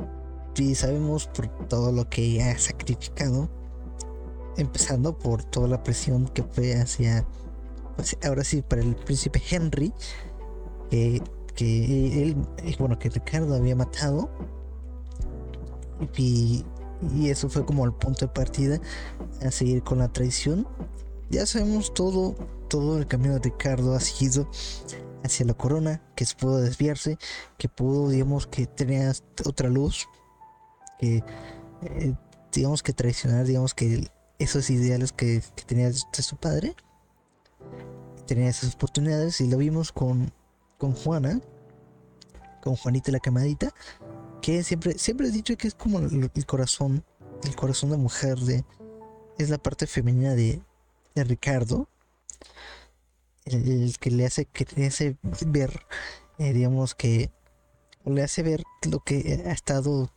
y 0.55 0.75
sabemos 0.75 1.27
por 1.27 1.47
todo 1.67 1.91
lo 1.91 2.09
que 2.09 2.41
ha 2.41 2.57
sacrificado, 2.57 3.49
empezando 4.57 5.17
por 5.17 5.43
toda 5.43 5.67
la 5.67 5.83
presión 5.83 6.27
que 6.27 6.43
fue 6.43 6.75
hacia, 6.75 7.27
pues 7.95 8.17
ahora 8.23 8.43
sí, 8.43 8.61
para 8.61 8.81
el 8.81 8.95
príncipe 8.95 9.41
Henry, 9.49 9.93
que, 10.89 11.21
que 11.55 12.23
él, 12.23 12.35
bueno, 12.79 12.97
que 12.97 13.09
Ricardo 13.09 13.55
había 13.55 13.75
matado 13.75 14.29
y, 16.15 16.65
y 17.15 17.29
eso 17.29 17.49
fue 17.49 17.65
como 17.65 17.85
el 17.85 17.93
punto 17.93 18.25
de 18.25 18.31
partida 18.31 18.79
a 19.45 19.51
seguir 19.51 19.83
con 19.83 19.99
la 19.99 20.07
traición. 20.11 20.67
Ya 21.30 21.45
sabemos 21.45 21.93
todo 21.93 22.36
todo 22.67 22.97
el 22.97 23.07
camino 23.07 23.36
de 23.36 23.39
Ricardo 23.39 23.95
ha 23.95 23.99
seguido 23.99 24.49
hacia 25.23 25.45
la 25.45 25.53
corona, 25.53 26.01
que 26.15 26.25
pudo 26.38 26.57
desviarse, 26.57 27.17
que 27.57 27.69
pudo, 27.69 28.09
digamos, 28.09 28.47
que 28.47 28.65
tenía 28.65 29.11
otra 29.45 29.69
luz, 29.69 30.07
que, 30.99 31.23
eh, 31.84 32.15
digamos, 32.51 32.84
que 32.84 32.93
traicionar, 32.93 33.45
digamos, 33.45 33.73
que 33.73 34.09
esos 34.39 34.69
ideales 34.69 35.11
que, 35.11 35.41
tenía 35.65 35.89
de 35.89 36.23
su 36.23 36.38
padre, 36.38 36.75
tenía 38.25 38.49
esas 38.49 38.75
oportunidades 38.75 39.41
y 39.41 39.47
lo 39.47 39.57
vimos 39.57 39.91
con, 39.91 40.32
con 40.78 40.93
Juana, 40.93 41.41
con 42.61 42.75
Juanita 42.75 43.11
la 43.11 43.19
camadita, 43.19 43.73
que 44.41 44.63
siempre, 44.63 44.97
siempre 44.97 45.28
he 45.28 45.32
dicho 45.32 45.57
que 45.57 45.67
es 45.67 45.73
como 45.73 45.99
el, 45.99 46.45
corazón, 46.45 47.03
el 47.43 47.55
corazón 47.55 47.89
de 47.89 47.97
mujer 47.97 48.38
de, 48.39 48.63
es 49.38 49.49
la 49.49 49.57
parte 49.57 49.88
femenina 49.88 50.36
de, 50.36 50.61
de 51.18 51.24
Ricardo, 51.24 51.89
el, 53.45 53.97
que 53.99 54.11
le 54.11 54.26
hace 54.26 54.45
que 54.45 54.65
le 54.76 54.88
hace 54.88 55.18
ver 55.45 55.86
eh, 56.38 56.53
digamos 56.53 56.95
que 56.95 57.32
le 58.05 58.24
hace 58.24 58.43
ver 58.43 58.63
lo 58.89 58.99
que 58.99 59.43
ha 59.45 59.51
estado 59.51 60.09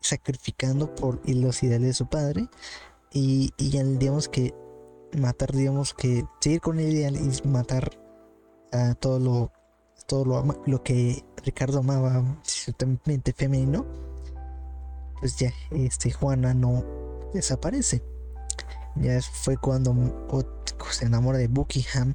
sacrificando 0.00 0.94
por 0.94 1.20
los 1.28 1.62
ideales 1.62 1.88
de 1.88 1.94
su 1.94 2.08
padre 2.08 2.48
y, 3.12 3.52
y 3.56 3.70
digamos 3.70 4.28
que 4.28 4.54
matar 5.16 5.52
digamos 5.52 5.94
que 5.94 6.24
seguir 6.40 6.60
con 6.60 6.78
el 6.78 6.92
ideal 6.92 7.16
y 7.16 7.48
matar 7.48 7.98
a 8.72 8.94
todo 8.94 9.18
lo 9.18 9.52
todo 10.06 10.24
lo, 10.24 10.62
lo 10.66 10.82
que 10.82 11.24
Ricardo 11.44 11.78
amaba 11.78 12.40
ciertamente 12.42 13.32
femenino 13.32 13.86
pues 15.20 15.36
ya 15.36 15.52
este 15.70 16.10
Juana 16.10 16.54
no 16.54 16.84
desaparece 17.32 18.02
ya 19.00 19.20
fue 19.22 19.56
cuando 19.56 19.94
se 20.90 21.06
enamora 21.06 21.38
de 21.38 21.48
Buckingham, 21.48 22.14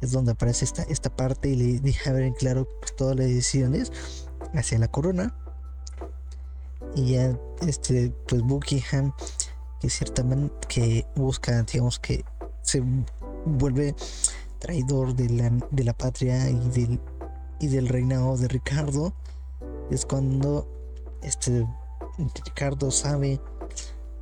es 0.00 0.12
donde 0.12 0.32
aparece 0.32 0.64
esta, 0.64 0.82
esta 0.84 1.14
parte 1.14 1.48
y 1.48 1.56
le 1.56 1.80
deja 1.80 2.12
ver 2.12 2.24
en 2.24 2.34
claro 2.34 2.68
todas 2.96 3.16
las 3.16 3.26
decisiones 3.26 3.92
hacia 4.54 4.78
la 4.78 4.88
corona. 4.88 5.34
Y 6.94 7.12
ya, 7.12 7.38
este, 7.66 8.12
pues 8.28 8.42
Buckingham, 8.42 9.12
que 9.80 9.90
ciertamente 9.90 10.54
que 10.68 11.06
busca, 11.16 11.62
digamos 11.62 11.98
que 11.98 12.24
se 12.62 12.82
vuelve 13.44 13.94
traidor 14.58 15.14
de 15.14 15.28
la, 15.28 15.50
de 15.70 15.84
la 15.84 15.92
patria 15.92 16.48
y 16.48 16.68
del, 16.70 17.00
y 17.60 17.68
del 17.68 17.88
reinado 17.88 18.36
de 18.36 18.48
Ricardo, 18.48 19.14
es 19.90 20.06
cuando 20.06 20.68
este 21.22 21.66
Ricardo 22.44 22.90
sabe 22.90 23.40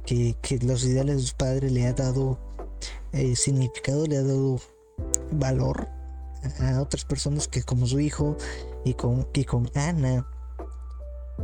que, 0.04 0.36
los 0.62 0.84
ideales 0.84 1.16
de 1.16 1.22
su 1.22 1.36
padre 1.36 1.70
le 1.70 1.86
ha 1.86 1.92
dado 1.92 2.38
eh, 3.12 3.36
significado, 3.36 4.06
le 4.06 4.16
ha 4.16 4.22
dado 4.22 4.58
valor 5.30 5.88
a 6.60 6.80
otras 6.80 7.04
personas 7.04 7.48
que 7.48 7.62
como 7.62 7.86
su 7.86 8.00
hijo 8.00 8.36
y 8.84 8.94
con, 8.94 9.28
y 9.32 9.44
con 9.44 9.70
Ana, 9.74 10.26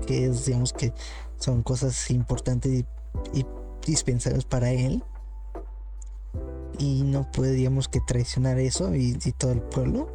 que 0.06 0.26
es, 0.26 0.46
digamos 0.46 0.72
que 0.72 0.92
son 1.38 1.62
cosas 1.62 2.10
importantes 2.10 2.84
y, 3.32 3.46
dispensables 3.86 4.44
para 4.44 4.70
él. 4.70 5.02
Y 6.78 7.02
no 7.02 7.30
puede, 7.32 7.52
digamos 7.52 7.88
que 7.88 8.00
traicionar 8.00 8.58
eso 8.58 8.94
y, 8.94 9.14
todo 9.38 9.52
el 9.52 9.62
pueblo. 9.62 10.08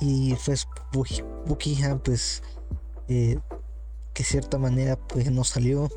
Y 0.00 0.34
pues 0.44 0.66
Buckingham, 1.46 2.00
pues, 2.00 2.42
eh, 3.08 3.38
que 4.12 4.22
de 4.22 4.28
cierta 4.28 4.58
manera, 4.58 4.96
pues 4.96 5.30
no 5.30 5.44
salió 5.44 5.88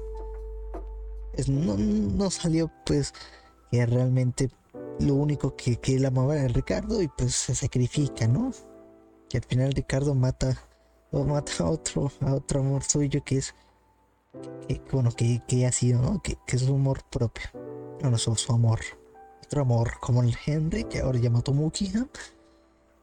no, 1.47 2.31
salió 2.31 2.71
pues 2.85 3.13
que 3.71 3.85
realmente 3.85 4.49
lo 4.99 5.15
único 5.15 5.55
que, 5.55 5.77
que 5.77 5.95
él 5.95 6.05
amaba 6.05 6.35
era 6.35 6.47
Ricardo 6.47 7.01
y 7.01 7.07
pues 7.07 7.35
se 7.35 7.55
sacrifica, 7.55 8.27
¿no? 8.27 8.51
Que 9.29 9.37
al 9.37 9.43
final 9.43 9.71
Ricardo 9.73 10.15
mata 10.15 10.57
o 11.11 11.23
mata 11.23 11.51
a 11.59 11.69
otro, 11.69 12.11
a 12.21 12.33
otro 12.33 12.61
amor 12.61 12.83
suyo 12.83 13.23
que 13.23 13.37
es 13.37 13.53
que, 14.67 14.81
bueno 14.91 15.11
que, 15.11 15.41
que, 15.47 15.65
ha 15.65 15.71
sido, 15.71 16.01
¿no? 16.01 16.21
Que, 16.21 16.37
es 16.47 16.61
su 16.61 16.73
amor 16.73 17.03
propio. 17.09 17.45
No, 18.01 18.09
no, 18.11 18.17
su, 18.17 18.35
su 18.35 18.53
amor. 18.53 18.79
Otro 19.43 19.61
amor, 19.61 19.93
como 20.01 20.23
el 20.23 20.35
Henry, 20.45 20.83
que 20.83 20.99
ahora 20.99 21.19
llama 21.19 21.41
Tomuki. 21.41 21.91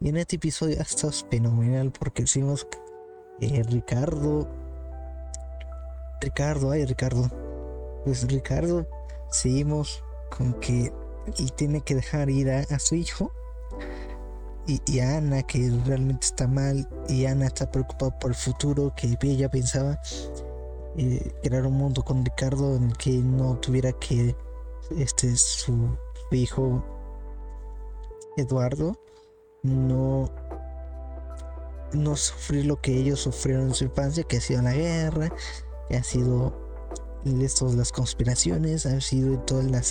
Y 0.01 0.09
en 0.09 0.17
este 0.17 0.37
episodio 0.37 0.81
esto 0.81 1.09
es 1.09 1.25
fenomenal 1.31 1.91
porque 1.93 2.23
decimos 2.23 2.67
que 3.41 3.63
Ricardo. 3.63 4.49
Ricardo, 6.21 6.71
ay 6.71 6.85
Ricardo 6.87 7.44
pues 8.05 8.27
Ricardo 8.29 8.87
seguimos 9.31 10.05
con 10.31 10.55
que 10.55 10.93
y 11.39 11.47
tiene 11.51 11.81
que 11.81 11.95
dejar 11.95 12.31
ir 12.31 12.51
a, 12.51 12.79
su 12.79 12.95
hijo. 12.95 13.33
Y, 14.67 15.01
a 15.01 15.19
Ana 15.19 15.43
que 15.43 15.71
realmente 15.85 16.27
está 16.27 16.47
mal 16.47 16.89
y 17.07 17.27
Ana 17.27 17.47
está 17.47 17.71
preocupada 17.71 18.19
por 18.19 18.31
el 18.31 18.37
futuro 18.37 18.95
que 18.97 19.15
ella 19.21 19.51
pensaba 19.51 20.01
eh, 20.97 21.33
crear 21.43 21.67
un 21.67 21.75
mundo 21.75 22.03
con 22.03 22.25
Ricardo 22.25 22.77
en 22.77 22.91
que 22.93 23.11
no 23.11 23.59
tuviera 23.59 23.93
que 23.93 24.35
este 24.97 25.37
su, 25.37 25.99
hijo 26.31 26.83
Eduardo 28.39 28.99
no 29.63 30.31
no 31.93 32.17
sufrir 32.17 32.65
lo 32.65 32.81
que 32.81 32.97
ellos 32.97 33.21
sufrieron 33.21 33.69
en 33.69 33.75
su 33.75 33.85
infancia 33.85 34.25
que 34.25 34.39
ha 34.39 34.41
sido 34.41 34.63
la 34.63 34.73
guerra 34.73 35.31
que 35.89 35.97
ha 35.97 36.03
sido 36.03 36.64
estos, 37.25 37.75
las 37.75 37.93
conspiraciones, 37.93 38.87
ha 38.87 39.01
sido 39.01 39.39
todo, 39.41 39.63
la 39.63 39.83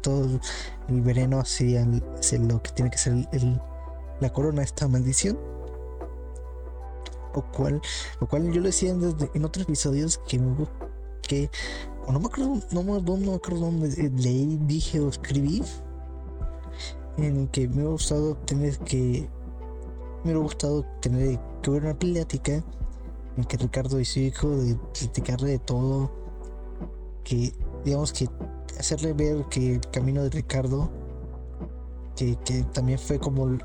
todo 0.00 0.40
el 0.88 1.00
veneno 1.00 1.40
hacia, 1.40 1.84
lo 1.86 2.62
que 2.62 2.70
tiene 2.72 2.90
que 2.90 2.98
ser 2.98 3.28
la 4.20 4.32
corona, 4.32 4.62
esta 4.62 4.88
maldición. 4.88 5.38
O 7.34 7.42
cual, 7.42 7.82
lo 8.20 8.28
cual 8.28 8.52
yo 8.52 8.60
lo 8.60 8.66
decía 8.66 8.92
en 8.92 9.44
otros 9.44 9.64
episodios 9.64 10.18
que 10.18 10.40
que 11.26 11.50
no 12.08 12.20
me 12.20 12.26
acuerdo, 12.26 12.60
no 12.70 12.82
me, 12.82 13.34
acuerdo 13.34 13.60
dónde 13.60 14.10
leí, 14.16 14.58
dije 14.66 15.00
o 15.00 15.08
escribí 15.08 15.62
en 17.16 17.48
que 17.48 17.68
me 17.68 17.82
ha 17.82 17.86
gustado 17.86 18.36
tener 18.36 18.78
que 18.78 19.28
me 20.24 20.32
ha 20.32 20.36
gustado 20.36 20.84
tener 21.00 21.38
que 21.62 21.70
ver 21.70 21.84
una 21.84 21.98
plática 21.98 22.62
en 23.36 23.44
que 23.44 23.56
Ricardo 23.56 24.00
y 24.00 24.04
su 24.04 24.20
hijo 24.20 24.48
de 24.50 24.76
platicarle 24.98 25.50
de 25.50 25.58
todo 25.58 26.23
que 27.24 27.52
digamos 27.84 28.12
que 28.12 28.28
hacerle 28.78 29.12
ver 29.12 29.44
que 29.46 29.74
el 29.74 29.80
camino 29.90 30.22
de 30.22 30.30
Ricardo, 30.30 30.90
que, 32.16 32.36
también 32.72 32.98
fue 32.98 33.18
como 33.18 33.58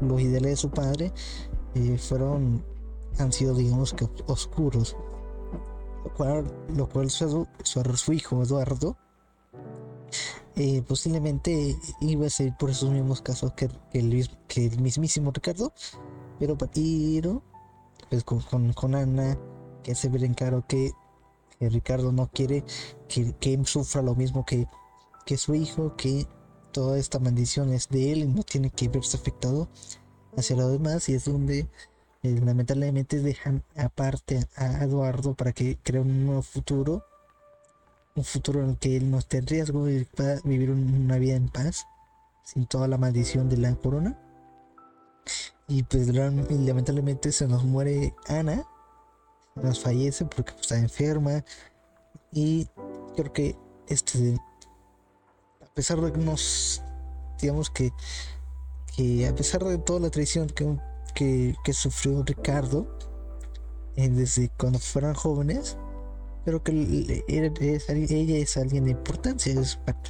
los 0.00 0.20
ideales 0.20 0.50
de 0.50 0.56
su 0.56 0.70
padre, 0.70 1.12
eh, 1.74 1.98
fueron 1.98 2.62
han 3.18 3.32
sido, 3.32 3.54
digamos 3.54 3.92
que, 3.92 4.08
oscuros. 4.26 4.96
Lo 6.04 6.14
cual, 6.14 6.44
lo 6.74 6.88
cual 6.88 7.10
su, 7.10 7.46
su, 7.64 8.12
hijo 8.12 8.42
Eduardo 8.42 8.96
eh, 10.54 10.82
posiblemente 10.82 11.76
iba 12.00 12.26
a 12.26 12.30
ser 12.30 12.56
por 12.56 12.70
esos 12.70 12.90
mismos 12.90 13.22
casos 13.22 13.52
que, 13.54 13.68
el, 13.92 14.30
que 14.46 14.66
el 14.66 14.80
mismísimo 14.80 15.32
Ricardo, 15.32 15.72
pero, 16.38 16.56
pero 16.56 17.42
pues 18.08 18.22
con, 18.22 18.72
con, 18.72 18.94
Ana, 18.94 19.36
que 19.82 19.96
se 19.96 20.08
ve 20.08 20.24
en 20.24 20.34
claro 20.34 20.64
que, 20.68 20.92
Ricardo 21.60 22.12
no 22.12 22.28
quiere 22.28 22.64
que, 23.08 23.58
sufra 23.64 24.02
lo 24.02 24.14
mismo 24.14 24.44
que, 24.44 24.66
que 25.24 25.36
su 25.36 25.54
hijo, 25.54 25.96
que 25.96 26.26
toda 26.72 26.98
esta 26.98 27.18
maldición 27.18 27.72
es 27.72 27.88
de 27.88 28.12
él 28.12 28.18
y 28.18 28.26
no 28.26 28.42
tiene 28.42 28.70
que 28.70 28.88
verse 28.88 29.16
afectado 29.16 29.68
hacia 30.36 30.56
lo 30.56 30.68
demás 30.68 31.08
y 31.08 31.14
es 31.14 31.24
donde 31.24 31.66
eh, 32.22 32.40
lamentablemente 32.44 33.20
dejan 33.20 33.62
aparte 33.76 34.46
a 34.56 34.84
Eduardo 34.84 35.34
para 35.34 35.52
que 35.52 35.78
crea 35.82 36.02
un 36.02 36.26
nuevo 36.26 36.42
futuro 36.42 37.04
un 38.16 38.24
futuro 38.24 38.62
en 38.62 38.70
el 38.70 38.78
que 38.78 38.96
él 38.96 39.10
no 39.10 39.18
esté 39.18 39.38
en 39.38 39.46
riesgo 39.46 39.88
y 39.88 40.04
pueda 40.04 40.40
vivir 40.42 40.70
una 40.70 41.18
vida 41.18 41.36
en 41.36 41.48
paz 41.48 41.86
sin 42.42 42.66
toda 42.66 42.88
la 42.88 42.96
maldición 42.96 43.48
de 43.48 43.58
la 43.58 43.74
corona. 43.74 44.18
Y 45.68 45.82
pues 45.82 46.08
lamentablemente 46.08 47.32
se 47.32 47.46
nos 47.46 47.64
muere 47.64 48.14
Ana 48.26 48.64
nos 49.62 49.80
fallece 49.80 50.24
porque 50.24 50.52
está 50.60 50.78
enferma 50.78 51.44
y 52.32 52.68
creo 53.14 53.32
que 53.32 53.56
este 53.88 54.36
a 55.62 55.74
pesar 55.74 56.00
de 56.00 56.10
que 56.10 56.18
nos, 56.18 56.82
digamos 57.40 57.68
que, 57.70 57.92
que 58.96 59.26
a 59.26 59.34
pesar 59.34 59.62
de 59.64 59.76
toda 59.78 60.00
la 60.00 60.10
traición 60.10 60.48
que, 60.48 61.54
que, 61.64 61.72
sufrió 61.72 62.22
Ricardo 62.22 62.86
eh, 63.96 64.08
desde 64.08 64.50
cuando 64.58 64.78
fueron 64.78 65.14
jóvenes, 65.14 65.76
pero 66.44 66.62
que 66.62 66.72
ella 67.28 68.36
es 68.38 68.56
alguien 68.56 68.84
de 68.84 68.92
importancia 68.92 69.54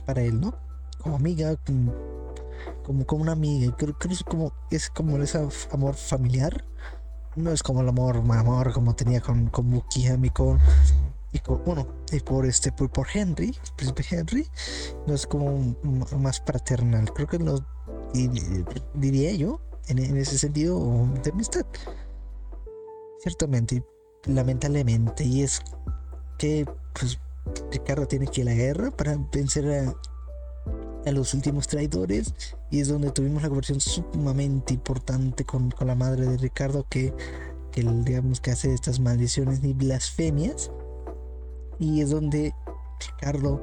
para, 0.05 0.23
él, 0.23 0.41
¿no? 0.41 0.55
Como 1.01 1.17
amiga, 1.17 1.57
como, 1.65 3.05
como, 3.07 3.23
una 3.23 3.33
amiga, 3.33 3.75
creo 3.77 3.99
que 3.99 4.09
es 4.09 4.23
como, 4.23 4.53
es 4.71 4.91
como 4.91 5.17
ese 5.19 5.49
amor 5.73 5.95
familiar, 5.95 6.65
no 7.37 7.53
es 7.53 7.63
como 7.63 7.81
el 7.83 7.89
amor, 7.89 8.17
amor 8.17 8.73
como 8.73 8.95
tenía 8.97 9.21
con, 9.21 9.49
con 9.49 9.67
Mukihami, 9.67 10.31
con 10.31 10.59
bueno, 11.65 11.87
y 12.13 12.21
por 12.21 12.47
este, 12.47 12.73
por, 12.73 12.91
por 12.91 13.07
Henry, 13.13 13.49
el 13.49 13.73
príncipe 13.77 14.05
Henry, 14.11 14.49
no 15.07 15.15
es 15.15 15.27
como 15.27 15.77
más 16.19 16.41
fraternal. 16.41 17.13
Creo 17.13 17.27
que 17.27 17.39
lo 17.39 17.65
diría 18.95 19.33
yo 19.33 19.61
en, 19.89 19.99
ese 20.17 20.39
sentido 20.39 21.09
de 21.23 21.31
amistad. 21.31 21.67
Ciertamente, 23.21 23.85
lamentablemente, 24.25 25.25
y 25.25 25.43
es 25.43 25.61
que 26.39 26.67
pues 26.99 27.19
Ricardo 27.71 28.07
tiene 28.07 28.27
que 28.27 28.43
ir 28.43 28.49
a 28.49 28.51
la 28.51 28.57
guerra 28.57 28.91
para 28.91 29.17
vencer 29.33 29.71
a, 29.71 29.95
a 31.07 31.13
los 31.13 31.33
últimos 31.35 31.69
traidores 31.69 32.35
y 32.71 32.81
es 32.81 32.89
donde 32.89 33.11
tuvimos 33.13 33.43
la 33.43 33.49
conversión 33.49 33.81
sumamente 33.81 34.75
importante 34.75 35.45
con, 35.45 35.71
con 35.71 35.87
la 35.87 35.95
madre 35.95 36.27
de 36.27 36.37
Ricardo 36.37 36.85
que, 36.89 37.15
que 37.71 37.83
digamos 37.83 38.41
que 38.41 38.51
hace 38.51 38.75
estas 38.75 39.01
maldiciones 39.01 39.63
y 39.63 39.73
blasfemias. 39.73 40.71
Y 41.79 42.01
es 42.01 42.11
donde 42.11 42.55
Ricardo, 43.01 43.61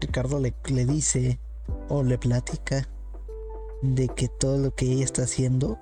Ricardo 0.00 0.40
le, 0.40 0.54
le 0.66 0.86
dice 0.86 1.38
o 1.88 2.02
le 2.02 2.18
platica 2.18 2.88
de 3.82 4.08
que 4.08 4.28
todo 4.28 4.58
lo 4.58 4.74
que 4.74 4.86
ella 4.86 5.04
está 5.04 5.22
haciendo 5.22 5.78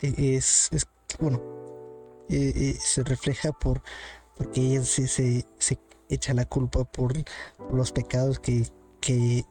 es, 0.00 0.68
es 0.72 0.86
bueno, 1.18 1.42
eh, 2.28 2.52
eh, 2.54 2.76
se 2.78 3.02
refleja 3.02 3.52
por 3.52 3.82
porque 4.36 4.60
ella 4.60 4.84
se, 4.84 5.08
se, 5.08 5.44
echa 6.08 6.32
la 6.32 6.46
culpa 6.46 6.84
por, 6.84 7.12
los 7.72 7.92
pecados 7.92 8.38
que, 8.38 8.66
que, 9.00 9.44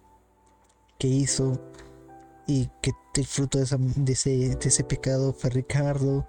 que, 0.98 1.08
hizo 1.08 1.60
y 2.46 2.70
que 2.82 2.92
el 3.16 3.26
fruto 3.26 3.58
de, 3.58 3.64
ese, 4.14 4.30
de 4.30 4.68
ese 4.68 4.84
pecado 4.84 5.34
fue 5.34 5.50
Ricardo. 5.50 6.26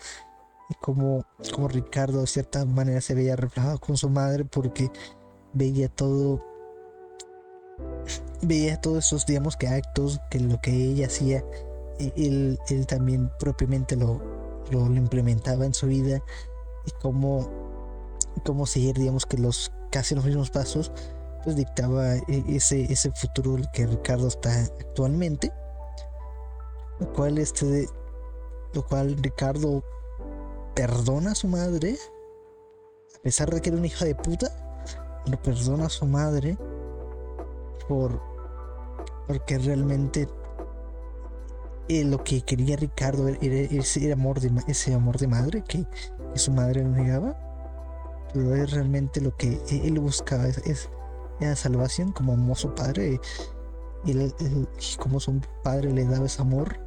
Como, 0.80 1.24
como 1.54 1.68
Ricardo 1.68 2.20
de 2.20 2.26
cierta 2.26 2.64
manera 2.66 3.00
se 3.00 3.14
veía 3.14 3.36
reflejado 3.36 3.78
con 3.78 3.96
su 3.96 4.10
madre 4.10 4.44
porque 4.44 4.90
veía 5.54 5.88
todo 5.88 6.44
veía 8.42 8.78
todos 8.78 9.06
esos 9.06 9.24
digamos 9.24 9.56
que 9.56 9.66
actos 9.66 10.20
que 10.30 10.40
lo 10.40 10.60
que 10.60 10.70
ella 10.70 11.06
hacía 11.06 11.42
e, 11.98 12.12
él, 12.16 12.58
él 12.68 12.86
también 12.86 13.30
propiamente 13.38 13.96
lo, 13.96 14.20
lo, 14.70 14.86
implementaba 14.94 15.66
en 15.66 15.74
su 15.74 15.86
vida. 15.86 16.22
Y 16.86 16.90
cómo, 17.00 17.48
cómo 18.44 18.66
seguir 18.66 18.94
digamos 18.96 19.26
que 19.26 19.36
los 19.36 19.72
casi 19.90 20.14
los 20.14 20.24
mismos 20.24 20.50
pasos 20.50 20.92
pues 21.44 21.56
dictaba 21.56 22.16
e, 22.16 22.44
ese, 22.48 22.92
ese 22.92 23.10
futuro 23.12 23.56
que 23.72 23.86
Ricardo 23.86 24.28
está 24.28 24.50
actualmente 24.80 25.52
lo 27.00 27.12
cual 27.12 27.38
este 27.38 27.88
lo 28.74 28.84
cual 28.84 29.16
Ricardo 29.16 29.82
perdona 30.74 31.32
a 31.32 31.34
su 31.34 31.48
madre, 31.48 31.96
a 33.16 33.22
pesar 33.22 33.50
de 33.50 33.60
que 33.60 33.70
era 33.70 33.78
un 33.78 33.84
hijo 33.84 34.04
de 34.04 34.14
puta, 34.14 34.48
pero 35.24 35.40
perdona 35.42 35.86
a 35.86 35.90
su 35.90 36.06
madre 36.06 36.56
por 37.88 38.20
porque 39.26 39.58
realmente 39.58 40.28
eh, 41.88 42.04
lo 42.04 42.22
que 42.22 42.42
quería 42.42 42.76
Ricardo 42.76 43.28
era, 43.28 43.40
ese 43.40 44.12
amor 44.12 44.40
de 44.40 44.50
ese 44.68 44.94
amor 44.94 45.18
de 45.18 45.26
madre 45.26 45.64
que, 45.66 45.86
su 46.34 46.52
madre 46.52 46.84
negaba 46.84 47.36
pero 48.32 48.54
es 48.54 48.70
realmente 48.70 49.20
lo 49.20 49.34
que 49.36 49.60
él 49.70 49.98
buscaba 49.98 50.46
es, 50.46 50.88
la 51.40 51.56
salvación 51.56 52.12
como 52.12 52.32
hermoso 52.32 52.74
padre 52.74 53.20
y 54.04 54.18
como 54.96 55.20
su 55.20 55.40
padre 55.62 55.92
le 55.92 56.04
daba 56.04 56.26
ese 56.26 56.40
amor 56.42 56.78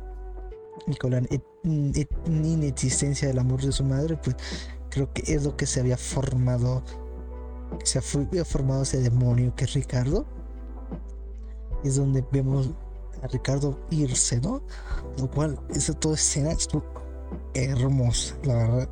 y 0.88 0.96
con 0.96 1.12
la 1.12 1.22
inexistencia 1.64 3.28
del 3.28 3.40
amor 3.40 3.62
de 3.62 3.72
su 3.72 3.84
madre, 3.84 4.18
pues 4.18 4.36
creo 4.90 5.12
que 5.14 5.34
es 5.34 5.44
lo 5.44 5.56
que 5.56 5.66
se 5.66 5.80
había 5.80 5.98
formado, 5.98 6.84
se 7.84 8.00
había 8.00 8.46
formado 8.46 8.84
ese 8.84 9.00
demonio 9.00 9.56
que 9.56 9.66
es 9.66 9.74
Ricardo. 9.74 10.26
Es 11.84 11.96
donde 11.96 12.24
vemos 12.32 12.70
a 13.22 13.28
Ricardo 13.28 13.80
irse, 13.90 14.40
¿no? 14.40 14.62
Lo 15.18 15.30
cual, 15.30 15.60
esa 15.70 15.94
toda 15.94 16.16
escena 16.16 16.52
estuvo 16.52 16.84
hermosa, 17.54 18.36
la 18.44 18.56
verdad. 18.56 18.90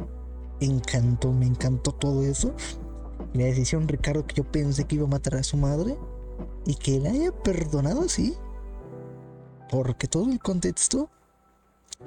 encantó, 0.60 1.32
me 1.32 1.46
encantó 1.46 1.92
todo 1.92 2.24
eso. 2.24 2.54
La 3.34 3.46
decisión 3.46 3.88
Ricardo 3.88 4.26
que 4.26 4.36
yo 4.36 4.44
pensé 4.44 4.86
que 4.86 4.96
iba 4.96 5.06
a 5.06 5.10
matar 5.10 5.36
a 5.36 5.44
su 5.44 5.58
madre 5.58 5.98
y 6.66 6.76
que 6.76 7.00
la 7.00 7.12
haya 7.12 7.32
perdonado 7.32 8.02
así. 8.02 8.36
Porque 9.70 10.08
todo 10.08 10.32
el 10.32 10.40
contexto 10.40 11.10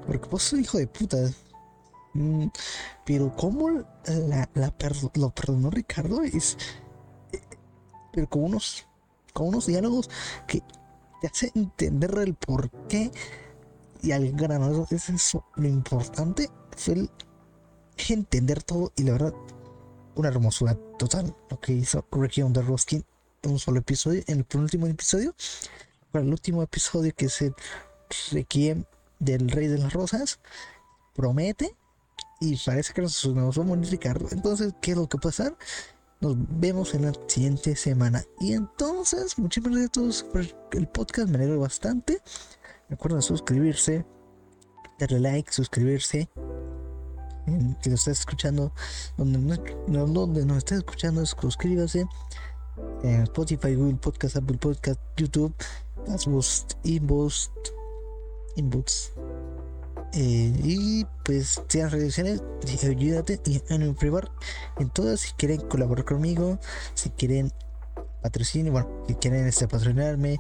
porque 0.07 0.29
vos 0.29 0.43
sos 0.43 0.59
hijo 0.59 0.79
de 0.79 0.87
puta. 0.87 1.17
Mm, 2.15 2.47
pero 3.05 3.35
cómo 3.37 3.69
la, 4.07 4.49
lo 5.15 5.31
perdonó 5.31 5.71
Ricardo 5.71 6.23
es... 6.23 6.57
Pero 8.13 8.29
con 8.29 8.45
unos, 8.45 8.87
con 9.33 9.49
unos 9.49 9.67
diálogos 9.67 10.11
que 10.47 10.63
te 11.21 11.27
hace 11.27 11.51
entender 11.55 12.15
el 12.19 12.35
por 12.35 12.71
qué 12.89 13.11
y 14.03 14.13
al 14.13 14.33
grano. 14.33 14.87
Es 14.91 15.09
eso 15.09 15.45
lo 15.57 15.69
importante. 15.69 16.51
Fue 16.77 16.95
el 16.95 17.11
entender 18.09 18.63
todo 18.63 18.93
y 18.97 19.05
la 19.05 19.13
verdad 19.13 19.35
una 20.15 20.29
hermosura 20.29 20.77
total 20.99 21.35
lo 21.51 21.61
que 21.61 21.73
hizo 21.73 22.05
Ricky 22.13 22.43
on 22.43 22.53
the 22.53 22.63
Roskin 22.63 23.05
en 23.43 23.51
un 23.51 23.59
solo 23.59 23.81
episodio, 23.81 24.23
en 24.27 24.39
el 24.39 24.45
penúltimo 24.45 24.87
episodio, 24.87 25.35
para 26.11 26.25
el 26.25 26.31
último 26.31 26.63
episodio 26.63 27.13
que 27.15 27.29
se 27.29 27.53
Requiem 28.31 28.85
del 29.19 29.49
Rey 29.51 29.69
de 29.69 29.79
las 29.79 29.93
Rosas 29.93 30.41
promete 31.15 31.75
y 32.41 32.57
parece 32.57 32.93
que 32.93 33.03
nos, 33.03 33.35
vamos 33.35 33.57
a 33.57 33.63
modificar. 33.63 34.21
Entonces, 34.31 34.75
¿qué 34.81 34.93
es 34.93 34.97
lo 34.97 35.09
que 35.09 35.17
va 35.17 35.21
a 35.21 35.23
pasar? 35.23 35.57
Nos 36.21 36.37
vemos 36.37 36.95
en 36.95 37.03
la 37.03 37.13
siguiente 37.27 37.77
semana. 37.77 38.25
Y 38.41 38.53
entonces, 38.53 39.39
muchísimas 39.39 39.73
gracias 39.73 39.89
a 39.89 39.93
todos 39.93 40.23
por 40.25 40.45
el 40.73 40.89
podcast. 40.89 41.29
Me 41.29 41.37
alegro 41.37 41.61
bastante. 41.61 42.21
Recuerden 42.89 43.23
suscribirse, 43.23 44.05
darle 44.99 45.21
like, 45.21 45.53
suscribirse. 45.53 46.29
Si 47.81 47.89
lo 47.89 47.97
estás 47.97 48.21
escuchando, 48.21 48.73
donde, 49.17 49.59
donde 49.89 50.47
nos 50.47 50.59
está 50.59 50.77
escuchando, 50.77 51.25
suscríbase. 51.27 52.07
En 53.03 53.23
Spotify, 53.23 53.75
Google 53.75 53.97
Podcast, 53.97 54.37
Apple 54.37 54.59
Podcast, 54.59 55.01
YouTube, 55.17 55.55
Boost, 56.27 56.75
Inboost 56.85 57.53
inbox. 58.57 59.13
Eh, 60.15 60.53
y 60.63 61.07
pues 61.25 61.63
redes 61.73 62.15
sociales, 62.15 62.43
ayúdate 62.85 63.41
y 63.47 63.63
en 63.69 63.95
privar 63.95 64.31
en 64.79 64.91
todas. 64.91 65.21
Si 65.21 65.33
quieren 65.33 65.61
colaborar 65.63 66.05
conmigo, 66.05 66.59
si 66.95 67.11
quieren 67.11 67.51
patrocinio, 68.23 68.73
bueno, 68.73 68.89
si 69.09 69.15
quieren 69.15 69.47
este, 69.47 69.67
patrocinarme 69.67 70.39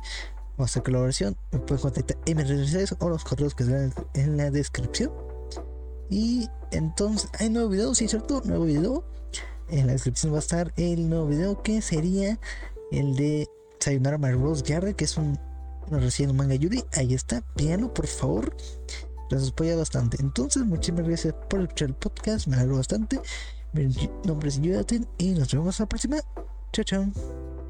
o 0.58 0.64
hacer 0.64 0.82
colaboración, 0.82 1.36
me 1.50 1.58
pueden 1.60 1.82
contactar 1.82 2.18
en 2.26 2.36
mis 2.36 2.48
redes 2.48 2.66
sociales 2.66 2.94
o 2.98 3.08
los 3.08 3.24
correos 3.24 3.54
que 3.54 3.64
están 3.64 3.92
en 4.14 4.36
la 4.36 4.50
descripción. 4.50 5.31
Y 6.10 6.48
entonces, 6.70 7.30
hay 7.38 7.50
nuevo 7.50 7.68
video, 7.68 7.94
sí, 7.94 8.08
cierto, 8.08 8.42
nuevo 8.44 8.64
video. 8.64 9.04
En 9.68 9.86
la 9.86 9.92
descripción 9.94 10.32
va 10.32 10.36
a 10.36 10.40
estar 10.40 10.72
el 10.76 11.08
nuevo 11.08 11.26
video 11.26 11.62
que 11.62 11.80
sería 11.80 12.38
el 12.90 13.16
de 13.16 13.48
Sayonara 13.80 14.18
My 14.18 14.32
Rose 14.32 14.62
Garde, 14.66 14.94
que 14.94 15.04
es 15.04 15.16
un, 15.16 15.38
recién 15.90 16.34
manga 16.36 16.54
Yuri. 16.54 16.84
Ahí 16.92 17.14
está, 17.14 17.42
véanlo 17.56 17.92
por 17.92 18.06
favor. 18.06 18.54
Les 19.30 19.48
apoya 19.48 19.76
bastante. 19.76 20.18
Entonces, 20.20 20.64
muchísimas 20.64 21.06
gracias 21.06 21.34
por 21.48 21.62
escuchar 21.62 21.88
el 21.88 21.94
podcast, 21.94 22.46
me 22.46 22.56
alegro 22.56 22.76
bastante. 22.76 23.20
Mi 23.72 23.88
nombre 24.24 24.50
es 24.50 24.60
Yudaten 24.60 25.06
y 25.16 25.30
nos 25.30 25.52
vemos 25.52 25.80
la 25.80 25.86
próxima. 25.86 26.18
Chao, 26.72 26.84
chao. 26.84 27.61